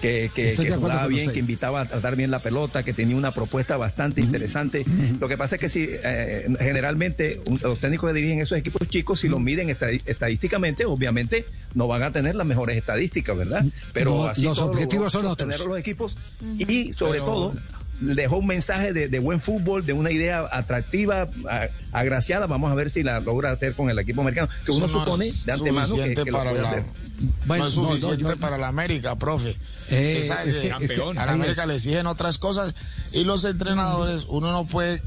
[0.00, 1.32] que, que- que jugaba bien, usted.
[1.34, 4.84] que invitaba a tratar bien la pelota, que tenía una propuesta bastante interesante.
[5.20, 8.88] Lo que pasa es que si eh, generalmente un- los técnicos que dirigen esos equipos
[8.88, 11.44] chicos, si los miden estadísticamente, obviamente
[11.74, 13.64] no van a tener las mejores estadísticas, ¿verdad?
[13.92, 15.48] Pero No, así los objetivos son otros.
[15.52, 16.16] sostener los equipos
[16.58, 17.54] y sobre Pero- todo
[18.00, 22.46] dejó un mensaje de, de buen fútbol, de una idea atractiva, a- agraciada.
[22.46, 25.28] Vamos a ver si la logra hacer con el equipo americano, que uno no supone
[25.28, 26.84] es de antemano que, suficiente que lo para puede la- hacer.
[27.46, 29.56] Bueno, no es no, no, suficiente yo- para la América, profe.
[29.90, 31.68] Eh, Usted sabe es que, que- es que- a la América es.
[31.68, 32.74] le exigen otras cosas
[33.12, 35.02] y los entrenadores, uno no puede.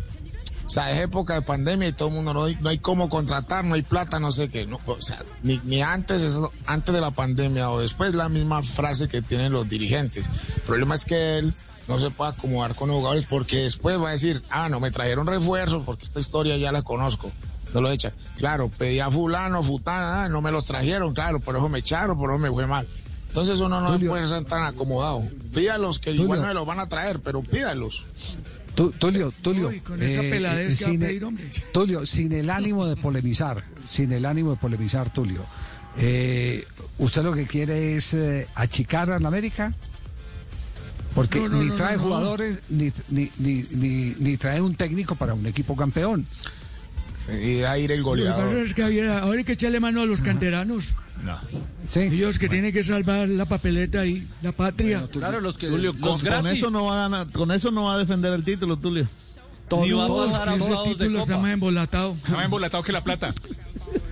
[0.66, 3.10] O sea, es época de pandemia y todo el mundo no hay, no hay cómo
[3.10, 4.68] contratar, no hay plata, no sé qué.
[4.68, 8.62] No, o sea, ni, ni antes, eso- antes de la pandemia o después, la misma
[8.62, 10.30] frase que tienen los dirigentes.
[10.56, 11.54] El problema es que él
[11.90, 14.92] no se puede acomodar con los jugadores porque después va a decir, ah, no, me
[14.92, 17.32] trajeron refuerzos porque esta historia ya la conozco.
[17.74, 18.14] No lo echa.
[18.38, 22.18] Claro, pedí a fulano, futana, ah, no me los trajeron, claro, por eso me echaron,
[22.18, 22.88] por eso me fue mal.
[23.28, 25.24] Entonces uno no puede ser tan acomodado.
[25.54, 28.06] Pídalos que igual no me los van a traer, pero pídalos.
[28.76, 31.28] Tu- Tulio, Tulio, Uy, con va a sin, pedir.
[31.74, 35.44] Tulio, sin el ánimo de polemizar, sin el ánimo de polemizar, Tulio,
[35.98, 36.66] eh,
[37.00, 39.74] ¿usted lo que quiere es eh, achicar a la América?
[41.22, 42.08] Porque No, no, ni no, trae no, no.
[42.10, 46.26] jugadores, ni, ni, ni, ni, ni trae un técnico para un equipo campeón.
[47.32, 50.02] Y a ir el Lo que pasa es que había- ahora hay que echarle mano
[50.02, 50.94] a los canteranos.
[51.96, 55.06] Ellos que tienen que salvar la papeleta y la patria.
[55.12, 57.84] Claro, los que Tulio, los con, con eso no va a ganar, con eso no
[57.86, 59.08] va a defender el título, Tulio.
[59.72, 62.16] Ni va a Todos pasar a octavos de título está más embolatado.
[62.16, 63.30] Está más embolatado que la plata.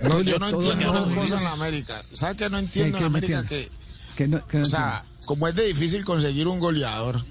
[0.02, 2.02] No, yo no Todo- entiendo todo- una cosa en la América.
[2.12, 3.42] ¿Sabe que no entiendo ¿Qué- en qué América?
[3.42, 3.68] no Que?
[4.16, 7.22] Que no- que no o sea, como es de difícil conseguir un goleador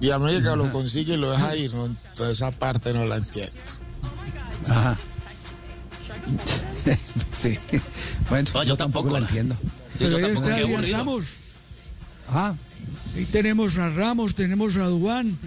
[0.00, 1.84] y América lo consigue y lo deja ir, ¿no?
[1.84, 3.52] entonces esa parte no la entiendo.
[4.66, 4.96] Ajá.
[7.32, 7.58] sí.
[8.30, 9.56] Bueno, yo, tampoco, la entiendo.
[9.98, 11.26] Pero está, ahí a Ramos.
[12.30, 12.54] Ah.
[13.14, 15.38] Ahí tenemos a Ramos, tenemos a Dubán,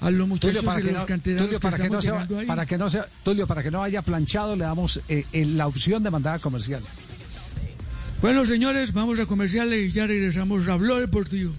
[0.00, 2.12] a los muchachos Tulio, para de que los no, Tulio, para que no se,
[2.46, 5.66] para que no se, Tulio, para que no haya planchado, le damos eh, eh, la
[5.66, 6.88] opción de mandar a comerciales.
[8.20, 11.52] Bueno, señores, vamos a comerciales y ya regresamos a Blog Deportivo.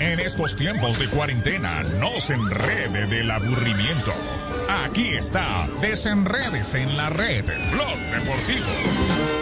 [0.00, 4.12] En estos tiempos de cuarentena, no se enrede del aburrimiento.
[4.68, 9.37] Aquí está, desenredes en la red, Blog Deportivo.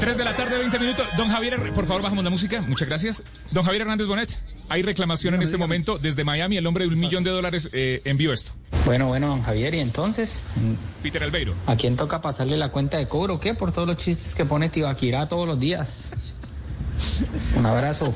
[0.00, 1.06] 3 de la tarde, 20 minutos.
[1.16, 2.62] Don Javier, por favor, bajamos la música.
[2.62, 3.22] Muchas gracias.
[3.50, 6.56] Don Javier Hernández Bonet, hay reclamación en este momento desde Miami.
[6.56, 8.52] El hombre de un millón de dólares eh, envió esto.
[8.86, 10.40] Bueno, bueno, don Javier, y entonces,
[11.02, 11.54] Peter Albeiro.
[11.66, 13.52] ¿a quién toca pasarle la cuenta de cobro o qué?
[13.54, 16.08] Por todos los chistes que pone Tibaquirá todos los días.
[17.56, 18.14] Un abrazo.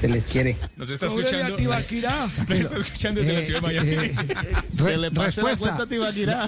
[0.00, 0.56] Se les quiere.
[0.76, 1.56] Nos está escuchando.
[1.58, 3.90] Nos está escuchando desde la ciudad de Miami.
[3.90, 4.14] eh,
[4.76, 5.76] Re- respuesta.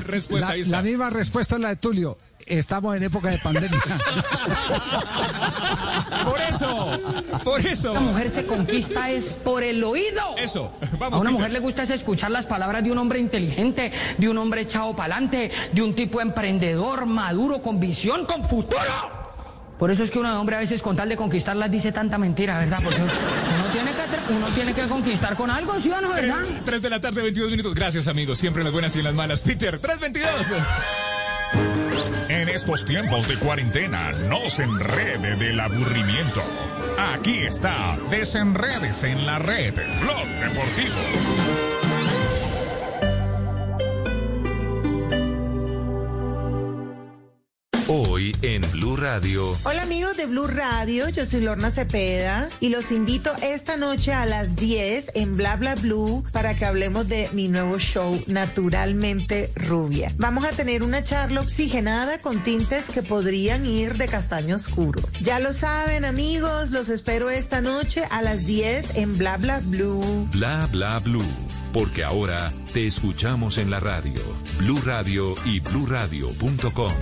[0.06, 0.70] Respuesta, la, está.
[0.76, 2.18] la misma respuesta es la de Tulio.
[2.46, 3.70] Estamos en época de pandemia.
[6.24, 7.00] Por eso,
[7.44, 7.94] por eso.
[7.94, 10.36] La mujer se conquista es por el oído.
[10.36, 11.20] Eso, A vamos.
[11.22, 11.32] una Peter.
[11.32, 14.94] mujer le gusta es escuchar las palabras de un hombre inteligente, de un hombre echado
[14.94, 18.80] para adelante, de un tipo emprendedor, maduro, con visión, con futuro.
[19.78, 22.58] Por eso es que un hombre a veces con tal de conquistarlas dice tanta mentira,
[22.58, 22.78] ¿verdad?
[22.84, 26.44] Porque uno tiene que, tra- uno tiene que conquistar con algo, ¿sí o no, verdad?
[26.64, 27.74] 3 de la tarde, 22 minutos.
[27.74, 28.38] Gracias, amigos.
[28.38, 29.42] Siempre en las buenas y en las malas.
[29.42, 30.52] Peter, 322.
[32.40, 36.42] En estos tiempos de cuarentena, no se enrede del aburrimiento.
[36.96, 41.69] Aquí está, desenredes en la red, Blog Deportivo.
[47.92, 49.56] Hoy en Blue Radio.
[49.64, 54.26] Hola amigos de Blue Radio, yo soy Lorna Cepeda y los invito esta noche a
[54.26, 60.12] las 10 en Bla Bla Blue para que hablemos de mi nuevo show Naturalmente Rubia.
[60.18, 65.02] Vamos a tener una charla oxigenada con tintes que podrían ir de castaño oscuro.
[65.20, 70.28] Ya lo saben amigos, los espero esta noche a las 10 en Bla Bla Blue.
[70.30, 71.24] Bla bla blue.
[71.72, 74.20] Porque ahora te escuchamos en la radio.
[74.58, 76.92] Blue Radio y bluradio.com.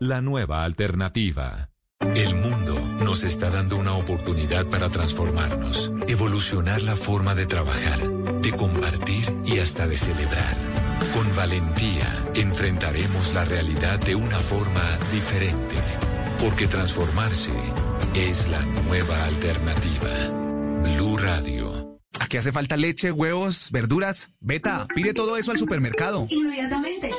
[0.00, 1.70] La nueva alternativa.
[2.14, 8.00] El mundo nos está dando una oportunidad para transformarnos, evolucionar la forma de trabajar,
[8.42, 10.54] de compartir y hasta de celebrar.
[11.14, 15.76] Con valentía enfrentaremos la realidad de una forma diferente,
[16.40, 17.52] porque transformarse
[18.14, 20.10] es la nueva alternativa.
[20.82, 21.61] Blue Radio.
[22.32, 24.30] Aquí hace falta leche, huevos, verduras.
[24.40, 26.26] Beta, pide todo eso al supermercado.
[26.30, 27.10] Inmediatamente.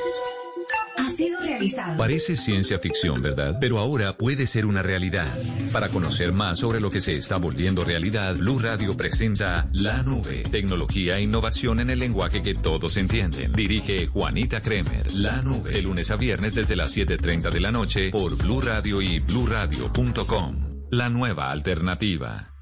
[0.96, 1.96] Ha sido realizado.
[1.96, 3.58] Parece ciencia ficción, ¿verdad?
[3.60, 5.32] Pero ahora puede ser una realidad.
[5.70, 10.42] Para conocer más sobre lo que se está volviendo realidad, Blue Radio presenta La Nube,
[10.50, 13.52] tecnología e innovación en el lenguaje que todos entienden.
[13.52, 15.14] Dirige Juanita Kremer.
[15.14, 19.00] La Nube, de lunes a viernes desde las 7:30 de la noche por Blue Radio
[19.00, 20.88] y bluradio.com.
[20.90, 22.53] La nueva alternativa.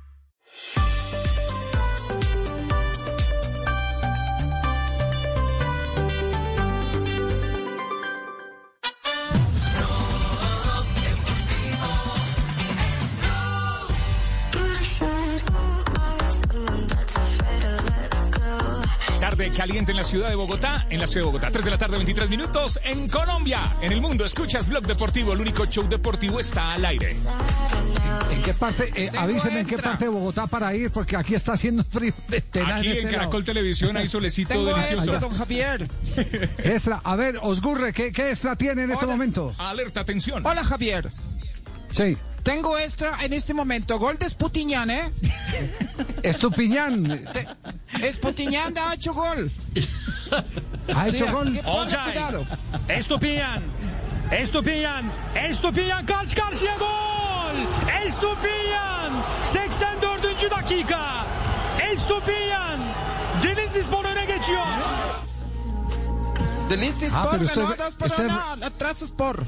[19.42, 21.50] Tarde caliente en la ciudad de Bogotá, en la ciudad de Bogotá.
[21.50, 22.78] 3 de la tarde, 23 minutos.
[22.84, 25.32] En Colombia, en el mundo, escuchas Blog Deportivo.
[25.32, 27.12] El único show deportivo está al aire.
[28.30, 28.92] ¿En qué parte?
[28.94, 32.36] eh, avísenme en qué parte de Bogotá para ir, porque aquí está haciendo frío de
[32.36, 33.44] Aquí en este Caracol lado.
[33.44, 35.10] Televisión hay solecito Tengo delicioso.
[35.10, 35.88] eso, don Javier.
[36.58, 39.52] Extra, a ver, Osgurre, ¿qué, qué extra tiene en este momento?
[39.58, 40.46] Alerta, atención.
[40.46, 41.10] Hola Javier.
[41.90, 42.16] Sí.
[42.42, 43.98] Tengo extra en este momento.
[43.98, 45.10] Gol de Sputiñán, ¿eh?
[46.22, 47.24] Estupiñán.
[48.12, 49.50] Sputiñán ha hecho gol.
[50.94, 51.52] ¿Ha hecho Sí, gol?
[51.62, 52.46] cuidado.
[52.88, 53.62] Estupiñán.
[54.30, 55.12] Estupiñán.
[55.34, 57.56] Estupiñán karşı karşıya gol.
[58.06, 59.12] Estupiñán.
[59.44, 60.50] 84.
[60.50, 61.24] dakika.
[61.92, 62.80] Estupiñán.
[63.42, 64.66] Denizli Spor öne geçiyor.
[66.70, 69.46] Denizli Ah, ganó es- 2 por esto es- 1 atrás Spor.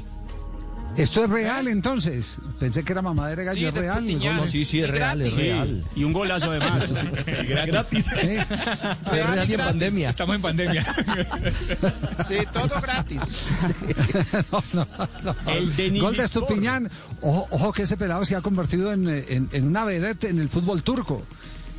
[0.97, 2.37] Esto es real entonces.
[2.59, 4.05] Pensé que era mamadera de gallo, Sí, es real.
[4.37, 5.53] No, sí, sí, es Y real, es gratis.
[5.53, 5.83] real.
[5.95, 6.85] Y un golazo además.
[7.25, 8.05] Gratis.
[8.05, 8.37] Sí.
[9.11, 10.09] Real y en pandemia.
[10.09, 10.85] Estamos en pandemia.
[12.25, 13.45] Sí, todo gratis.
[14.51, 14.87] no, no,
[15.23, 15.35] no.
[15.51, 16.23] El Gol de.
[16.23, 16.89] Estupiñán.
[17.21, 20.49] Ojo, ojo que ese pelado se ha convertido en, en- en una vedette en el
[20.49, 21.21] fútbol turco.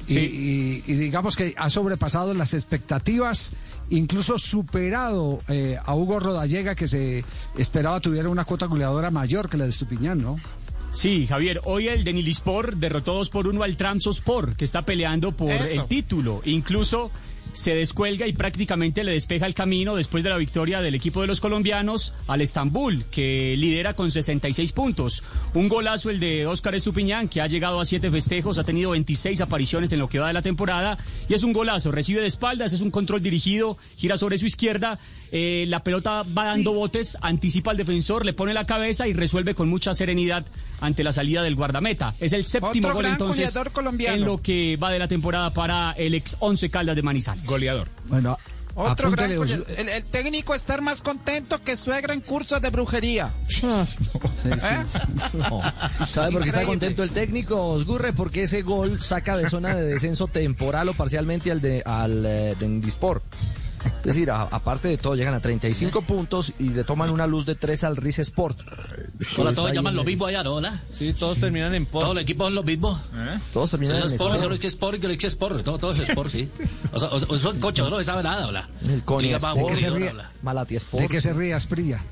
[0.09, 3.53] Y, y- y digamos que ha sobrepasado las expectativas,
[3.91, 7.25] incluso superado eh, a Hugo Rodallega, que se
[7.59, 10.37] esperaba tuviera una cuota goleadora mayor que la de Estupiñán, ¿no?
[10.93, 15.51] Sí, Javier, hoy el Denilispor derrotó 2 por 1 al Trabzonspor, que está peleando por
[15.51, 15.83] Eso.
[15.83, 16.41] el título.
[16.47, 17.11] Incluso
[17.57, 21.27] se descuelga y prácticamente le despeja el camino después de la victoria del equipo de
[21.27, 25.25] los colombianos al Estambul, que lidera con 66 puntos.
[25.55, 29.41] Un golazo el de Óscar Estupiñán, que ha llegado a siete festejos, ha tenido 26
[29.41, 32.75] apariciones en lo que va de la temporada, y es un golazo, recibe de espaldas,
[32.75, 34.99] es un control dirigido, gira sobre su izquierda,
[35.33, 39.55] eh, la pelota va dando botes, anticipa al defensor, le pone la cabeza y resuelve
[39.55, 40.45] con mucha serenidad
[40.81, 42.15] ante la salida del guardameta.
[42.21, 44.17] Es el séptimo Otro gol gran entonces goleador colombiano.
[44.17, 47.47] en lo que va de la temporada para el ex 11 Caldas de Manizales.
[47.47, 47.89] Goleador.
[48.07, 48.37] Bueno,
[48.75, 49.67] Otro gran goleador.
[49.79, 53.31] el, el técnico estar más contento que suegra en cursos de brujería.
[54.45, 56.05] ¿Eh?
[56.07, 58.13] ¿Sabe por qué está contento el técnico, Osgurre?
[58.13, 62.55] Porque ese gol saca de zona de descenso temporal o parcialmente al de al eh,
[62.59, 63.23] de Indispor.
[63.99, 67.45] Es decir, a- aparte de todo, llegan a 35 puntos y le toman una luz
[67.47, 68.59] de 3 al Riz Sport.
[69.39, 70.55] Hola, todos llaman lo mismo allá, ¿no?
[70.55, 70.81] Hola.
[70.93, 72.03] Sí, todos terminan en por.
[72.03, 73.01] Todos los equipos son los mismos.
[73.53, 74.53] Todos terminan en Sport, Sport.
[74.55, 75.65] es que Sport y que no es que Sport.
[75.65, 76.49] Todo, todo es Sport, sí.
[76.93, 78.69] O sea, son cochos, no se sabe nada, hola.
[78.89, 79.57] El Coni Sport.
[79.57, 80.11] ¿De qué se aburrida, ríe?
[80.11, 80.31] hola.
[80.43, 81.03] Malati Sport.
[81.03, 82.03] ¿De qué se ríe Asprilla?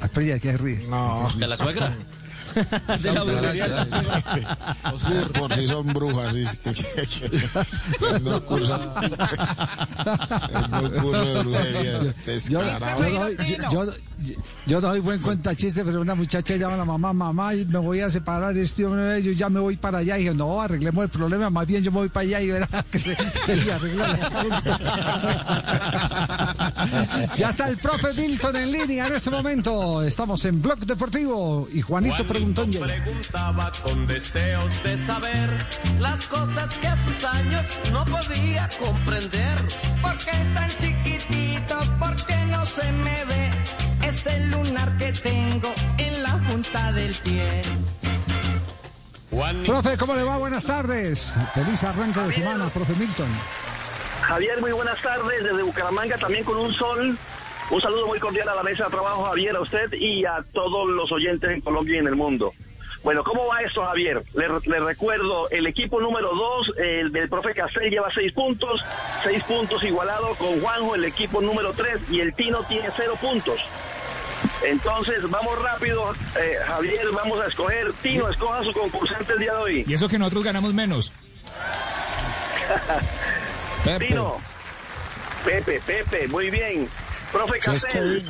[0.00, 0.86] Asprilla, ¿de qué se ríe?
[0.88, 1.28] No.
[1.36, 1.94] De la suegra.
[3.02, 3.66] De la brujería.
[5.38, 6.46] Por si son brujas, sí.
[6.46, 7.24] sí,
[8.22, 8.80] no cursan.
[10.70, 11.98] No curso de brujería.
[12.00, 13.08] Yo, Descarado.
[13.08, 13.36] yo doy,
[13.72, 13.86] yo,
[14.22, 14.34] yo-
[14.66, 18.00] yo doy buen cuenta chiste, pero una muchacha llama a la mamá, mamá, me voy
[18.00, 20.16] a separar este hombre, yo ya me voy para allá.
[20.18, 22.68] Y dije, no, arreglemos el problema, más bien yo me voy para allá y verá
[22.90, 24.78] que se, se arregla el asunto.
[27.36, 30.02] ya está el profe Milton en línea en este momento.
[30.02, 35.50] Estamos en Blog Deportivo y Juanito preguntó en preguntaba con deseos de saber
[36.00, 39.58] las cosas que a sus años no podía comprender.
[40.02, 41.78] ¿Por qué es tan chiquitito?
[41.98, 43.50] ¿Por qué no se me ve?
[44.06, 47.62] Es el lunar que tengo en la punta del pie.
[49.66, 50.36] Profe, ¿cómo le va?
[50.36, 51.36] Buenas tardes.
[51.54, 53.26] Feliz arranque de semana, profe Milton.
[54.22, 57.16] Javier, muy buenas tardes desde Bucaramanga, también con un sol.
[57.70, 60.88] Un saludo muy cordial a la mesa de trabajo, Javier, a usted y a todos
[60.88, 62.52] los oyentes en Colombia y en el mundo.
[63.02, 64.22] Bueno, ¿cómo va esto, Javier?
[64.34, 68.82] Le, le recuerdo, el equipo número dos, el del profe Castel, lleva seis puntos,
[69.22, 73.60] seis puntos igualado con Juanjo, el equipo número tres, y el Tino tiene cero puntos.
[74.66, 77.92] Entonces, vamos rápido, eh, Javier, vamos a escoger.
[78.02, 79.84] Tino, escoja su concursante el día de hoy.
[79.86, 81.12] Y eso que nosotros ganamos menos.
[83.98, 84.38] Tino.
[85.44, 86.88] Pepe, Pepe, muy bien.
[87.30, 88.24] Profe Castel.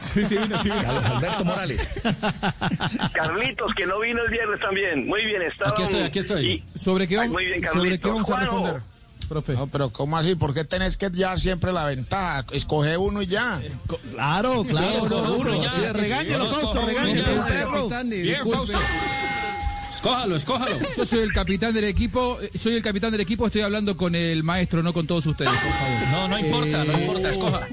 [0.00, 0.90] Sí, sí vino, sí vino.
[0.90, 2.02] Alberto Morales.
[3.12, 5.06] Carlitos, que no vino el viernes también.
[5.06, 5.70] Muy bien, está.
[5.70, 6.64] Aquí estoy, aquí estoy.
[6.76, 8.82] ¿Sobre qué, Ay, bien, ¿Sobre qué vamos a responder,
[9.28, 9.54] profe?
[9.54, 10.34] No, pero ¿cómo así?
[10.34, 12.44] ¿Por qué tenés que llevar siempre la ventaja?
[12.52, 13.60] Escoge uno y ya.
[14.12, 14.88] Claro, claro.
[14.88, 15.92] Sí, escoge uno ya.
[16.38, 17.44] No, Fausto, ya.
[17.46, 17.88] perro.
[18.08, 18.78] Bien, Fausto.
[19.94, 20.76] Escójalo, escójalo.
[20.96, 24.14] Yo soy el capitán del equipo, eh, soy el capitán del equipo, estoy hablando con
[24.14, 26.08] el maestro, no con todos ustedes, por favor.
[26.10, 27.68] No, no importa, no Eh, importa, escoja.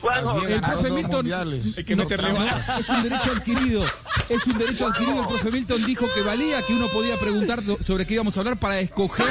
[0.00, 1.32] Juanjo, Así el profe Milton-.
[1.78, 3.84] Hay que meterle No, es un derecho adquirido.
[4.28, 5.20] Es un derecho adquirido.
[5.22, 8.58] El profe Milton dijo que valía, que uno podía preguntar sobre qué íbamos a hablar
[8.60, 9.26] para escoger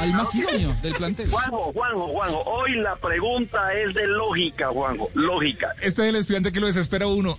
[0.00, 1.30] al más idóneo del plantel.
[1.30, 2.42] Juanjo, Juanjo, Juanjo.
[2.42, 5.10] Hoy la pregunta es de lógica, Juanjo.
[5.14, 5.72] Lógica.
[5.80, 7.38] Este es el estudiante que lo desespera a uno.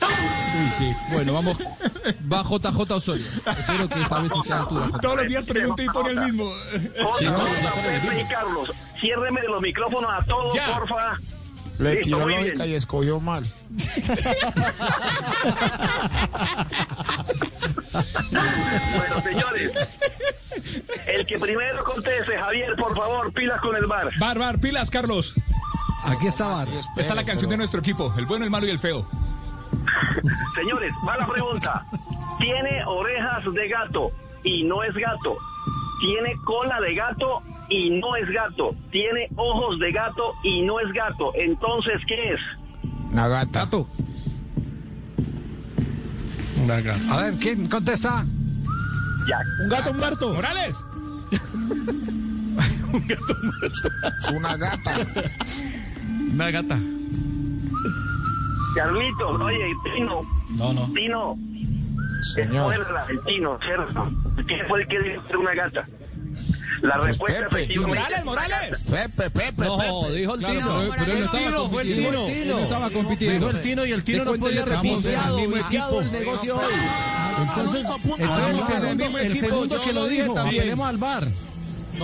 [0.00, 0.96] Sí, sí.
[1.12, 1.58] Bueno, vamos.
[2.32, 3.24] Va JJ Osorio.
[3.46, 4.86] Espero que esta vez esté a altura.
[5.00, 6.52] Todos los días pregunta y pone el mismo.
[6.72, 8.70] Pepe y Carlos,
[9.00, 10.66] ciérreme los micrófonos a todos, Ya.
[10.78, 11.18] porfa.
[11.78, 12.70] Le Listo, tiró lógica bien.
[12.70, 13.44] y escogió mal.
[18.96, 19.70] Bueno, señores.
[21.06, 24.10] El que primero conteste, Javier, por favor, pilas con el bar.
[24.18, 25.34] Bar, bar, pilas, Carlos.
[26.04, 26.68] Aquí está Bar.
[26.68, 29.08] Esta es la canción de nuestro equipo, el bueno, el malo y el feo.
[30.54, 31.84] Señores, va la pregunta.
[32.38, 34.10] Tiene orejas de gato
[34.44, 35.36] y no es gato.
[36.00, 38.74] Tiene cola de gato y no es gato.
[38.90, 41.32] Tiene ojos de gato y no es gato.
[41.34, 42.40] Entonces, ¿qué es?
[43.10, 43.60] Una gata.
[43.60, 43.88] Gato.
[47.10, 48.24] A ver, ¿quién contesta?
[49.26, 49.38] Ya.
[49.62, 50.34] Un gato muerto.
[50.34, 50.84] Morales.
[54.22, 54.94] Es una gata.
[56.32, 56.78] Una gata.
[58.78, 60.22] Carlitos, oye, Tino.
[60.50, 60.92] No, no.
[60.94, 61.36] Tino.
[62.34, 62.74] Señor.
[63.08, 64.10] El Tino, ¿cierto?
[64.46, 65.88] ¿Quién fue el que dijo que era una gata?
[66.82, 67.56] La Pues respuesta Pepe.
[67.62, 67.98] efectivamente.
[68.00, 68.80] Morales, Morales.
[68.88, 70.12] Pepe, Pepe, No, Pepe.
[70.16, 70.90] dijo el Claro, Tino.
[70.96, 71.94] pero, él no estaba Tino, fue el.
[71.96, 72.28] Tino.
[72.28, 73.34] Él no estaba compitiendo.
[73.48, 74.80] Dijo el Tino y el Tino no podía en el
[75.48, 76.74] viciado, negocio hoy.
[77.40, 77.84] Entonces.
[78.18, 78.76] Entonces,
[79.24, 80.80] en el segundo que lo dijo, también.
[80.80, 81.28] al bar.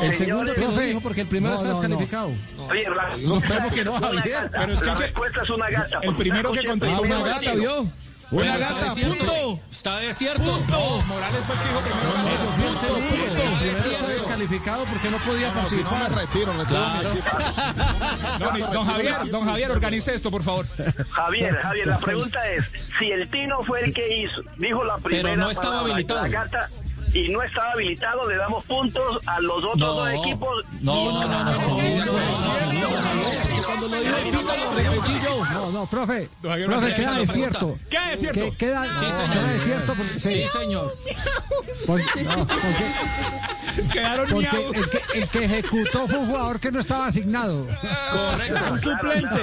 [0.03, 0.85] El Señores, segundo que lo profe.
[0.87, 1.81] dijo, porque el primero No, está no, no.
[1.81, 2.31] descalificado.
[2.69, 3.11] Oye, la,
[3.59, 4.51] ¿Cómo que no, Javier?
[4.51, 5.99] Pero es que la respuesta es una gata.
[6.03, 7.55] el primero que contestó Una gata.
[7.55, 7.91] ¿vio?
[8.31, 9.17] Una está gata, desierto.
[9.27, 9.61] punto.
[9.71, 10.43] Está desierto.
[10.59, 11.03] Punto.
[11.07, 12.09] Morales fue el que dijo primero.
[12.09, 14.09] El primero está descalificado.
[14.09, 16.27] descalificado porque no podía No, no, si no me participar.
[16.27, 16.53] retiro.
[18.41, 20.67] No, ni- don Javier, don Javier, organice esto, por favor.
[21.11, 22.65] Javier, Javier, la pregunta es,
[22.99, 26.23] si el Tino fue el que hizo, dijo la primera no estaba habilitado.
[26.23, 26.69] la gata,
[27.15, 30.65] y no estaba habilitado, le damos puntos a los otros No, dos equipos.
[30.83, 31.59] no, no, no, no,
[33.65, 35.45] Cuando lo Pito, lo repetí yo.
[35.53, 36.29] No, no, profe.
[36.43, 37.79] Profe, queda desierto.
[37.91, 38.41] Queda desierto.
[38.41, 39.33] Que- Queda, Sí, no, señor.
[39.33, 40.95] queda desierto porque, sí, Sí, señor.
[41.87, 44.73] por- no, porque, Quedaron porque miau.
[44.75, 47.67] el, que, el que ejecutó fue un jugador que no estaba asignado.
[47.67, 48.73] Correcto.
[48.73, 49.41] Un suplente.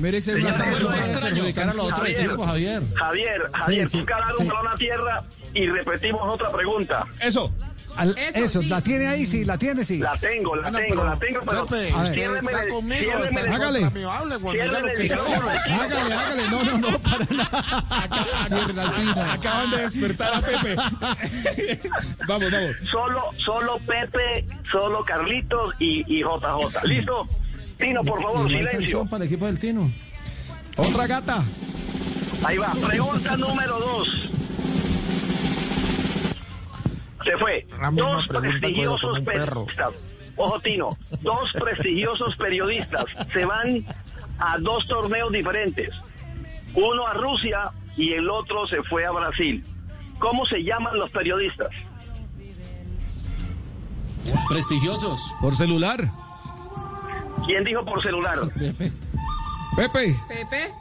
[0.00, 2.20] Merece una sanción perjudicar a los otros Javier.
[2.26, 2.82] equipos, Javier.
[2.94, 3.98] Javier, Javier, sí.
[4.38, 5.22] un balón a tierra
[5.54, 6.91] y repetimos otra pregunta.
[7.20, 7.52] Eso.
[7.94, 8.68] Al- Eso, eso, sí.
[8.68, 9.26] ¿la tiene ahí?
[9.26, 9.98] Sí, la tiene, sí.
[9.98, 13.12] La tengo, la Bueno, tengo, pero, la tengo, pero ciérreme conmigo,
[13.92, 14.10] mío.
[14.10, 14.38] Hable.
[15.70, 16.48] Hágale, hágale.
[16.48, 19.32] No, no, no, para nada.
[19.32, 20.76] Acaban de despertar a Pepe.
[22.26, 22.76] vamos, vamos.
[22.90, 26.84] Solo, solo Pepe, solo Carlitos y, y JJ.
[26.84, 27.28] ¿Listo?
[27.78, 29.04] Tino, por favor, no silencio.
[29.06, 29.90] para el equipo del Tino.
[30.76, 31.42] Otra gata.
[32.44, 32.72] Ahí va.
[32.72, 34.08] Pregunta número dos.
[37.24, 37.66] Se fue.
[37.92, 40.18] Dos prestigiosos periodistas.
[40.36, 40.88] Ojo, Tino.
[41.20, 43.84] Dos prestigiosos periodistas se van
[44.38, 45.90] a dos torneos diferentes.
[46.74, 49.64] Uno a Rusia y el otro se fue a Brasil.
[50.18, 51.70] ¿Cómo se llaman los periodistas?
[54.48, 55.34] Prestigiosos.
[55.40, 56.00] Por celular.
[57.46, 58.38] ¿Quién dijo por celular?
[59.76, 60.16] Pepe.
[60.28, 60.74] Pepe.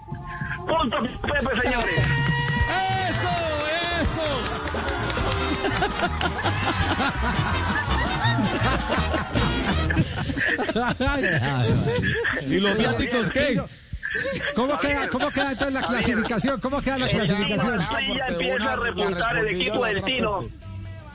[0.68, 2.32] Punto, Pepe, señores.
[12.48, 13.62] ¿Y los viáticos qué?
[14.56, 16.60] ¿Cómo queda, ¿Cómo queda entonces la clasificación?
[16.60, 17.80] ¿Cómo queda la clasificación?
[18.16, 20.50] Ya empieza a repuntar el equipo del Tino.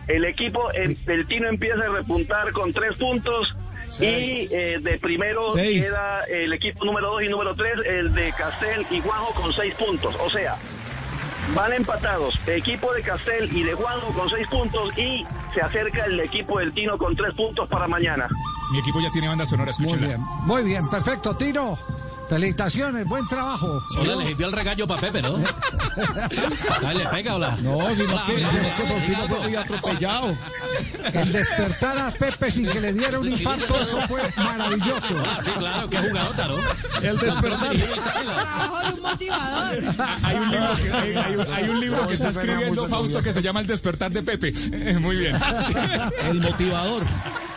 [0.08, 3.54] El equipo el, del Tino empieza a repuntar con tres puntos.
[4.00, 5.86] Y eh, de primero Seis.
[5.86, 9.74] queda el equipo número dos y número tres, el de Castel y Juanjo con seis
[9.74, 10.16] puntos.
[10.20, 10.56] O sea,
[11.54, 12.38] van empatados.
[12.46, 15.24] Equipo de Castel y de Juanjo con seis puntos y
[15.54, 18.28] se acerca el equipo del Tino con tres puntos para mañana.
[18.72, 20.16] Mi equipo ya tiene banda sonora, Muy escúchenla.
[20.16, 21.78] bien, muy bien, perfecto, Tino.
[22.28, 23.80] Felicitaciones, buen trabajo.
[23.98, 25.38] Hola, le dio el regaño para Pepe, ¿no?
[26.82, 27.56] Dale, pega, hola.
[27.62, 30.36] No, si no, que, por fin hola, no fue atropellado.
[31.12, 35.14] El despertar a Pepe sin que le diera un infarto, eso fue maravilloso.
[35.24, 36.56] Ah, sí, claro, qué jugadota, ¿no?
[37.02, 37.76] El despertar.
[37.76, 39.82] Trabajo de un motivador.
[40.24, 43.32] Hay un libro que, hay, hay un, hay un libro que está escribiendo Fausto que
[43.32, 44.52] se llama El despertar de Pepe.
[44.72, 45.36] Eh, Muy bien.
[46.24, 47.02] El motivador.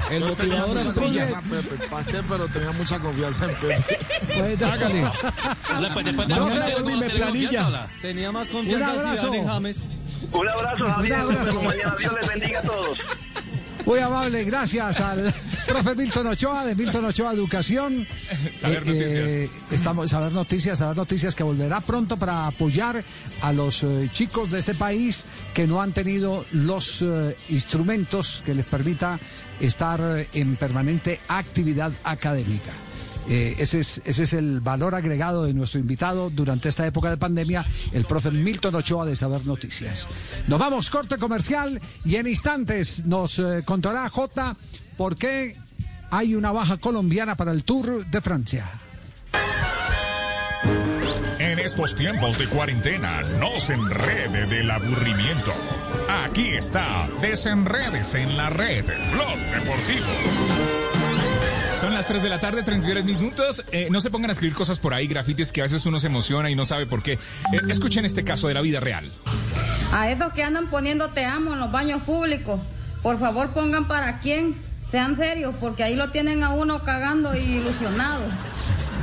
[0.09, 1.87] El Yo tenía mucha confianza en Pepe.
[1.87, 2.17] ¿Para qué?
[2.27, 3.97] Pero tenía mucha confianza en Pepe.
[4.37, 5.03] Pues, Hágale.
[5.93, 7.87] Pues después de No, Pepe, no, ¿cómo dime, tiene planilla.
[8.01, 9.77] Tenía más confianza en James.
[10.31, 11.13] Un abrazo, Javier.
[11.25, 11.61] Un abrazo.
[11.61, 11.95] mañana.
[11.97, 12.97] Dios les bendiga a todos.
[13.89, 15.33] Muy amable, gracias al
[15.67, 18.05] profe Milton Ochoa de Milton Ochoa Educación.
[18.53, 19.49] Saber noticias.
[19.71, 23.03] estamos saber noticias, saber noticias que volverá pronto para apoyar
[23.41, 25.25] a los eh, chicos de este país
[25.55, 29.17] que no han tenido los eh, instrumentos que les permita
[29.59, 32.88] estar eh, en permanente actividad académica.
[33.27, 37.17] Eh, ese, es, ese es el valor agregado de nuestro invitado durante esta época de
[37.17, 40.07] pandemia, el profe Milton Ochoa de Saber Noticias.
[40.47, 44.55] Nos vamos, corte comercial, y en instantes nos eh, contará J
[44.97, 45.57] por qué
[46.11, 48.65] hay una baja colombiana para el Tour de Francia.
[51.39, 55.53] En estos tiempos de cuarentena, no se enrede del aburrimiento.
[56.09, 60.88] Aquí está, desenredes en la red, Blog Deportivo.
[61.79, 63.63] Son las 3 de la tarde, 33 minutos.
[63.71, 66.07] Eh, no se pongan a escribir cosas por ahí, grafitis que a veces uno se
[66.07, 67.13] emociona y no sabe por qué.
[67.13, 67.19] Eh,
[67.69, 69.09] escuchen este caso de la vida real.
[69.93, 72.59] A esos que andan poniendo te amo en los baños públicos,
[73.01, 74.55] por favor pongan para quién.
[74.91, 78.23] Sean serios, porque ahí lo tienen a uno cagando y ilusionado.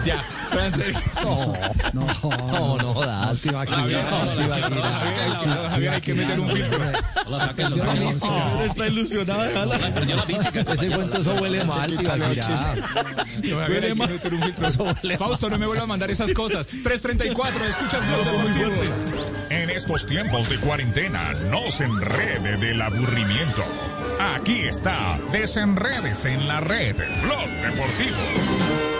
[0.05, 1.02] Ya, sean serios.
[1.23, 1.52] No,
[1.93, 3.43] No, no jodas.
[3.43, 4.05] Javier,
[5.70, 6.78] Javier, hay que meter un filtro.
[7.27, 8.16] Hola, saquen los baños.
[8.66, 9.43] Está ilusionado.
[9.43, 9.78] déjala.
[9.94, 10.60] Perdió la mística.
[10.60, 11.94] Ese cuento eso huele mal.
[11.94, 15.18] No, Javier, hay que meter un filtro.
[15.18, 16.66] Fausto, no me vuelva a mandar esas cosas.
[16.66, 18.73] 334, escuchas Blog Deportivo.
[19.51, 23.64] En estos tiempos de cuarentena, no se enrede del aburrimiento.
[24.20, 28.95] Aquí está, desenredes en la red, Blog Deportivo.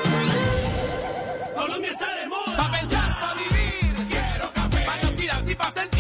[1.67, 2.57] Colombia está de moda.
[2.57, 4.07] Pa' pensar, pa' vivir.
[4.09, 4.85] Quiero café.
[4.85, 5.96] Pa' no tirar y pa' sentir.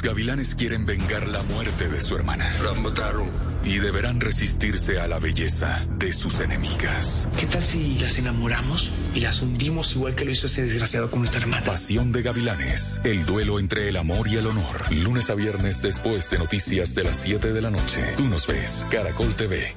[0.00, 2.50] Los gavilanes quieren vengar la muerte de su hermana.
[2.64, 3.28] La mataron.
[3.62, 7.28] Y deberán resistirse a la belleza de sus enemigas.
[7.38, 11.18] ¿Qué tal si las enamoramos y las hundimos igual que lo hizo ese desgraciado con
[11.18, 11.66] nuestra hermana?
[11.66, 12.98] Pasión de gavilanes.
[13.04, 14.90] El duelo entre el amor y el honor.
[14.90, 18.02] Lunes a viernes después de noticias de las 7 de la noche.
[18.16, 18.86] Tú nos ves.
[18.90, 19.76] Caracol TV.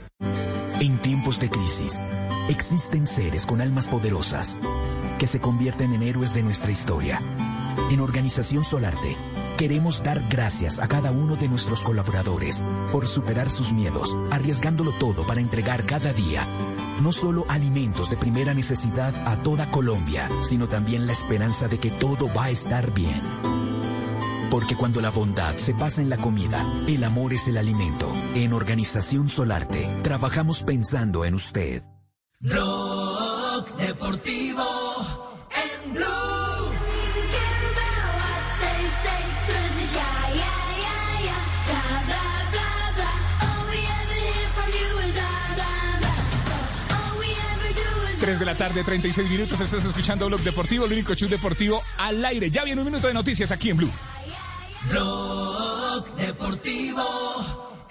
[0.80, 2.00] En tiempos de crisis,
[2.48, 4.58] existen seres con almas poderosas
[5.20, 7.22] que se convierten en héroes de nuestra historia.
[7.92, 9.18] En Organización Solarte,
[9.58, 15.26] queremos dar gracias a cada uno de nuestros colaboradores por superar sus miedos, arriesgándolo todo
[15.26, 16.48] para entregar cada día
[17.02, 21.92] no solo alimentos de primera necesidad a toda Colombia, sino también la esperanza de que
[21.92, 23.22] todo va a estar bien.
[24.50, 28.12] Porque cuando la bondad se pasa en la comida, el amor es el alimento.
[28.36, 31.84] En Organización Solarte, trabajamos pensando en usted.
[32.40, 34.64] Rock Deportivo
[35.50, 36.23] en Blue.
[48.24, 49.60] Tres de la tarde, 36 minutos.
[49.60, 52.50] Estás escuchando Blog Deportivo, el único show deportivo al aire.
[52.50, 53.92] Ya viene un minuto de noticias aquí en Blue.
[54.90, 57.04] Rock Deportivo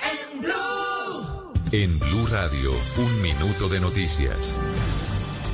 [0.00, 1.52] en Blue.
[1.70, 4.58] En Blue Radio, un minuto de noticias.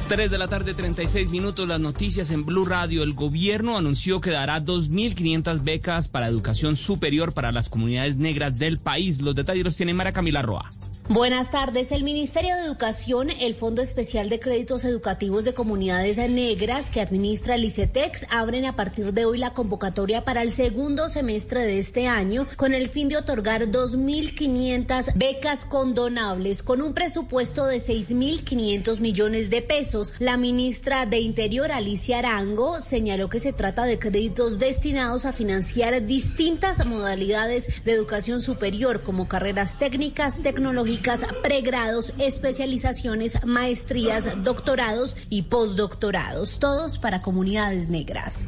[0.09, 3.03] 3 de la tarde, 36 minutos, las noticias en Blue Radio.
[3.03, 8.79] El gobierno anunció que dará 2.500 becas para educación superior para las comunidades negras del
[8.79, 9.23] país.
[9.23, 10.71] Los detalles los tiene Mara Camila Roa.
[11.11, 11.91] Buenas tardes.
[11.91, 17.55] El Ministerio de Educación, el Fondo Especial de Créditos Educativos de Comunidades Negras que administra
[17.55, 22.09] el ICETEX, abren a partir de hoy la convocatoria para el segundo semestre de este
[22.09, 29.49] año con el fin de otorgar 2.500 becas condonables con un presupuesto de 6.500 millones
[29.49, 30.13] de pesos.
[30.19, 36.05] La ministra de Interior, Alicia Arango, señaló que se trata de créditos destinados a financiar
[36.05, 40.98] distintas modalidades de educación superior como carreras técnicas, tecnológicas,
[41.43, 48.47] pregrados, especializaciones, maestrías, doctorados y postdoctorados, todos para comunidades negras.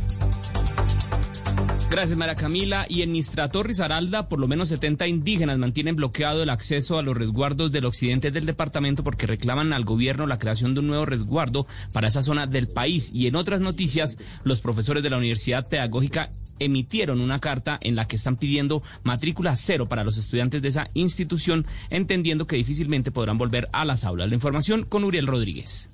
[1.91, 2.87] Gracias, Mara Camila.
[2.89, 7.17] Y en Mistrato Risaralda, por lo menos 70 indígenas mantienen bloqueado el acceso a los
[7.17, 11.67] resguardos del occidente del departamento porque reclaman al gobierno la creación de un nuevo resguardo
[11.93, 13.11] para esa zona del país.
[13.13, 16.31] Y en otras noticias, los profesores de la Universidad Pedagógica
[16.61, 20.89] emitieron una carta en la que están pidiendo matrícula cero para los estudiantes de esa
[20.95, 24.29] institución, entendiendo que difícilmente podrán volver a las aulas.
[24.29, 25.90] La información con Uriel Rodríguez.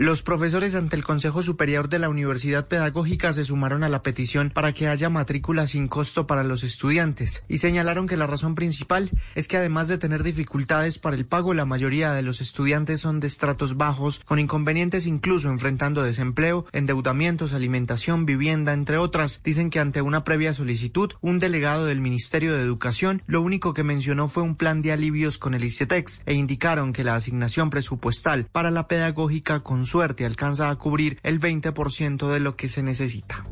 [0.00, 4.52] Los profesores ante el Consejo Superior de la Universidad Pedagógica se sumaron a la petición
[4.54, 9.10] para que haya matrícula sin costo para los estudiantes y señalaron que la razón principal
[9.34, 13.18] es que además de tener dificultades para el pago, la mayoría de los estudiantes son
[13.18, 19.42] de estratos bajos, con inconvenientes incluso enfrentando desempleo, endeudamientos, alimentación, vivienda, entre otras.
[19.42, 23.82] Dicen que ante una previa solicitud, un delegado del Ministerio de Educación lo único que
[23.82, 28.46] mencionó fue un plan de alivios con el ICETEX e indicaron que la asignación presupuestal
[28.52, 29.58] para la pedagógica
[29.88, 33.44] suerte alcanza a cubrir el 20% de lo que se necesita.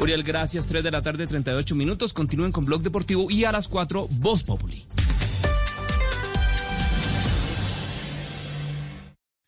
[0.00, 0.66] Uriel, gracias.
[0.66, 2.12] 3 de la tarde, 38 minutos.
[2.12, 4.86] Continúen con Blog Deportivo y a las 4, Voz Populi.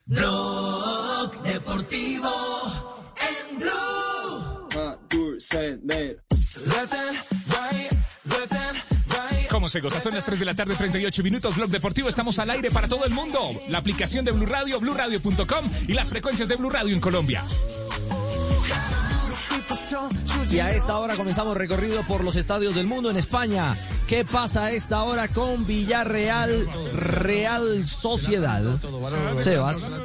[0.05, 2.31] Blog Deportivo
[3.51, 3.73] en Blue.
[9.53, 10.01] ¿Cómo se goza?
[10.01, 11.55] Son las 3 de la tarde, 38 minutos.
[11.57, 13.39] Blog Deportivo, estamos al aire para todo el mundo.
[13.69, 17.45] La aplicación de Blue Radio, BlueRadio.com y las frecuencias de Blue Radio en Colombia.
[20.53, 23.75] Y a esta hora comenzamos recorrido por los estadios del mundo en España.
[24.07, 28.63] ¿Qué pasa a esta hora con Villarreal, Real Sociedad?
[29.41, 29.99] Sebas.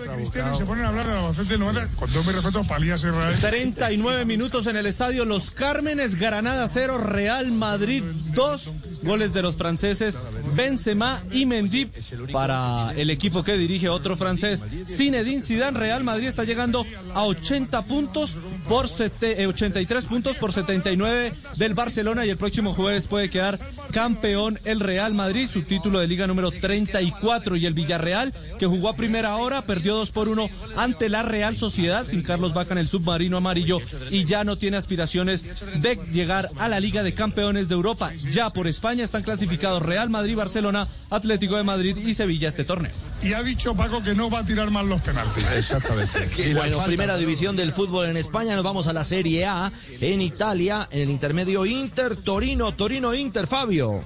[0.58, 3.36] Se ponen a hablar de del 90 con todo mi respeto a Palías Israel.
[3.42, 8.02] 39 minutos en el estadio Los Cármenes, Granada 0, Real Madrid
[8.34, 8.74] 2.
[9.04, 10.18] Goles de los franceses
[10.56, 11.92] Benzema y Mendy
[12.32, 14.66] para el equipo que dirige otro francés.
[14.88, 20.52] Zinedine Zidane, Real Madrid está llegando a 80 puntos por sete- eh, 83 puntos por
[20.52, 23.58] 79 del Barcelona y el próximo jueves puede quedar
[23.92, 28.90] campeón el Real Madrid, su título de liga número 34 y el Villarreal que jugó
[28.90, 32.80] a primera hora, perdió 2 por 1 ante la Real Sociedad sin Carlos Vaca en
[32.80, 33.80] el submarino amarillo
[34.12, 35.46] y ya no tiene aspiraciones
[35.82, 38.12] de llegar a la Liga de Campeones de Europa.
[38.32, 42.92] Ya por España están clasificados Real Madrid, Barcelona, Atlético de Madrid y Sevilla este torneo.
[43.22, 45.46] Y ha dicho Paco que no va a tirar más los penaltis.
[45.56, 46.30] Exactamente.
[46.54, 49.72] Bueno, primera división del fútbol en España, nos vamos a la Serie A.
[50.00, 54.04] En Italia, en el intermedio Inter, Torino, Torino, Inter, Fabio.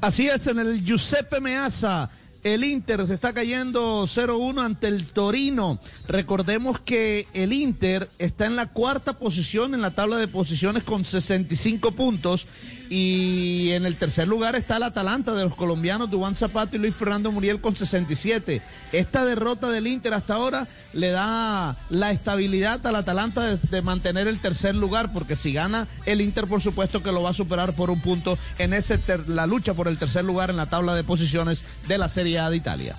[0.00, 2.10] Así es, en el Giuseppe Meazza.
[2.44, 5.80] el Inter se está cayendo 0-1 ante el Torino.
[6.06, 11.04] Recordemos que el Inter está en la cuarta posición en la tabla de posiciones con
[11.04, 12.46] 65 puntos
[12.90, 16.94] y en el tercer lugar está el Atalanta de los colombianos Dubán Zapata y Luis
[16.94, 18.62] Fernando Muriel con 67.
[18.92, 24.38] Esta derrota del Inter hasta ahora le da la estabilidad al Atalanta de, mantener el
[24.40, 27.90] tercer lugar porque si gana el Inter por supuesto que lo va a superar por
[27.90, 31.62] un punto en ese la lucha por el tercer lugar en la tabla de posiciones
[31.86, 32.96] de la Serie A de Italia.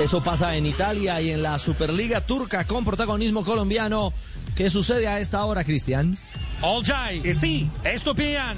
[0.00, 4.14] Eso pasa en Italia y en la Superliga Turca con protagonismo colombiano.
[4.56, 6.18] ¿Qué sucede a esta hora, Cristian?
[6.62, 7.34] Olcay.
[7.34, 7.68] Sí.
[7.84, 8.56] Estupiñán.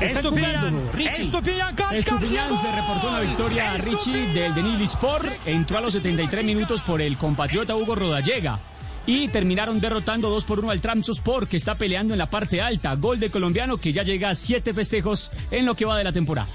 [0.00, 0.90] Estupiñán.
[0.96, 1.76] Estupiñán.
[1.92, 5.26] Estupiñán se reportó una victoria a Richie del Denil Sport.
[5.46, 8.58] Entró a los 73 minutos por el compatriota Hugo Rodallega.
[9.06, 12.94] Y terminaron derrotando 2 por 1 al Trabzonspor que está peleando en la parte alta.
[12.94, 16.12] Gol de colombiano que ya llega a 7 festejos en lo que va de la
[16.12, 16.48] temporada.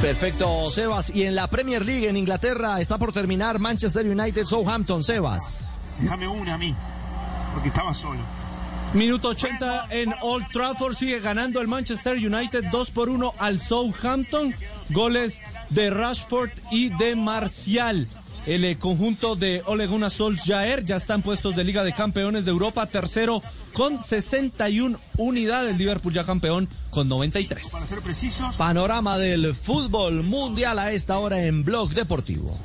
[0.00, 1.10] Perfecto, Sebas.
[1.14, 5.68] Y en la Premier League en Inglaterra está por terminar Manchester United Southampton, Sebas.
[5.98, 6.74] Déjame una a mí,
[7.58, 8.20] porque estaba solo.
[8.94, 14.54] Minuto 80 en Old Trafford sigue ganando el Manchester United 2 por 1 al Southampton.
[14.90, 18.06] Goles de Rashford y de Marcial.
[18.46, 22.52] El eh, conjunto de Ole Gunnar Solskjaer ya están puestos de Liga de Campeones de
[22.52, 23.42] Europa, tercero
[23.74, 25.76] con 61 unidades.
[25.76, 27.70] Liverpool ya campeón con 93.
[27.70, 32.56] Para ser precisos, Panorama del fútbol mundial a esta hora en Blog Deportivo.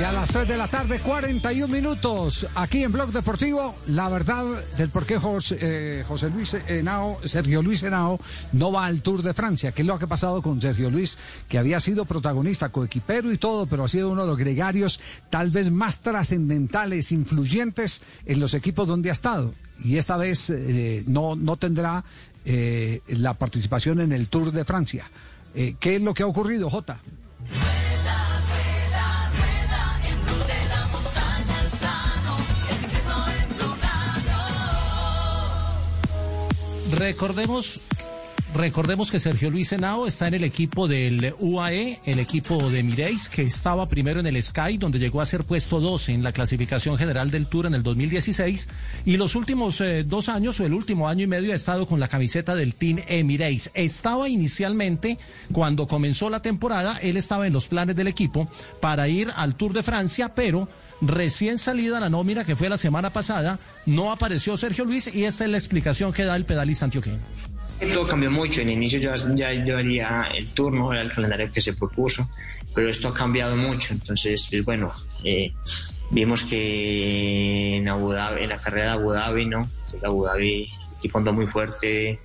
[0.00, 4.46] Y a las 3 de la tarde, 41 minutos, aquí en Blog Deportivo, la verdad
[4.78, 8.18] del por qué José, eh, José Luis Henao, Sergio Luis Henao,
[8.52, 9.72] no va al Tour de Francia.
[9.72, 11.18] ¿Qué es lo que ha pasado con Sergio Luis,
[11.50, 15.50] que había sido protagonista, coequipero y todo, pero ha sido uno de los gregarios tal
[15.50, 19.52] vez más trascendentales, influyentes en los equipos donde ha estado?
[19.84, 22.04] Y esta vez eh, no, no tendrá
[22.46, 25.10] eh, la participación en el Tour de Francia.
[25.52, 27.02] ¿Qué es lo que ha ocurrido, Jota?
[36.92, 37.80] Recordemos,
[38.52, 43.28] recordemos que Sergio Luis Henao está en el equipo del UAE, el equipo de Mireis,
[43.28, 46.98] que estaba primero en el Sky, donde llegó a ser puesto 12 en la clasificación
[46.98, 48.68] general del Tour en el 2016.
[49.04, 52.00] Y los últimos eh, dos años, o el último año y medio, ha estado con
[52.00, 53.70] la camiseta del Team Emirates.
[53.74, 55.16] Estaba inicialmente,
[55.52, 58.48] cuando comenzó la temporada, él estaba en los planes del equipo
[58.80, 60.68] para ir al Tour de Francia, pero
[61.00, 65.44] recién salida la nómina que fue la semana pasada, no apareció Sergio Luis y esta
[65.44, 67.18] es la explicación que da el pedalista antioqueño.
[67.80, 68.60] Todo cambió mucho.
[68.60, 72.28] En inicio yo ya llevaría el turno, era el calendario que se propuso,
[72.74, 73.94] pero esto ha cambiado mucho.
[73.94, 74.92] Entonces, pues bueno,
[75.24, 75.52] eh,
[76.10, 79.62] vimos que en, Abu Dhabi, en la carrera de Abu Dhabi, ¿no?
[79.62, 82.20] Entonces, Abu Dhabi, equipo andó muy fuerte,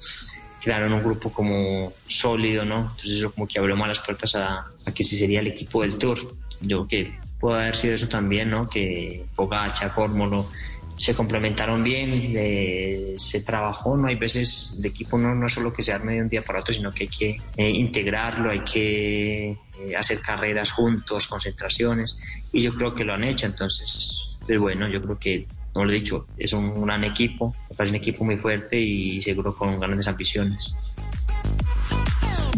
[0.61, 2.91] crearon un grupo como sólido, ¿no?
[2.91, 5.83] Entonces eso como que abrió más las puertas a, a que sí sería el equipo
[5.83, 6.19] del Tour.
[6.59, 8.67] Yo creo que puede haber sido eso también, ¿no?
[8.67, 10.49] Que Pogacha, Córmolo
[10.97, 14.07] se complementaron bien, eh, se trabajó, ¿no?
[14.07, 16.61] Hay veces el equipo no, no es solo que se arme de un día para
[16.61, 22.17] otro, sino que hay que eh, integrarlo, hay que eh, hacer carreras juntos, concentraciones,
[22.51, 25.91] y yo creo que lo han hecho, entonces, pues bueno, yo creo que, como lo
[25.91, 30.07] he dicho, es un gran equipo, parece un equipo muy fuerte y seguro con grandes
[30.07, 30.73] ambiciones.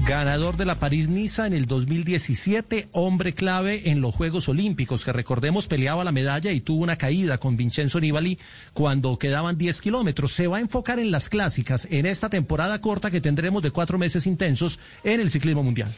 [0.08, 5.68] Ganador de la París-Niza en el 2017, hombre clave en los Juegos Olímpicos, que recordemos
[5.68, 8.40] peleaba la medalla y tuvo una caída con Vincenzo Nibali
[8.72, 10.32] cuando quedaban 10 kilómetros.
[10.32, 13.98] Se va a enfocar en las clásicas en esta temporada corta que tendremos de cuatro
[13.98, 15.92] meses intensos en el ciclismo mundial.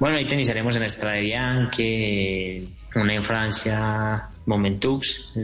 [0.00, 5.34] Bueno, ahí tenisaremos en Estrada Bianche, una en Francia, Momentux,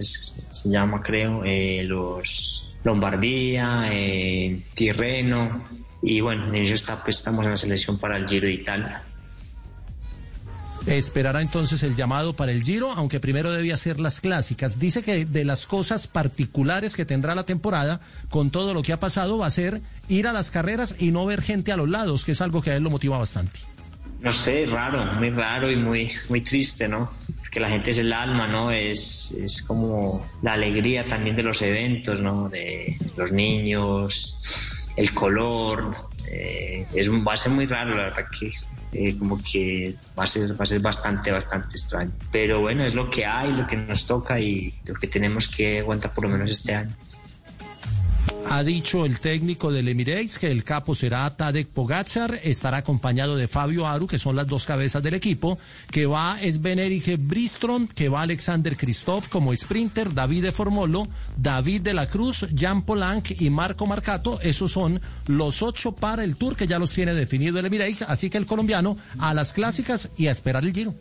[0.48, 5.66] se llama creo, eh, los Lombardía, eh, Tirreno,
[6.02, 9.02] y bueno, en ello está, pues, estamos en la selección para el Giro de Italia.
[10.86, 14.78] Esperará entonces el llamado para el Giro, aunque primero debe hacer las clásicas.
[14.78, 18.00] Dice que de las cosas particulares que tendrá la temporada,
[18.30, 21.26] con todo lo que ha pasado, va a ser ir a las carreras y no
[21.26, 23.60] ver gente a los lados, que es algo que a él lo motiva bastante.
[24.20, 27.10] No sé, raro, muy raro y muy, muy triste, ¿no?
[27.38, 28.70] Porque la gente es el alma, ¿no?
[28.70, 32.48] Es, es como la alegría también de los eventos, ¿no?
[32.48, 34.38] De los niños,
[34.96, 35.94] el color.
[36.32, 38.52] eh, es, un- va a ser muy raro, la verdad que
[38.92, 42.12] eh, como que va a, ser, va a ser bastante, bastante extraño.
[42.32, 45.80] Pero bueno, es lo que hay, lo que nos toca y lo que tenemos que
[45.80, 46.90] aguantar por lo menos este año.
[48.52, 53.46] Ha dicho el técnico del Emirates que el capo será Tadek Pogacar, estará acompañado de
[53.46, 55.56] Fabio Aru, que son las dos cabezas del equipo,
[55.88, 61.06] que va Sven Erich Bristrom, que va Alexander Christoph como sprinter, David de Formolo,
[61.36, 64.40] David de la Cruz, Jan Polanc y Marco Marcato.
[64.40, 68.30] Esos son los ocho para el Tour que ya los tiene definido el Emirates, así
[68.30, 70.96] que el colombiano a las clásicas y a esperar el Giro.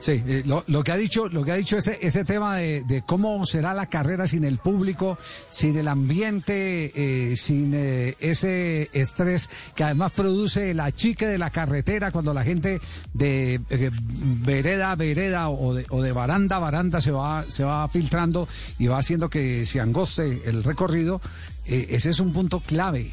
[0.00, 3.02] Sí, eh, lo, que ha dicho, lo que ha dicho ese, ese tema de, de
[3.02, 5.18] cómo será la carrera sin el público,
[5.50, 11.50] sin el ambiente, eh, sin eh, ese estrés que además produce la chique de la
[11.50, 12.80] carretera cuando la gente
[13.12, 17.86] de vereda a vereda o de, o de baranda a baranda se va, se va
[17.88, 18.48] filtrando
[18.78, 21.20] y va haciendo que se angoste el recorrido.
[21.66, 23.12] ese es un punto clave.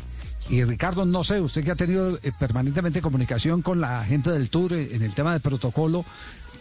[0.49, 4.71] Y Ricardo, no sé, usted que ha tenido permanentemente comunicación con la gente del Tour
[4.73, 6.05] en el tema del protocolo,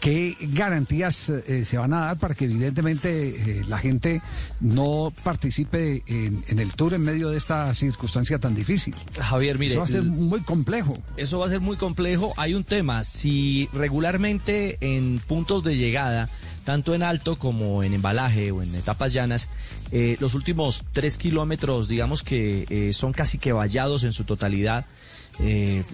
[0.01, 4.23] ¿qué garantías eh, se van a dar para que evidentemente eh, la gente
[4.61, 8.95] no participe en, en el Tour en medio de esta circunstancia tan difícil?
[9.19, 9.73] Javier, mire.
[9.73, 10.99] Eso va a ser muy complejo.
[11.17, 12.33] Eso va a ser muy complejo.
[12.37, 16.29] Hay un tema, si regularmente en puntos de llegada,
[16.65, 19.51] tanto en alto como en embalaje o en etapas llanas,
[19.93, 24.85] eh, los últimos tres kilómetros, digamos que eh, son casi que vallados en su totalidad,
[25.41, 25.85] eh,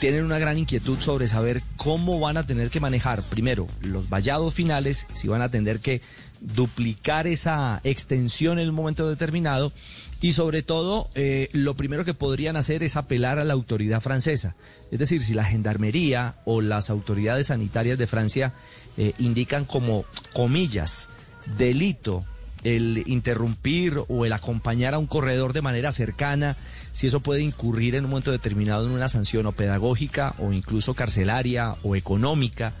[0.00, 4.54] tienen una gran inquietud sobre saber cómo van a tener que manejar, primero, los vallados
[4.54, 6.00] finales, si van a tener que
[6.40, 9.72] duplicar esa extensión en un momento determinado
[10.20, 14.54] y sobre todo eh, lo primero que podrían hacer es apelar a la autoridad francesa.
[14.90, 18.52] Es decir, si la gendarmería o las autoridades sanitarias de Francia
[18.96, 21.10] eh, indican como comillas
[21.56, 22.24] delito
[22.62, 26.56] el interrumpir o el acompañar a un corredor de manera cercana,
[26.92, 30.94] si eso puede incurrir en un momento determinado en una sanción o pedagógica o incluso
[30.94, 32.74] carcelaria o económica,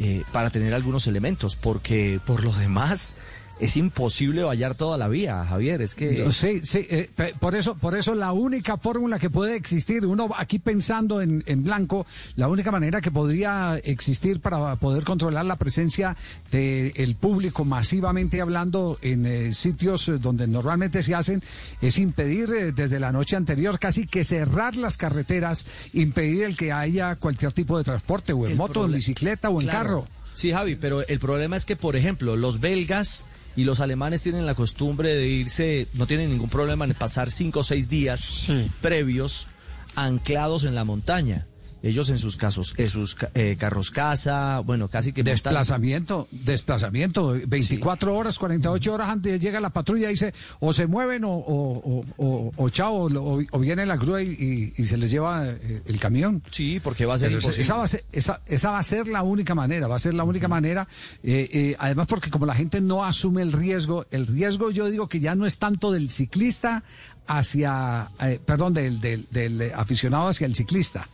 [0.00, 3.16] eh, para tener algunos elementos, porque por lo demás
[3.60, 6.30] es imposible vallar toda la vía, Javier, es que...
[6.32, 7.10] Sí, sí, eh,
[7.40, 11.64] por eso, por eso la única fórmula que puede existir, uno aquí pensando en, en
[11.64, 12.06] blanco,
[12.36, 16.16] la única manera que podría existir para poder controlar la presencia
[16.50, 21.42] del público masivamente hablando en eh, sitios eh, donde normalmente se hacen,
[21.80, 26.72] es impedir eh, desde la noche anterior casi que cerrar las carreteras, impedir el que
[26.72, 29.78] haya cualquier tipo de transporte, o en El moto, en bicicleta o en Claro.
[29.78, 30.08] carro.
[30.34, 33.24] Sí, Javi, pero el problema es que, por ejemplo, los belgas
[33.56, 37.60] y los alemanes tienen la costumbre de irse, no tienen ningún problema en pasar cinco
[37.60, 38.46] o seis días
[38.80, 39.48] previos
[39.96, 41.47] anclados en la montaña.
[41.82, 48.16] Ellos en sus casos, en sus eh, carros casa, bueno, casi que Desplazamiento, desplazamiento, 24
[48.16, 52.52] horas, 48 horas antes llega la patrulla y dice, o se mueven o, o, o,
[52.56, 56.42] o- chao, o, o viene la grúa y, y- se les lleva eh, el camión.
[56.50, 57.62] Sí, porque va a ser imposible.
[57.62, 60.14] esa, va a ser, esa, esa va a ser la única manera, va a ser
[60.14, 60.88] la única manera.
[61.22, 65.08] eh, eh, además, porque como la gente no asume el riesgo, el riesgo yo digo
[65.08, 66.82] que ya no es tanto del ciclista
[67.26, 71.08] hacia, eh, perdón, del, del, del, eh, aficionado hacia el ciclista.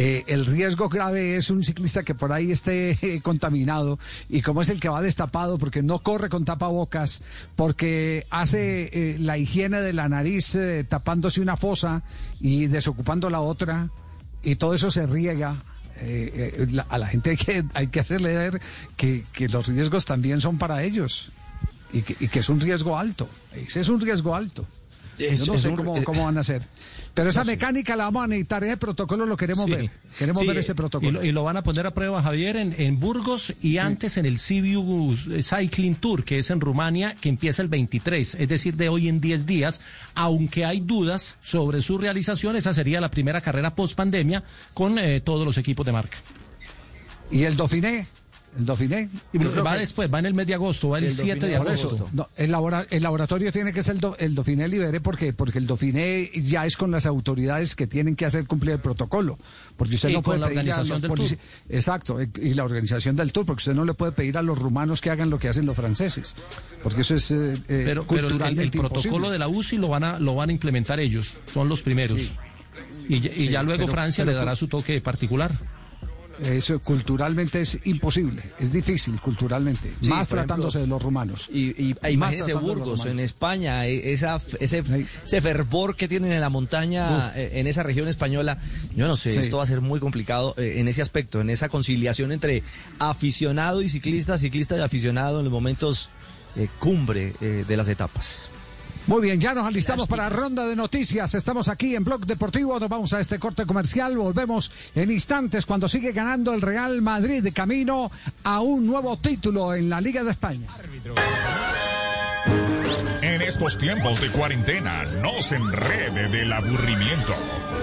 [0.00, 3.98] Eh, el riesgo grave es un ciclista que por ahí esté eh, contaminado
[4.28, 7.20] y como es el que va destapado porque no corre con tapabocas,
[7.56, 12.04] porque hace eh, la higiene de la nariz eh, tapándose una fosa
[12.40, 13.90] y desocupando la otra
[14.44, 15.64] y todo eso se riega.
[16.70, 18.60] la- a la gente hay que, hay que hacerle ver
[18.96, 21.32] que, que los riesgos también son para ellos
[21.92, 23.28] y que, y que es un riesgo alto.
[23.52, 24.64] Ese es un riesgo alto.
[25.18, 26.62] Es- Yo no sé un- cómo, cómo van a hacer.
[27.18, 29.70] Pero esa mecánica la vamos a necesitar, ese protocolo lo queremos Sí.
[29.72, 29.90] ver.
[30.16, 31.10] Queremos Sí, ver ese Y protocolo.
[31.10, 34.24] lo, y lo van a poner a prueba, Javier, en, en Burgos y antes en
[34.26, 38.88] el Sibiu Cycling Tour, que es en Rumania, que empieza el 23, es decir, de
[38.88, 39.80] hoy en 10 días.
[40.14, 45.20] Aunque hay dudas sobre su realización, esa sería la primera carrera post pandemia con eh,
[45.20, 46.18] todos los equipos de marca.
[47.30, 48.06] ¿Y el Dauphiné?
[48.58, 49.08] ¿El Dauphiné?
[49.32, 51.74] Y va después, va en el mes de agosto, va el, El 7 de Dauphiné,
[51.80, 52.08] agosto.
[52.12, 55.58] No, el, labora- el laboratorio tiene que ser el, do- el Dauphiné Libere porque, porque
[55.58, 59.38] el Dauphiné ya es con las autoridades que tienen que hacer cumplir el protocolo.
[59.76, 63.14] Porque usted Y no puede la pedirle a los polici- Exacto, eh, y la organización
[63.14, 65.48] del tour, porque usted no le puede pedir a los rumanos que hagan lo que
[65.48, 66.34] hacen los franceses.
[66.82, 70.02] Porque eso es eh, eh, Pero, pero el- culturalmente protocolo de la UCI lo van
[70.02, 72.20] a lo van a implementar ellos, son los primeros.
[72.22, 72.32] Sí.
[73.08, 75.52] Y, ya- y Sí, ya luego pero- Francia pero- le dará su toque particular.
[76.42, 81.48] Eso culturalmente es imposible, es difícil culturalmente, Sí, más tratándose ejemplo, de los rumanos.
[81.52, 83.18] Y, y- e Más imagínense Burgos, en.
[83.20, 84.82] España, e- esa, ese,
[85.24, 87.36] ese fervor que tienen en la montaña, Uf.
[87.36, 88.58] eh, en esa región española,
[88.94, 89.40] yo no sé, Sí.
[89.40, 92.62] esto va a ser muy complicado eh, en ese aspecto, en esa conciliación entre
[92.98, 96.10] aficionado y ciclista, ciclista y aficionado en los momentos
[96.56, 98.48] eh, cumbre eh, de las etapas.
[99.08, 101.34] Muy bien, ya nos alistamos para ronda de noticias.
[101.34, 102.78] Estamos aquí en Blog Deportivo.
[102.78, 104.18] Nos vamos a este corte comercial.
[104.18, 108.10] Volvemos en instantes cuando sigue ganando el Real Madrid de camino
[108.44, 110.66] a un nuevo título en la Liga de España.
[113.22, 117.34] En estos tiempos de cuarentena, no se enrede del aburrimiento.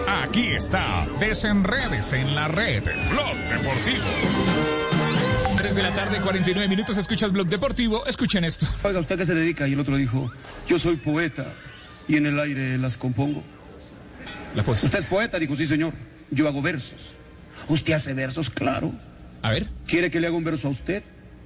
[0.08, 4.85] Aquí está, desenredes en la red, Blog Deportivo.
[5.66, 8.68] 3 de la tarde, 49 minutos, escuchas Blog Deportivo, escuchen esto.
[8.84, 9.68] Oiga, ¿usted a qué se dedica?
[9.68, 10.32] Y el otro dijo,
[10.68, 11.48] yo soy poeta
[12.08, 13.44] y en el aire las compongo.
[14.68, 15.40] ¿Usted es poeta?
[15.40, 15.92] Dijo, sí, señor.
[16.30, 17.16] Yo hago versos.
[17.68, 18.52] ¿Usted hace versos?
[18.52, 18.94] Claro.
[19.42, 19.66] A ver.
[19.88, 21.02] ¿Quiere que le haga un verso a usted?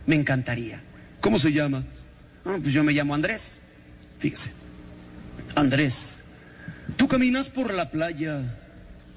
[0.06, 0.82] Me encantaría.
[1.22, 1.86] ¿Cómo se llama?
[2.44, 3.62] Ah, pues yo me llamo Andrés.
[4.20, 4.52] Fíjese.
[5.56, 6.24] Andrés,
[6.98, 8.42] tú caminas por la playa,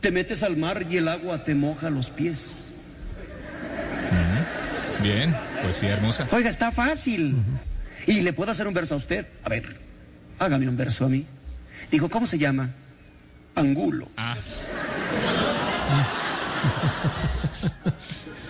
[0.01, 2.69] te metes al mar y el agua te moja los pies.
[5.03, 6.27] Bien, pues sí, hermosa.
[6.31, 7.37] Oiga, está fácil.
[8.07, 9.27] Y le puedo hacer un verso a usted.
[9.45, 9.77] A ver,
[10.39, 11.27] hágame un verso a mí.
[11.91, 12.71] Dijo, ¿cómo se llama?
[13.55, 14.09] Angulo.
[14.17, 14.37] Ah.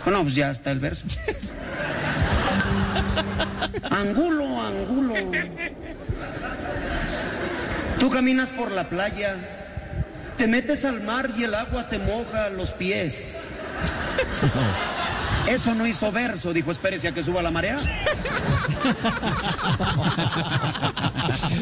[0.05, 1.07] No, pues ya está el verso.
[3.91, 5.15] Angulo, angulo.
[7.99, 9.37] Tú caminas por la playa,
[10.37, 13.39] te metes al mar y el agua te moja los pies.
[15.47, 17.77] Eso no hizo verso, dijo, espérese a que suba la marea.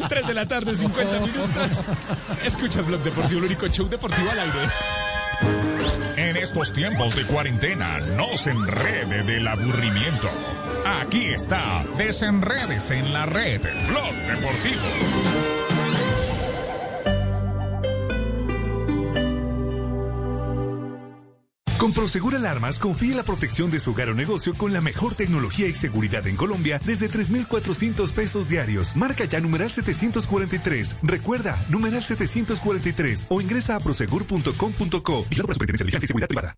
[0.09, 1.85] 3 de la tarde, 50 minutos.
[2.45, 4.59] Escucha el Blog Deportivo, el único show deportivo al aire.
[6.17, 10.29] En estos tiempos de cuarentena, no se enrede del aburrimiento.
[10.85, 15.60] Aquí está, desenredes en la red, Blog Deportivo.
[21.81, 25.65] Con Prosegur Alarmas, confíe la protección de su hogar o negocio con la mejor tecnología
[25.65, 28.95] y seguridad en Colombia desde 3,400 pesos diarios.
[28.95, 30.97] Marca ya numeral 743.
[31.01, 36.55] Recuerda, numeral 743 o ingresa a prosegur.com.co y la Superintendencia de Vigilancia y Seguridad Privada.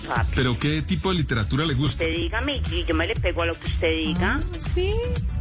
[0.00, 0.32] Papi?
[0.34, 2.04] ¿pero qué tipo de literatura le gusta?
[2.04, 4.40] Usted dígame y yo me le pego a lo que usted diga.
[4.58, 4.92] sí.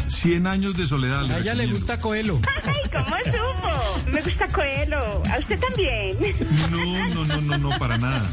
[0.10, 1.30] 100 años de soledad.
[1.32, 2.40] A ella le gusta Coelho.
[2.66, 4.10] Ay, ¿cómo supo?
[4.12, 5.24] Me gusta Coelho.
[5.32, 6.18] ¿A usted también?
[6.72, 8.28] No, no, no, no, no, para nada.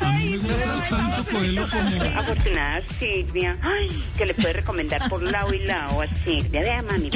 [0.00, 2.18] A mí me gusta tanto Coelho como...
[2.18, 3.56] Afortunada Silvia.
[3.62, 6.62] Ay, que le puede recomendar por lado y lado a Silvia.
[6.62, 7.10] Vea, mami.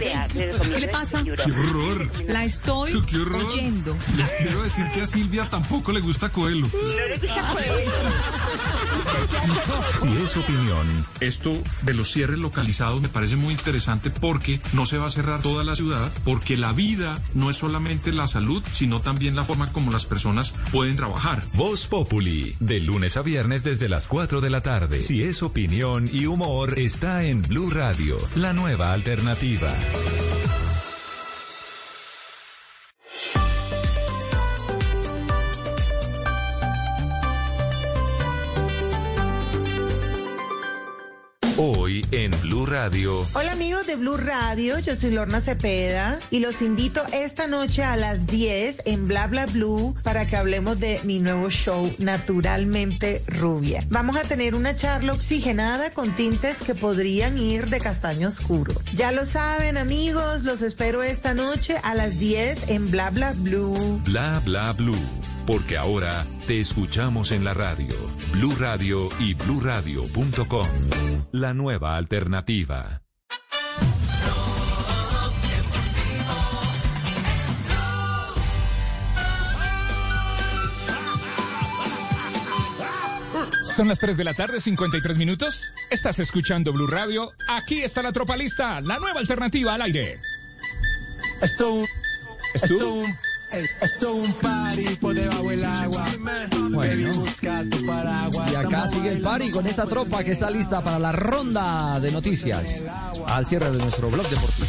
[0.00, 1.22] Vea, le recomiendo ¿Qué le pasa?
[1.22, 2.10] ¡Qué horror!
[2.28, 3.44] La estoy ¡Qué horror!
[3.44, 3.96] oyendo.
[4.16, 6.68] Les quiero decir que a Silvia tampoco le gusta Coelho.
[6.72, 7.90] No le gusta Coelho.
[10.00, 11.06] Si es opinión.
[11.20, 15.42] Esto de los cierres localizados me parece muy interesante porque no se va a cerrar
[15.42, 19.72] toda la ciudad, porque la vida no es solamente la salud, sino también la forma
[19.72, 21.42] como las personas pueden trabajar.
[21.54, 25.02] Voz Populi, de lunes a viernes desde las 4 de la tarde.
[25.02, 29.74] Si es opinión y humor, está en Blue Radio, la nueva alternativa.
[41.98, 43.26] Hoy en Blue Radio.
[43.34, 47.96] Hola amigos de Blue Radio, yo soy Lorna Cepeda y los invito esta noche a
[47.96, 53.82] las 10 en Bla Bla Blue para que hablemos de mi nuevo show Naturalmente Rubia.
[53.88, 58.74] Vamos a tener una charla oxigenada con tintes que podrían ir de castaño oscuro.
[58.94, 64.00] Ya lo saben amigos, los espero esta noche a las 10 en Bla Bla Blue.
[64.04, 64.94] Bla bla blue.
[65.48, 67.88] Porque ahora te escuchamos en la radio.
[68.32, 70.66] Blue Radio y bluradio.com.
[71.32, 73.00] La nueva alternativa.
[83.74, 85.72] Son las 3 de la tarde, 53 minutos.
[85.88, 87.32] Estás escuchando Blue Radio.
[87.48, 90.20] Aquí está la tropa lista, la nueva alternativa al aire.
[91.40, 91.86] Esto,
[92.52, 92.76] ¿Esto?
[93.80, 96.04] Esto un party por debajo del agua.
[97.70, 98.52] Tu paraguas.
[98.52, 102.10] Y acá sigue el party con esta tropa que está lista para la ronda de
[102.10, 102.84] noticias
[103.26, 104.66] al cierre de nuestro blog deportivo.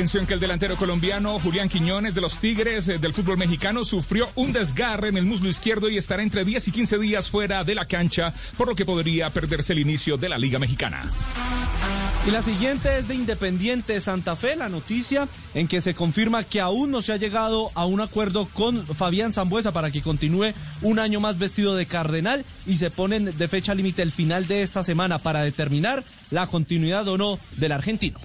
[0.00, 4.30] Atención que el delantero colombiano Julián Quiñones de los Tigres eh, del fútbol mexicano sufrió
[4.34, 7.74] un desgarre en el muslo izquierdo y estará entre 10 y 15 días fuera de
[7.74, 11.10] la cancha, por lo que podría perderse el inicio de la Liga Mexicana.
[12.26, 16.62] Y la siguiente es de Independiente Santa Fe, la noticia en que se confirma que
[16.62, 20.98] aún no se ha llegado a un acuerdo con Fabián Zambuesa para que continúe un
[20.98, 24.82] año más vestido de cardenal y se ponen de fecha límite el final de esta
[24.82, 28.18] semana para determinar la continuidad o no del argentino.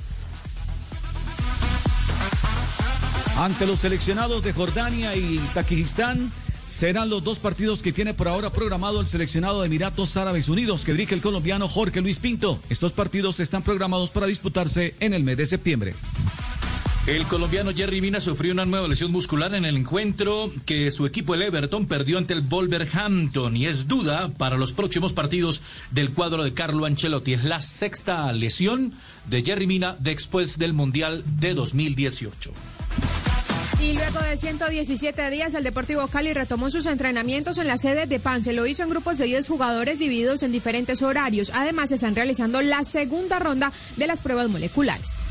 [3.37, 6.31] Ante los seleccionados de Jordania y Tajikistán,
[6.65, 10.85] serán los dos partidos que tiene por ahora programado el seleccionado de Emiratos Árabes Unidos
[10.85, 12.59] que dirige el colombiano Jorge Luis Pinto.
[12.69, 15.95] Estos partidos están programados para disputarse en el mes de septiembre.
[17.07, 21.35] El colombiano Jerry Mina sufrió una nueva lesión muscular en el encuentro que su equipo
[21.35, 26.41] el Everton perdió ante el Wolverhampton y es duda para los próximos partidos del cuadro
[26.41, 27.33] de Carlo Ancelotti.
[27.33, 28.93] Es la sexta lesión
[29.29, 32.53] de Jerry Mina después del Mundial de 2018.
[33.79, 38.19] Y luego de 117 días, el Deportivo Cali retomó sus entrenamientos en la sede de
[38.19, 38.53] Pance.
[38.53, 41.51] Lo hizo en grupos de 10 jugadores divididos en diferentes horarios.
[41.53, 45.23] Además, se están realizando la segunda ronda de las pruebas moleculares.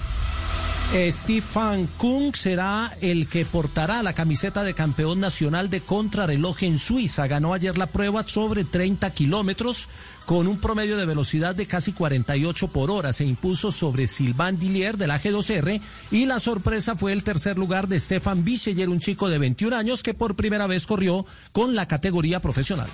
[0.93, 7.27] Stefan Kung será el que portará la camiseta de campeón nacional de contrarreloj en Suiza.
[7.27, 9.89] Ganó ayer la prueba sobre 30 kilómetros
[10.25, 13.13] con un promedio de velocidad de casi 48 por hora.
[13.13, 15.81] Se impuso sobre Sylvain Dillier de la G2R
[16.13, 20.03] y la sorpresa fue el tercer lugar de Stefan Bicheyer, un chico de 21 años
[20.03, 22.89] que por primera vez corrió con la categoría profesional.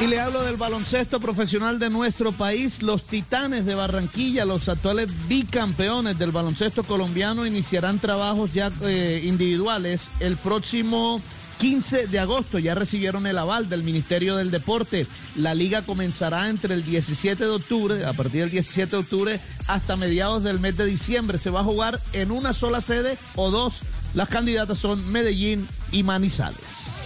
[0.00, 2.82] Y le hablo del baloncesto profesional de nuestro país.
[2.82, 10.10] Los Titanes de Barranquilla, los actuales bicampeones del baloncesto colombiano, iniciarán trabajos ya eh, individuales
[10.20, 11.20] el próximo
[11.58, 12.58] 15 de agosto.
[12.58, 15.06] Ya recibieron el aval del Ministerio del Deporte.
[15.36, 19.98] La liga comenzará entre el 17 de octubre, a partir del 17 de octubre, hasta
[19.98, 21.38] mediados del mes de diciembre.
[21.38, 23.80] Se va a jugar en una sola sede o dos.
[24.14, 26.99] Las candidatas son Medellín y Manizales.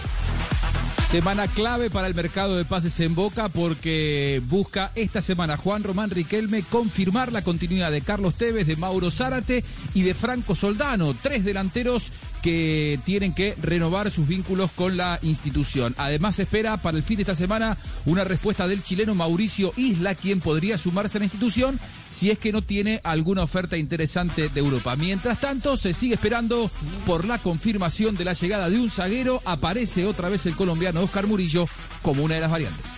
[1.09, 6.09] Semana clave para el mercado de pases en Boca porque busca esta semana Juan Román
[6.09, 9.63] Riquelme confirmar la continuidad de Carlos Tevez, de Mauro Zárate
[9.93, 12.11] y de Franco Soldano, tres delanteros
[12.45, 15.95] que tienen que renovar sus vínculos con la institución.
[15.97, 20.13] Además, se espera para el fin de esta semana una respuesta del chileno Mauricio Isla,
[20.13, 21.79] quien podría sumarse a la institución
[22.11, 24.95] si es que no tiene alguna oferta interesante de Europa.
[24.95, 26.69] Mientras tanto, se sigue esperando
[27.07, 29.41] por la confirmación de la llegada de un zaguero.
[29.43, 31.65] Aparece otra vez el colombiano Oscar Murillo
[32.05, 32.97] como una de las variantes.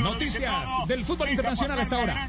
[0.00, 2.28] Noticias del fútbol internacional hasta ahora.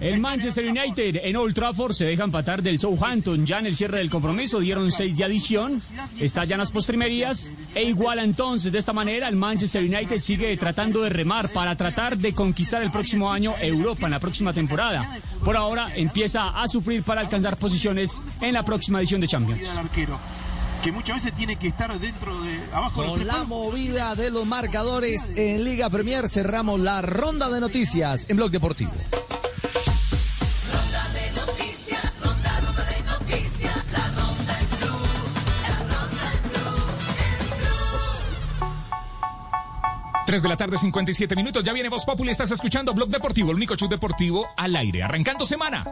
[0.00, 3.98] El Manchester United en Old Trafford se deja empatar del Southampton ya en el cierre
[3.98, 5.80] del compromiso, dieron seis de adición,
[6.20, 10.54] está ya en las postrimerías e igual entonces de esta manera el Manchester United sigue
[10.58, 15.18] tratando de remar para tratar de conquistar el próximo año Europa en la próxima temporada.
[15.42, 19.70] Por ahora empieza a sufrir para alcanzar posiciones en la próxima edición de Champions
[20.82, 25.32] que muchas veces tiene que estar dentro de abajo Con la movida de los marcadores
[25.36, 28.90] en Liga Premier cerramos la ronda de noticias en Blog Deportivo.
[30.72, 35.06] Ronda de noticias, ronda, ronda de noticias, la ronda en blue,
[35.62, 36.82] la ronda en blue,
[40.26, 41.62] 3 de la tarde, 57 minutos.
[41.62, 42.30] Ya viene Voz Populi.
[42.30, 45.04] Estás escuchando Blog Deportivo, el único show deportivo al aire.
[45.04, 45.84] Arrancando semana.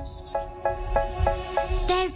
[1.87, 2.09] They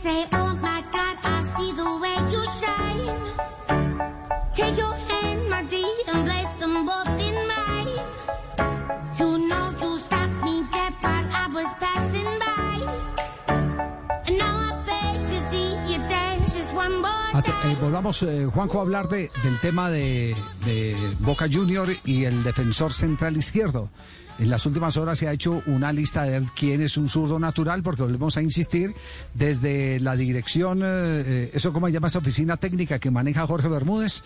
[17.84, 20.34] volvamos, eh, Juanjo, a hablar de, del tema de,
[20.64, 23.90] de Boca Junior y el defensor central izquierdo.
[24.38, 27.82] En las últimas horas se ha hecho una lista de quién es un zurdo natural,
[27.82, 28.94] porque volvemos a insistir,
[29.34, 33.68] desde la dirección, eh, eh, ¿eso cómo se llama esa oficina técnica que maneja Jorge
[33.68, 34.24] Bermúdez?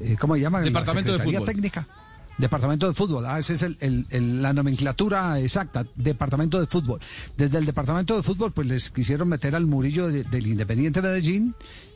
[0.00, 0.58] Eh, ¿Cómo se llama?
[0.58, 1.44] La Departamento de Fútbol.
[1.44, 1.86] Técnica.
[2.36, 7.00] Departamento de Fútbol, ah, esa es el- el- el- la nomenclatura exacta, Departamento de Fútbol.
[7.36, 11.54] Desde el Departamento de Fútbol, pues les quisieron meter al Murillo de- del Independiente Medellín,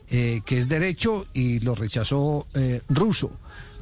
[0.09, 3.31] eh, que es derecho, y lo rechazó eh, Russo.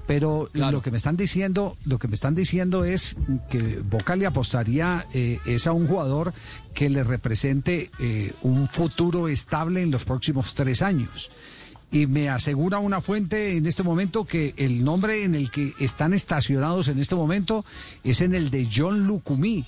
[0.08, 3.16] Pero lo que me están diciendo, lo que me están diciendo es
[3.50, 6.34] que Boca le apostaría eh, es a un jugador
[6.74, 11.32] que le represente eh, un futuro estable en los próximos tres años.
[11.92, 16.14] Y me asegura una fuente en este momento que el nombre en el que están
[16.14, 17.64] estacionados en este momento
[18.04, 19.66] es en el de John Lucumí,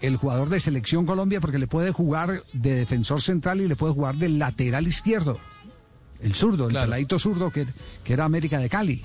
[0.00, 3.94] el jugador de Selección Colombia, porque le puede jugar de defensor central y le puede
[3.94, 5.38] jugar de lateral izquierdo.
[6.22, 7.66] El zurdo, el peladito zurdo que,
[8.04, 9.04] que era América de Cali.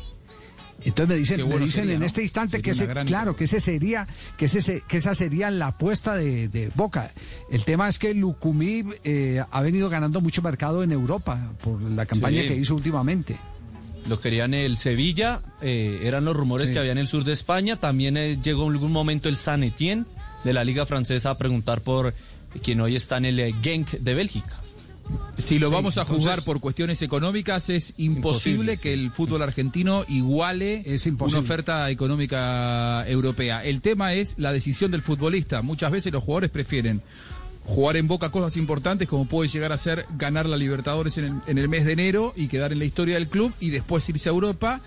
[0.85, 2.06] Entonces me dicen, me dicen sería, en ¿no?
[2.06, 4.06] este instante que ese, gran claro, que ese sería,
[4.38, 7.14] que ese se- que esa sería la apuesta de, de Boca.
[7.49, 12.06] El tema es que Lucumí eh, ha venido ganando mucho mercado en Europa por la
[12.06, 12.48] campaña Sí.
[12.49, 13.38] que hizo últimamente.
[14.10, 16.73] Lo querían el Sevilla, eh, eran los rumores Sí.
[16.73, 17.77] que había en el sur de España.
[17.80, 20.03] También eh, llegó en algún momento el San Etienne
[20.44, 22.14] de la Liga Francesa a preguntar por
[22.61, 24.60] quien hoy está en el eh, Genk de Bélgica.
[25.38, 29.11] Si lo Sí, vamos a entonces- jugar por cuestiones económicas, es imposible, Imposible, que el
[29.11, 31.39] fútbol argentino iguale una imposible.
[31.39, 33.63] oferta económica europea.
[33.63, 35.61] El tema es la decisión del futbolista.
[35.61, 37.01] Muchas veces los jugadores prefieren
[37.65, 41.34] jugar en Boca cosas importantes como puede llegar a ser ganar la Libertadores en el,
[41.47, 44.30] en el mes de enero y quedar en la historia del club y después irse
[44.30, 44.81] a Europa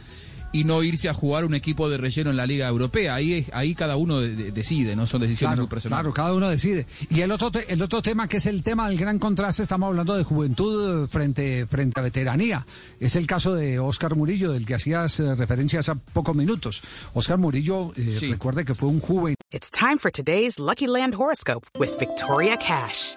[0.52, 3.14] y no irse a jugar un equipo de relleno en la Liga Europea.
[3.14, 6.02] Ahí ahí cada uno de- de- decide, no son decisiones muy personales.
[6.02, 6.86] Claro, cada uno decide.
[7.10, 9.88] Y el otro, te- el otro tema que es el tema del gran contraste, estamos
[9.88, 12.66] hablando de juventud eh, frente, frente a veteranía.
[13.00, 16.82] Es el caso de Oscar Murillo, del que hacías eh, referencia hace pocos minutos.
[17.14, 19.34] Oscar Murillo, eh, recuerde que fue un joven.
[19.50, 23.16] It's time for today's Lucky Land horoscope with Victoria Cash.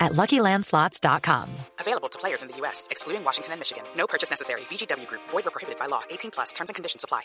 [0.00, 1.48] at LuckyLandSlots.com.
[1.80, 3.84] Available to players in the U.S., excluding Washington and Michigan.
[3.96, 4.62] No purchase necessary.
[4.70, 6.02] VGW Group, void where prohibited by law.
[6.10, 7.22] 18 plus terms and conditions apply.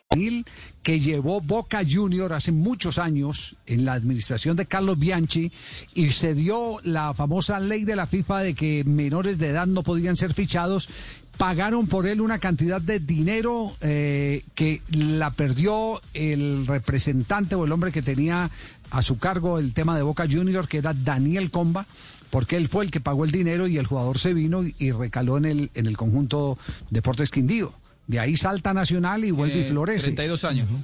[0.84, 5.52] que llevó Boca Junior hace muchos años en la administración de Carlos Bianchi
[5.94, 9.84] y se dio la famosa ley de la FIFA de que menores de edad no
[9.84, 10.90] podían ser fichados.
[11.38, 17.72] Pagaron por él una cantidad de dinero eh, que la perdió el representante o el
[17.72, 18.50] hombre que tenía
[18.92, 21.86] a su cargo el tema de Boca Junior, que era Daniel Comba,
[22.32, 25.38] porque él fue el que pagó el dinero y el jugador se vino y, recaló
[25.38, 26.58] en el, en el conjunto
[26.90, 27.74] Deportes Quindío.
[28.08, 30.06] De ahí salta Nacional y vuelve y Eh, florece.
[30.06, 30.84] 32 años, ¿no?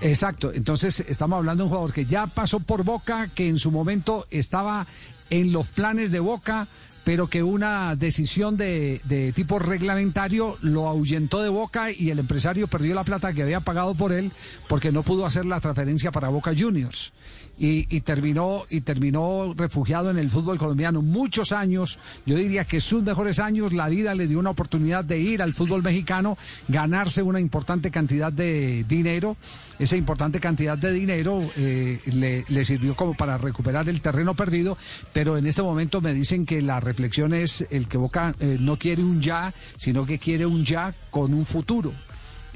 [0.00, 3.70] Exacto, entonces estamos hablando de un jugador que ya pasó por Boca, que en su
[3.70, 4.86] momento estaba
[5.30, 6.68] en los planes de Boca,
[7.04, 12.66] pero que una decisión de, de tipo reglamentario lo ahuyentó de Boca y el empresario
[12.66, 14.32] perdió la plata que había pagado por él
[14.68, 17.12] porque no pudo hacer la transferencia para Boca Juniors.
[17.58, 21.98] Y, y terminó y terminó refugiado en el fútbol colombiano muchos años.
[22.26, 25.54] Yo diría que sus mejores años la vida le dio una oportunidad de ir al
[25.54, 26.36] fútbol mexicano
[26.68, 29.36] ganarse una importante cantidad de dinero.
[29.78, 32.00] Esa importante cantidad de dinero eh,
[32.48, 34.76] le, sirvió como para recuperar el terreno perdido
[35.12, 38.76] pero en este momento me dicen que la reflexión es el que Boca eh, no
[38.76, 41.92] quiere un ya sino que quiere un ya con un futuro.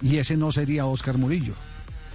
[0.02, 1.54] Y ese no sería Oscar Murillo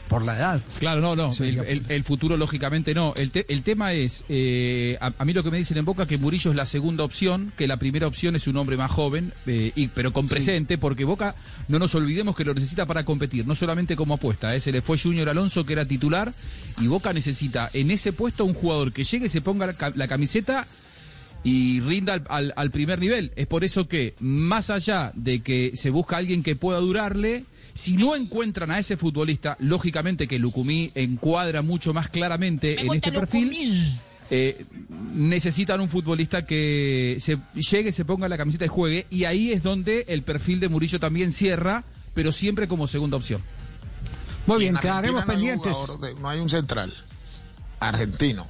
[0.07, 1.27] por la edad Claro, no, no.
[1.29, 3.13] El, Sería- el- el futuro, lógicamente, no.
[3.15, 6.05] El, te- el tema es, eh, a, a mí lo que me dicen en Boca
[6.07, 9.33] que Murillo es la segunda opción, que la primera opción es un hombre más joven,
[9.47, 11.35] eh, y, pero con presente, porque Boca,
[11.67, 14.55] no nos olvidemos que lo necesita para competir, no solamente como apuesta.
[14.55, 16.33] eh, Se le fue Junior Alonso, que era titular,
[16.79, 20.07] y Boca necesita en ese puesto un jugador que llegue, se ponga la, ca- la
[20.07, 20.67] camiseta
[21.43, 23.31] y rinda al, al- al primer nivel.
[23.35, 27.43] Es por eso que, más allá de que se busca alguien que pueda durarle,
[27.75, 33.11] si no encuentran a ese futbolista, lógicamente que Lucumí encuadra mucho más claramente en este
[33.11, 33.99] perfil.
[34.31, 34.65] eh,
[35.13, 39.61] necesitan un futbolista que se llegue, se ponga la camiseta y juegue, y ahí es
[39.61, 41.83] donde el perfil de Murillo también cierra,
[42.15, 43.43] pero siempre como segunda opción.
[44.47, 45.77] Muy bien, en quedaremos no pendientes.
[46.01, 46.93] de- no hay un central
[47.79, 48.47] argentino.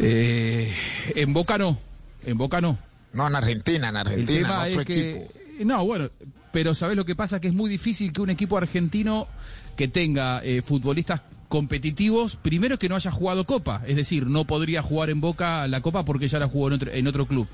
[0.00, 0.72] Eh,
[1.14, 1.78] en Boca no,
[2.24, 2.78] en Boca no.
[3.12, 5.10] No, en Argentina, en Argentina, en otro es que.
[5.10, 5.32] equipo.
[5.64, 6.10] No, bueno,
[6.52, 7.40] pero ¿sabes lo que pasa?
[7.40, 9.26] Que es muy difícil que un equipo argentino
[9.76, 14.82] que tenga eh, futbolistas competitivos, primero que no haya jugado Copa, es decir, no podría
[14.82, 17.46] jugar en Boca la Copa porque ya la jugó en otro, en otro club.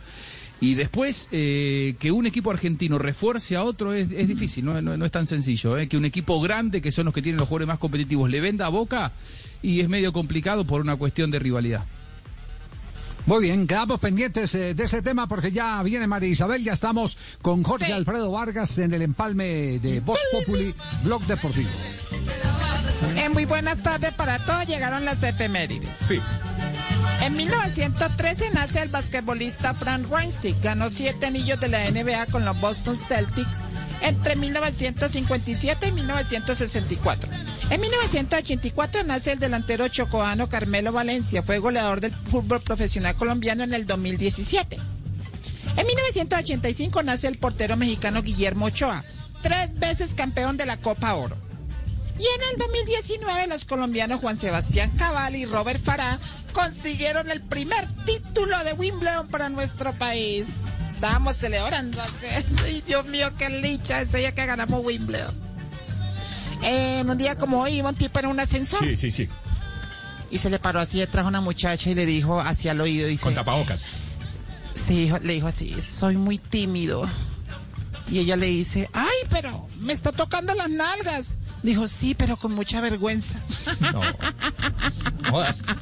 [0.61, 5.27] Y después, eh, que un equipo argentino refuerce a otro es, difícil, no es tan
[5.27, 5.79] sencillo.
[5.79, 5.89] eh.
[5.89, 8.67] Que un equipo grande, que son los que tienen los jugadores más competitivos, le venda
[8.67, 9.13] a Boca
[9.63, 11.85] y es medio complicado por una cuestión de rivalidad.
[13.29, 17.19] Muy bien, quedamos pendientes eh, de ese tema porque ya viene María Isabel, ya estamos
[17.43, 21.69] con Jorge Alfredo Vargas en el empalme de Voz Populi, Blog Deportivo.
[23.17, 24.67] Eh, muy buenas tardes para todos.
[24.67, 25.91] Llegaron las efemérides.
[26.09, 26.19] Sí.
[27.21, 30.57] En 1913 nace el basquetbolista Frank Weinstein.
[30.63, 33.67] Ganó siete anillos de la NBA con los Boston Celtics
[34.01, 37.31] entre 1957 y 1964.
[37.71, 41.43] En 1984 nace el delantero chocoano Carmelo Valencia.
[41.43, 44.77] Fue goleador del fútbol profesional colombiano en el 2017.
[45.77, 49.05] En 1985 nace el portero mexicano Guillermo Ochoa,
[49.43, 51.37] tres veces campeón de la Copa Oro.
[52.19, 56.19] Y en el 2019 los colombianos Juan Sebastián Cabal y Robert Farah
[56.53, 60.47] consiguieron el primer título de Wimbledon para nuestro país.
[60.89, 62.01] Estábamos celebrando.
[62.65, 65.48] Ay, Dios mío, qué licha ese día que ganamos Wimbledon.
[66.63, 69.29] En un día como hoy iba un tipo en un ascensor Sí, sí, sí.
[70.31, 73.07] y se le paró así detrás a una muchacha y le dijo hacia el oído,
[73.09, 73.25] dice...
[73.25, 73.83] Con tapabocas.
[74.75, 77.09] Sí, le dijo así, soy muy tímido.
[78.11, 81.37] Y ella le dice, ay, pero me está tocando las nalgas.
[81.63, 83.41] Dijo, sí, pero con mucha vergüenza.
[83.93, 84.01] No.
[85.31, 85.63] Jodas.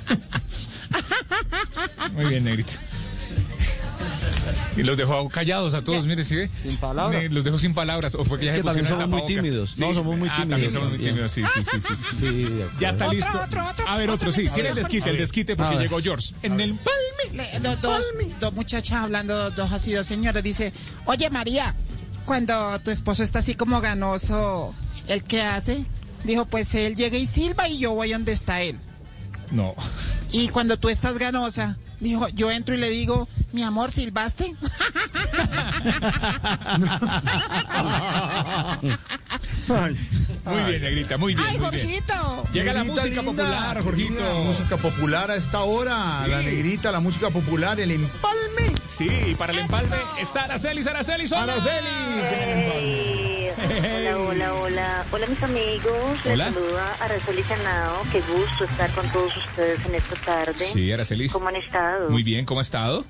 [2.15, 2.73] Muy bien, negrito.
[4.77, 6.51] Y los dejó callados a todos, mire, ¿sí ve?
[6.62, 7.31] Sin palabras.
[7.31, 8.14] Los dejó sin palabras.
[8.14, 9.78] O fue que Es ya que también somos muy tímidos.
[9.78, 11.60] No, somos muy Ah, también tímidos somos muy tímidos, sí, sí,
[12.20, 12.48] sí.
[12.81, 13.40] Ya está Otro, listo.
[13.44, 14.48] otro, otro, A ver, otro, sí.
[14.55, 16.35] Tiene el desquite, el desquite porque llegó George.
[16.43, 17.43] En el palme.
[17.44, 18.05] Le- do- dos,
[18.40, 20.73] dos muchachas hablando, dos así, dos señoras, dice,
[21.06, 21.74] oye María,
[22.24, 24.74] cuando tu esposo está así como ganoso,
[25.09, 25.85] ¿el qué hace?
[26.24, 28.78] Dijo, pues él llega y silba y yo voy donde está él.
[29.51, 29.74] No.
[30.36, 34.54] Y cuando tú estás ganosa, dijo, yo entro y le digo, mi amor, ¿silbaste?
[40.44, 41.46] Muy bien, Negrita, muy bien.
[41.48, 41.86] ¡Ay, muy bien.
[41.86, 42.44] Jorgito!
[42.52, 44.08] Llega la música linda, popular, Jorgito.
[44.10, 46.20] linda, música popular a esta hora.
[46.24, 46.30] Sí.
[46.30, 48.74] La negrita, la música popular, el empalme.
[48.86, 51.54] Sí, para el empalme está Aracelis, Aracelis, hola.
[51.54, 53.45] Araceli.
[53.58, 55.04] Hola, hola, hola.
[55.10, 56.24] Hola, mis amigos.
[56.24, 56.52] Les Hola.
[56.52, 58.02] saluda Araceli Sanado.
[58.12, 60.58] Qué gusto estar con todos ustedes en esta tarde.
[60.58, 61.32] Sí, Aracelis.
[61.32, 62.10] ¿Cómo han estado?
[62.10, 63.04] Muy bien, ¿cómo ha estado?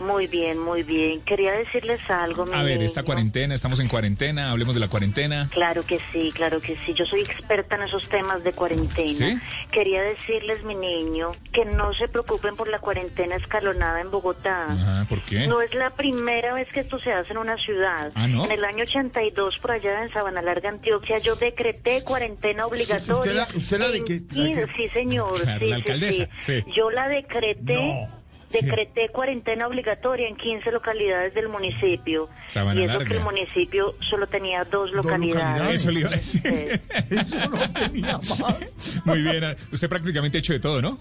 [0.00, 1.20] Muy bien, muy bien.
[1.22, 5.48] Quería decirles algo, mi A ver, esta cuarentena, estamos en cuarentena, hablemos de la cuarentena.
[5.52, 6.94] Claro que sí, claro que sí.
[6.94, 9.12] Yo soy experta en esos temas de cuarentena.
[9.12, 9.38] ¿Sí?
[9.70, 14.66] Quería decirles, mi niño, que no se preocupen por la cuarentena escalonada en Bogotá.
[14.72, 15.46] Ajá, ¿por qué?
[15.46, 18.10] No es la primera vez que esto se hace en una ciudad.
[18.14, 18.44] Ah, ¿no?
[18.46, 23.14] En el año 82, por allá en Sabana Larga, Antioquia, yo decreté cuarentena obligatoria.
[23.20, 24.24] ¿Usted la- usted la de la 15
[24.54, 25.40] que- Sí, señor.
[25.42, 26.64] Claro, sí, la sí, alcaldesa, sí.
[26.74, 27.74] Yo la decreté.
[27.74, 28.19] No.
[28.50, 32.28] Decreté cuarentena obligatoria en 15 localidades del municipio.
[32.44, 33.08] Sabana y eso Larga.
[33.08, 35.74] que el municipio solo tenía dos localidades.
[35.80, 36.42] Eso le iba a decir.
[37.10, 39.00] Eso no tenía más.
[39.04, 40.98] Muy bien, usted prácticamente ha hecho de todo, ¿no?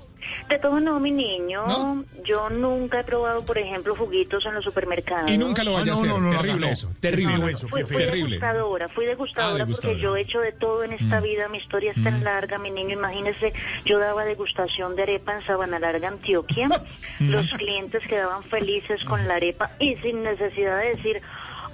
[0.48, 1.66] De todo no, mi niño.
[1.66, 2.06] ¿No?
[2.24, 5.32] Yo nunca he probado, por ejemplo, juguitos en los supermercados.
[5.32, 6.08] Y nunca lo vaya Ah, a no, hacer.
[6.10, 6.72] no, no, terrible no.
[6.72, 7.38] eso, terrible.
[7.40, 8.36] No, eso, Fui, fui terrible.
[8.38, 9.94] degustadora, fui degustadora Ah, degustadora.
[9.98, 11.24] porque yo he hecho de todo en esta Mm.
[11.24, 13.54] vida, mi historia es tan larga, mi niño, imagínese,
[13.86, 16.70] yo daba degustación de arepa en Sabana Larga, Antioquia,
[17.20, 17.32] Mm.
[17.42, 21.22] Los clientes quedaban felices con la arepa y sin necesidad de decir,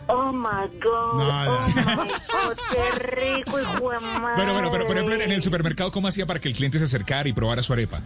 [0.08, 4.36] oh my God, oh my God, qué rico, hijo de madre.
[4.36, 6.86] Bueno, bueno, pero por ejemplo en el supermercado, ¿cómo hacía para que el cliente se
[6.86, 8.02] acercara y probara su arepa?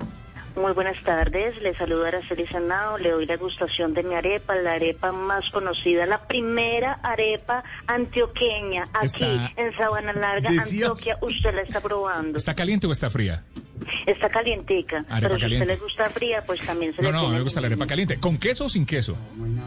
[0.60, 4.74] Muy buenas tardes, le saluda Araceli Sanado, le doy la gustación de mi arepa, la
[4.74, 11.54] arepa más conocida, la primera arepa antioqueña, aquí Está- en Sabana Larga, Decías- Antioquia, usted
[11.56, 12.38] la está probando.
[12.38, 13.44] ¿Está caliente o está fría?
[14.06, 15.64] Está calientica, Arepa pero si a caliente.
[15.64, 18.20] usted le gusta fría, pues también se No, le no, me gusta la arepa caliente.
[18.20, 19.18] ¿Con queso o sin queso?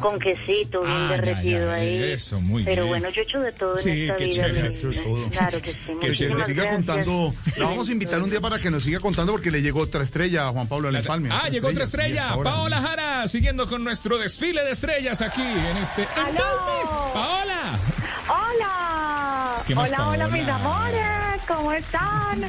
[0.01, 2.03] con quesito bien Ah, ya, derretido ya, ahí.
[2.13, 2.89] eso, muy pero bien.
[2.89, 4.35] bueno, yo he hecho de todo en Sí, esta qué vida.
[4.47, 4.69] chévere.
[4.71, 5.31] mi niño.
[5.31, 5.79] Claro que sí.
[5.79, 6.77] Que, que muchísimas nos siga gracias.
[7.07, 7.35] contando.
[7.57, 10.03] La vamos a invitar un día para que nos siga contando porque le llegó otra
[10.03, 11.29] estrella a Juan Pablo empalme.
[11.31, 12.35] Ah, llegó otra estrella.
[12.43, 16.03] Paola Jara, siguiendo con nuestro desfile de estrellas aquí en este.
[16.03, 16.41] Empalme.
[17.13, 17.79] ¡Paola!
[18.29, 19.63] Hola.
[19.67, 21.43] ¿Qué más, hola, hola, mis amores.
[21.47, 22.45] ¿Cómo están?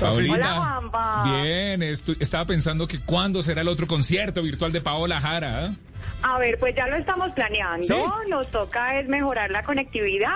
[0.00, 1.24] Hola, Juanpa.
[1.24, 5.66] Bien, estaba pensando que cuándo será el otro concierto virtual de Paola Jara.
[5.66, 5.70] ¿eh?
[6.22, 7.86] A ver, pues ya lo estamos planeando.
[7.86, 7.94] ¿Sí?
[8.28, 10.30] Nos toca es mejorar la conectividad.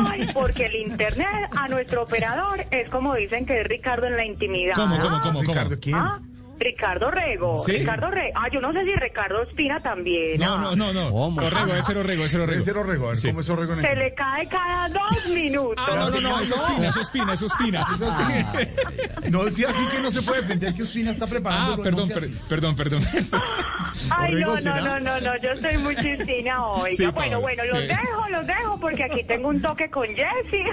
[0.00, 4.24] Ay, porque el internet a nuestro operador es como dicen que es Ricardo en la
[4.24, 4.74] intimidad.
[4.74, 5.52] ¿Cómo, cómo, cómo, cómo?
[5.52, 5.96] Ricardo, ¿quién?
[5.96, 6.20] Ah,
[6.60, 7.58] Ricardo Rego.
[7.60, 7.72] ¿Sí?
[7.78, 8.32] Ricardo Rego.
[8.38, 10.38] Ah, yo no sé si Ricardo Espina también.
[10.38, 10.58] No, ah.
[10.58, 11.14] no, no, no.
[11.42, 12.60] Orrego, ese era Orrego, ese era Orrego.
[12.60, 13.28] Ese era Orrego, a ver, Sí.
[13.28, 15.84] ¿cómo es Orrego en Se el- le cae cada dos minutos.
[15.88, 17.86] Ah, no, no, no, eso es Espina, eso es Espina, eso es Espina.
[19.30, 21.74] No decía así que no se puede defender que Ospina está preparando.
[21.74, 23.02] Ah, perdón, per- perdón, perdón.
[24.10, 26.94] Ay, Orrego no, no, no, no, no, yo estoy muy chistina hoy.
[26.96, 27.86] Sí, bueno, bueno, los sí.
[27.86, 30.64] dejo, los dejo, porque aquí tengo un toque con Jessy.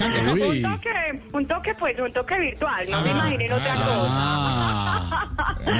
[0.00, 3.84] Un toque, un toque, pues, un toque virtual, no me Ah, imaginen otra ah.
[3.84, 5.01] cosa.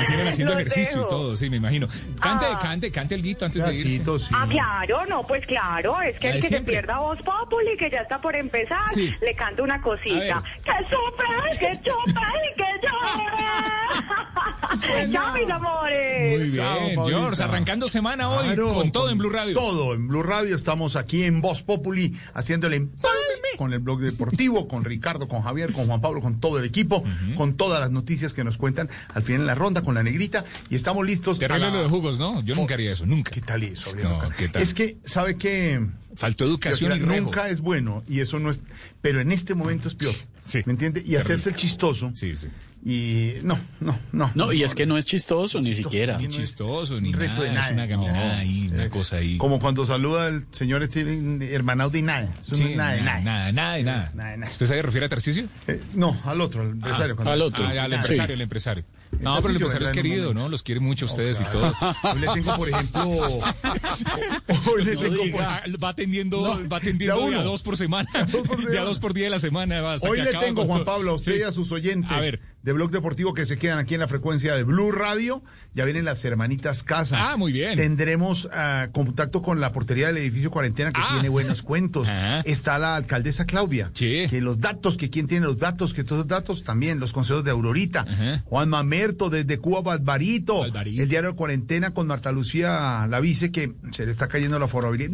[0.06, 1.06] Tienen haciendo Los ejercicio dejo.
[1.06, 1.88] y todo, sí, me imagino.
[2.20, 2.58] Cante, Ah.
[2.60, 4.18] cante, cante el guito antes de irse.
[4.18, 4.26] Sí.
[4.32, 6.74] Ah, claro, no, pues claro, es que el que se siempre.
[6.74, 9.12] pierda Voz Populi, que ya está por empezar, Sí.
[9.20, 10.42] le canto una cosita.
[10.64, 11.24] ¡Que supe,
[11.58, 13.92] que chupe y que llore!
[15.12, 16.38] ¡Chao, mis amores!
[16.38, 17.04] Muy bien.
[17.04, 19.54] George, arrancando semana hoy Claro, con todo en Blue Radio.
[19.54, 20.54] Todo en Blue Radio.
[20.56, 23.12] Estamos aquí en Voz Populi haciendo el empalme
[23.58, 27.04] con el blog deportivo, con Ricardo, con Javier, con Juan Pablo, con todo el equipo,
[27.36, 30.44] con todas las noticias que nos cuentan al final en la ronda con la negrita
[30.70, 31.38] y estamos listos.
[31.38, 32.42] Terrible la- lo de jugos, ¿no?
[32.42, 33.30] Yo nunca haría eso, nunca.
[33.30, 33.90] ¿Qué tal eso?
[34.02, 34.28] No?
[34.36, 34.62] ¿qué tal?
[34.62, 35.84] Es que, ¿sabe qué?
[36.14, 38.60] Faltó educación y nunca es bueno y eso no es.
[39.00, 40.14] Pero en este momento es peor.
[40.44, 40.60] Sí.
[40.66, 41.00] ¿Me entiende?
[41.00, 41.20] Y Terrible.
[41.22, 42.10] hacerse el chistoso.
[42.14, 42.48] Sí, sí.
[42.84, 44.32] Y no, no, no.
[44.34, 46.14] No, y es que no es chistoso ni siquiera.
[46.18, 47.66] no es Chistoso, ni nada, de nada.
[47.66, 48.40] es una gaminada No.
[48.40, 49.38] ahí, una cosa ahí.
[49.38, 52.28] Como cuando saluda el señor Steven hermanado de nada.
[52.40, 53.20] Eso Sí, no es nada de nada.
[53.20, 54.12] nada, nada de nada.
[54.14, 54.52] Nada de nada.
[54.52, 55.48] ¿Usted se refiere a Tarcisio?
[55.68, 57.14] Eh, no, al otro, al empresario.
[57.14, 57.64] cuando- al otro.
[57.64, 57.96] Ah, al Sí.
[57.96, 58.84] empresario, el empresario.
[59.20, 60.34] No, pero el empresario es querido.
[60.34, 60.48] ¿no?
[60.48, 61.72] Los quiere mucho a ustedes y todo.
[62.02, 63.02] Hoy le tengo, por ejemplo.
[64.72, 67.50] Hoy le No tengo, diga, va atendiendo, No, va atendiendo de a de a uno.
[67.50, 68.08] dos por semana.
[68.12, 68.22] por
[68.58, 68.80] De a semana.
[68.84, 69.92] dos por día de la semana.
[69.92, 70.84] hasta Hoy que le tengo, Juan.
[70.84, 71.38] Pablo, a usted Sí.
[71.40, 72.40] y a sus oyentes A ver.
[72.62, 75.42] de Blog Deportivo que se quedan aquí en la frecuencia de Blue Radio.
[75.74, 77.32] Ya vienen las hermanitas Casa.
[77.32, 77.76] Ah, muy bien.
[77.76, 81.08] Tendremos ah, contacto con la portería del edificio Cuarentena que Ah.
[81.14, 82.08] tiene buenos cuentos.
[82.44, 83.90] Está la alcaldesa Claudia.
[83.94, 87.42] Que los datos, que quién tiene los datos, que todos los datos también, los consejos
[87.44, 88.06] de Aurorita.
[88.44, 90.64] Juan Mamerto desde Cuba, Barbarito.
[90.66, 94.68] El diario de Cuarentena con Marta Lucía, la vice, que se le está cayendo la
[94.68, 95.12] forabilidad.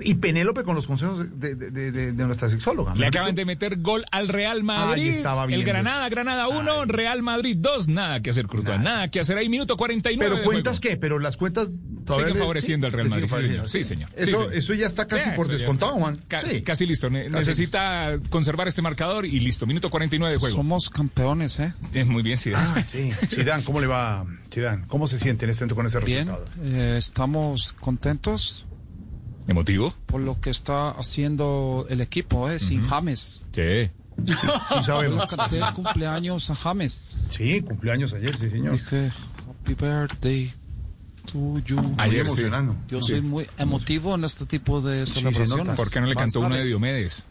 [0.00, 2.94] Y Penélope con los consejos de, de- de- de- de nuestra sexóloga.
[2.94, 5.02] Le ¿me acaban de meter gol al Real Madrid.
[5.02, 7.88] Ahí estaba el viendo Granada, Granada 1, Real Madrid 2.
[7.88, 8.78] Nada que hacer, Cruzado.
[8.78, 9.48] Nada que hacer ahí.
[9.48, 10.36] Minuto 49.
[10.36, 11.68] Pero cuentas qué, pero las cuentas
[12.04, 13.26] todavía Siguen favoreciendo al Real Madrid.
[13.28, 13.68] Sí, señor.
[13.68, 14.08] Sí, señor.
[14.10, 14.54] Sí, Eso, señor.
[14.56, 15.92] eso ya está casi Sí, por descontado.
[15.92, 16.22] Juan.
[16.28, 16.62] Casi, Sí.
[16.62, 17.10] casi listo.
[17.10, 19.66] Ne- Casi Necesita conservar este marcador y listo.
[19.66, 20.56] Minuto 49 de juego.
[20.56, 21.72] Somos campeones, ¿eh?
[21.94, 22.80] Eh, Muy bien, Zidane.
[22.80, 23.10] Ah, sí.
[23.28, 24.86] Zidane, ¿cómo le va, Zidane?
[24.88, 26.62] ¿Cómo se siente en este momento con ese Bien, resultado?
[26.64, 28.64] eh, estamos contentos
[29.46, 29.94] ¿Emotivo?
[30.06, 32.58] por lo que está haciendo el equipo, ¿eh?
[32.58, 33.44] Sin James.
[33.54, 33.90] Sí.
[34.26, 34.32] Sí,
[34.84, 34.86] sabemos.
[34.86, 37.18] Yo le canté el cumpleaños a James.
[37.36, 38.72] Sí, cumpleaños ayer, sí, señor.
[38.72, 39.10] Dije,
[39.68, 40.50] happy birthday
[41.30, 41.78] to you.
[41.98, 42.72] Ayer, Muy emocionando.
[42.72, 42.78] sí.
[42.88, 43.10] Yo Sí.
[43.10, 45.76] soy muy emotivo en este tipo de celebraciones.
[45.76, 46.64] ¿Por qué no le Van cantó uno de.
[46.64, 47.26] Diomedes?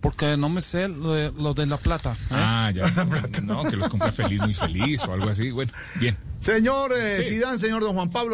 [0.00, 2.12] Porque no me sé lo de, lo de la plata.
[2.12, 2.32] ¿eh?
[2.32, 2.90] Ah, ya.
[3.42, 5.50] No, que los cumpla feliz, muy feliz o algo así.
[5.50, 6.16] Bueno, bien.
[6.40, 7.24] Señor Sí.
[7.24, 8.33] Zidane, señor Don Juan Pablo.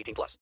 [0.00, 0.38] 18 plus.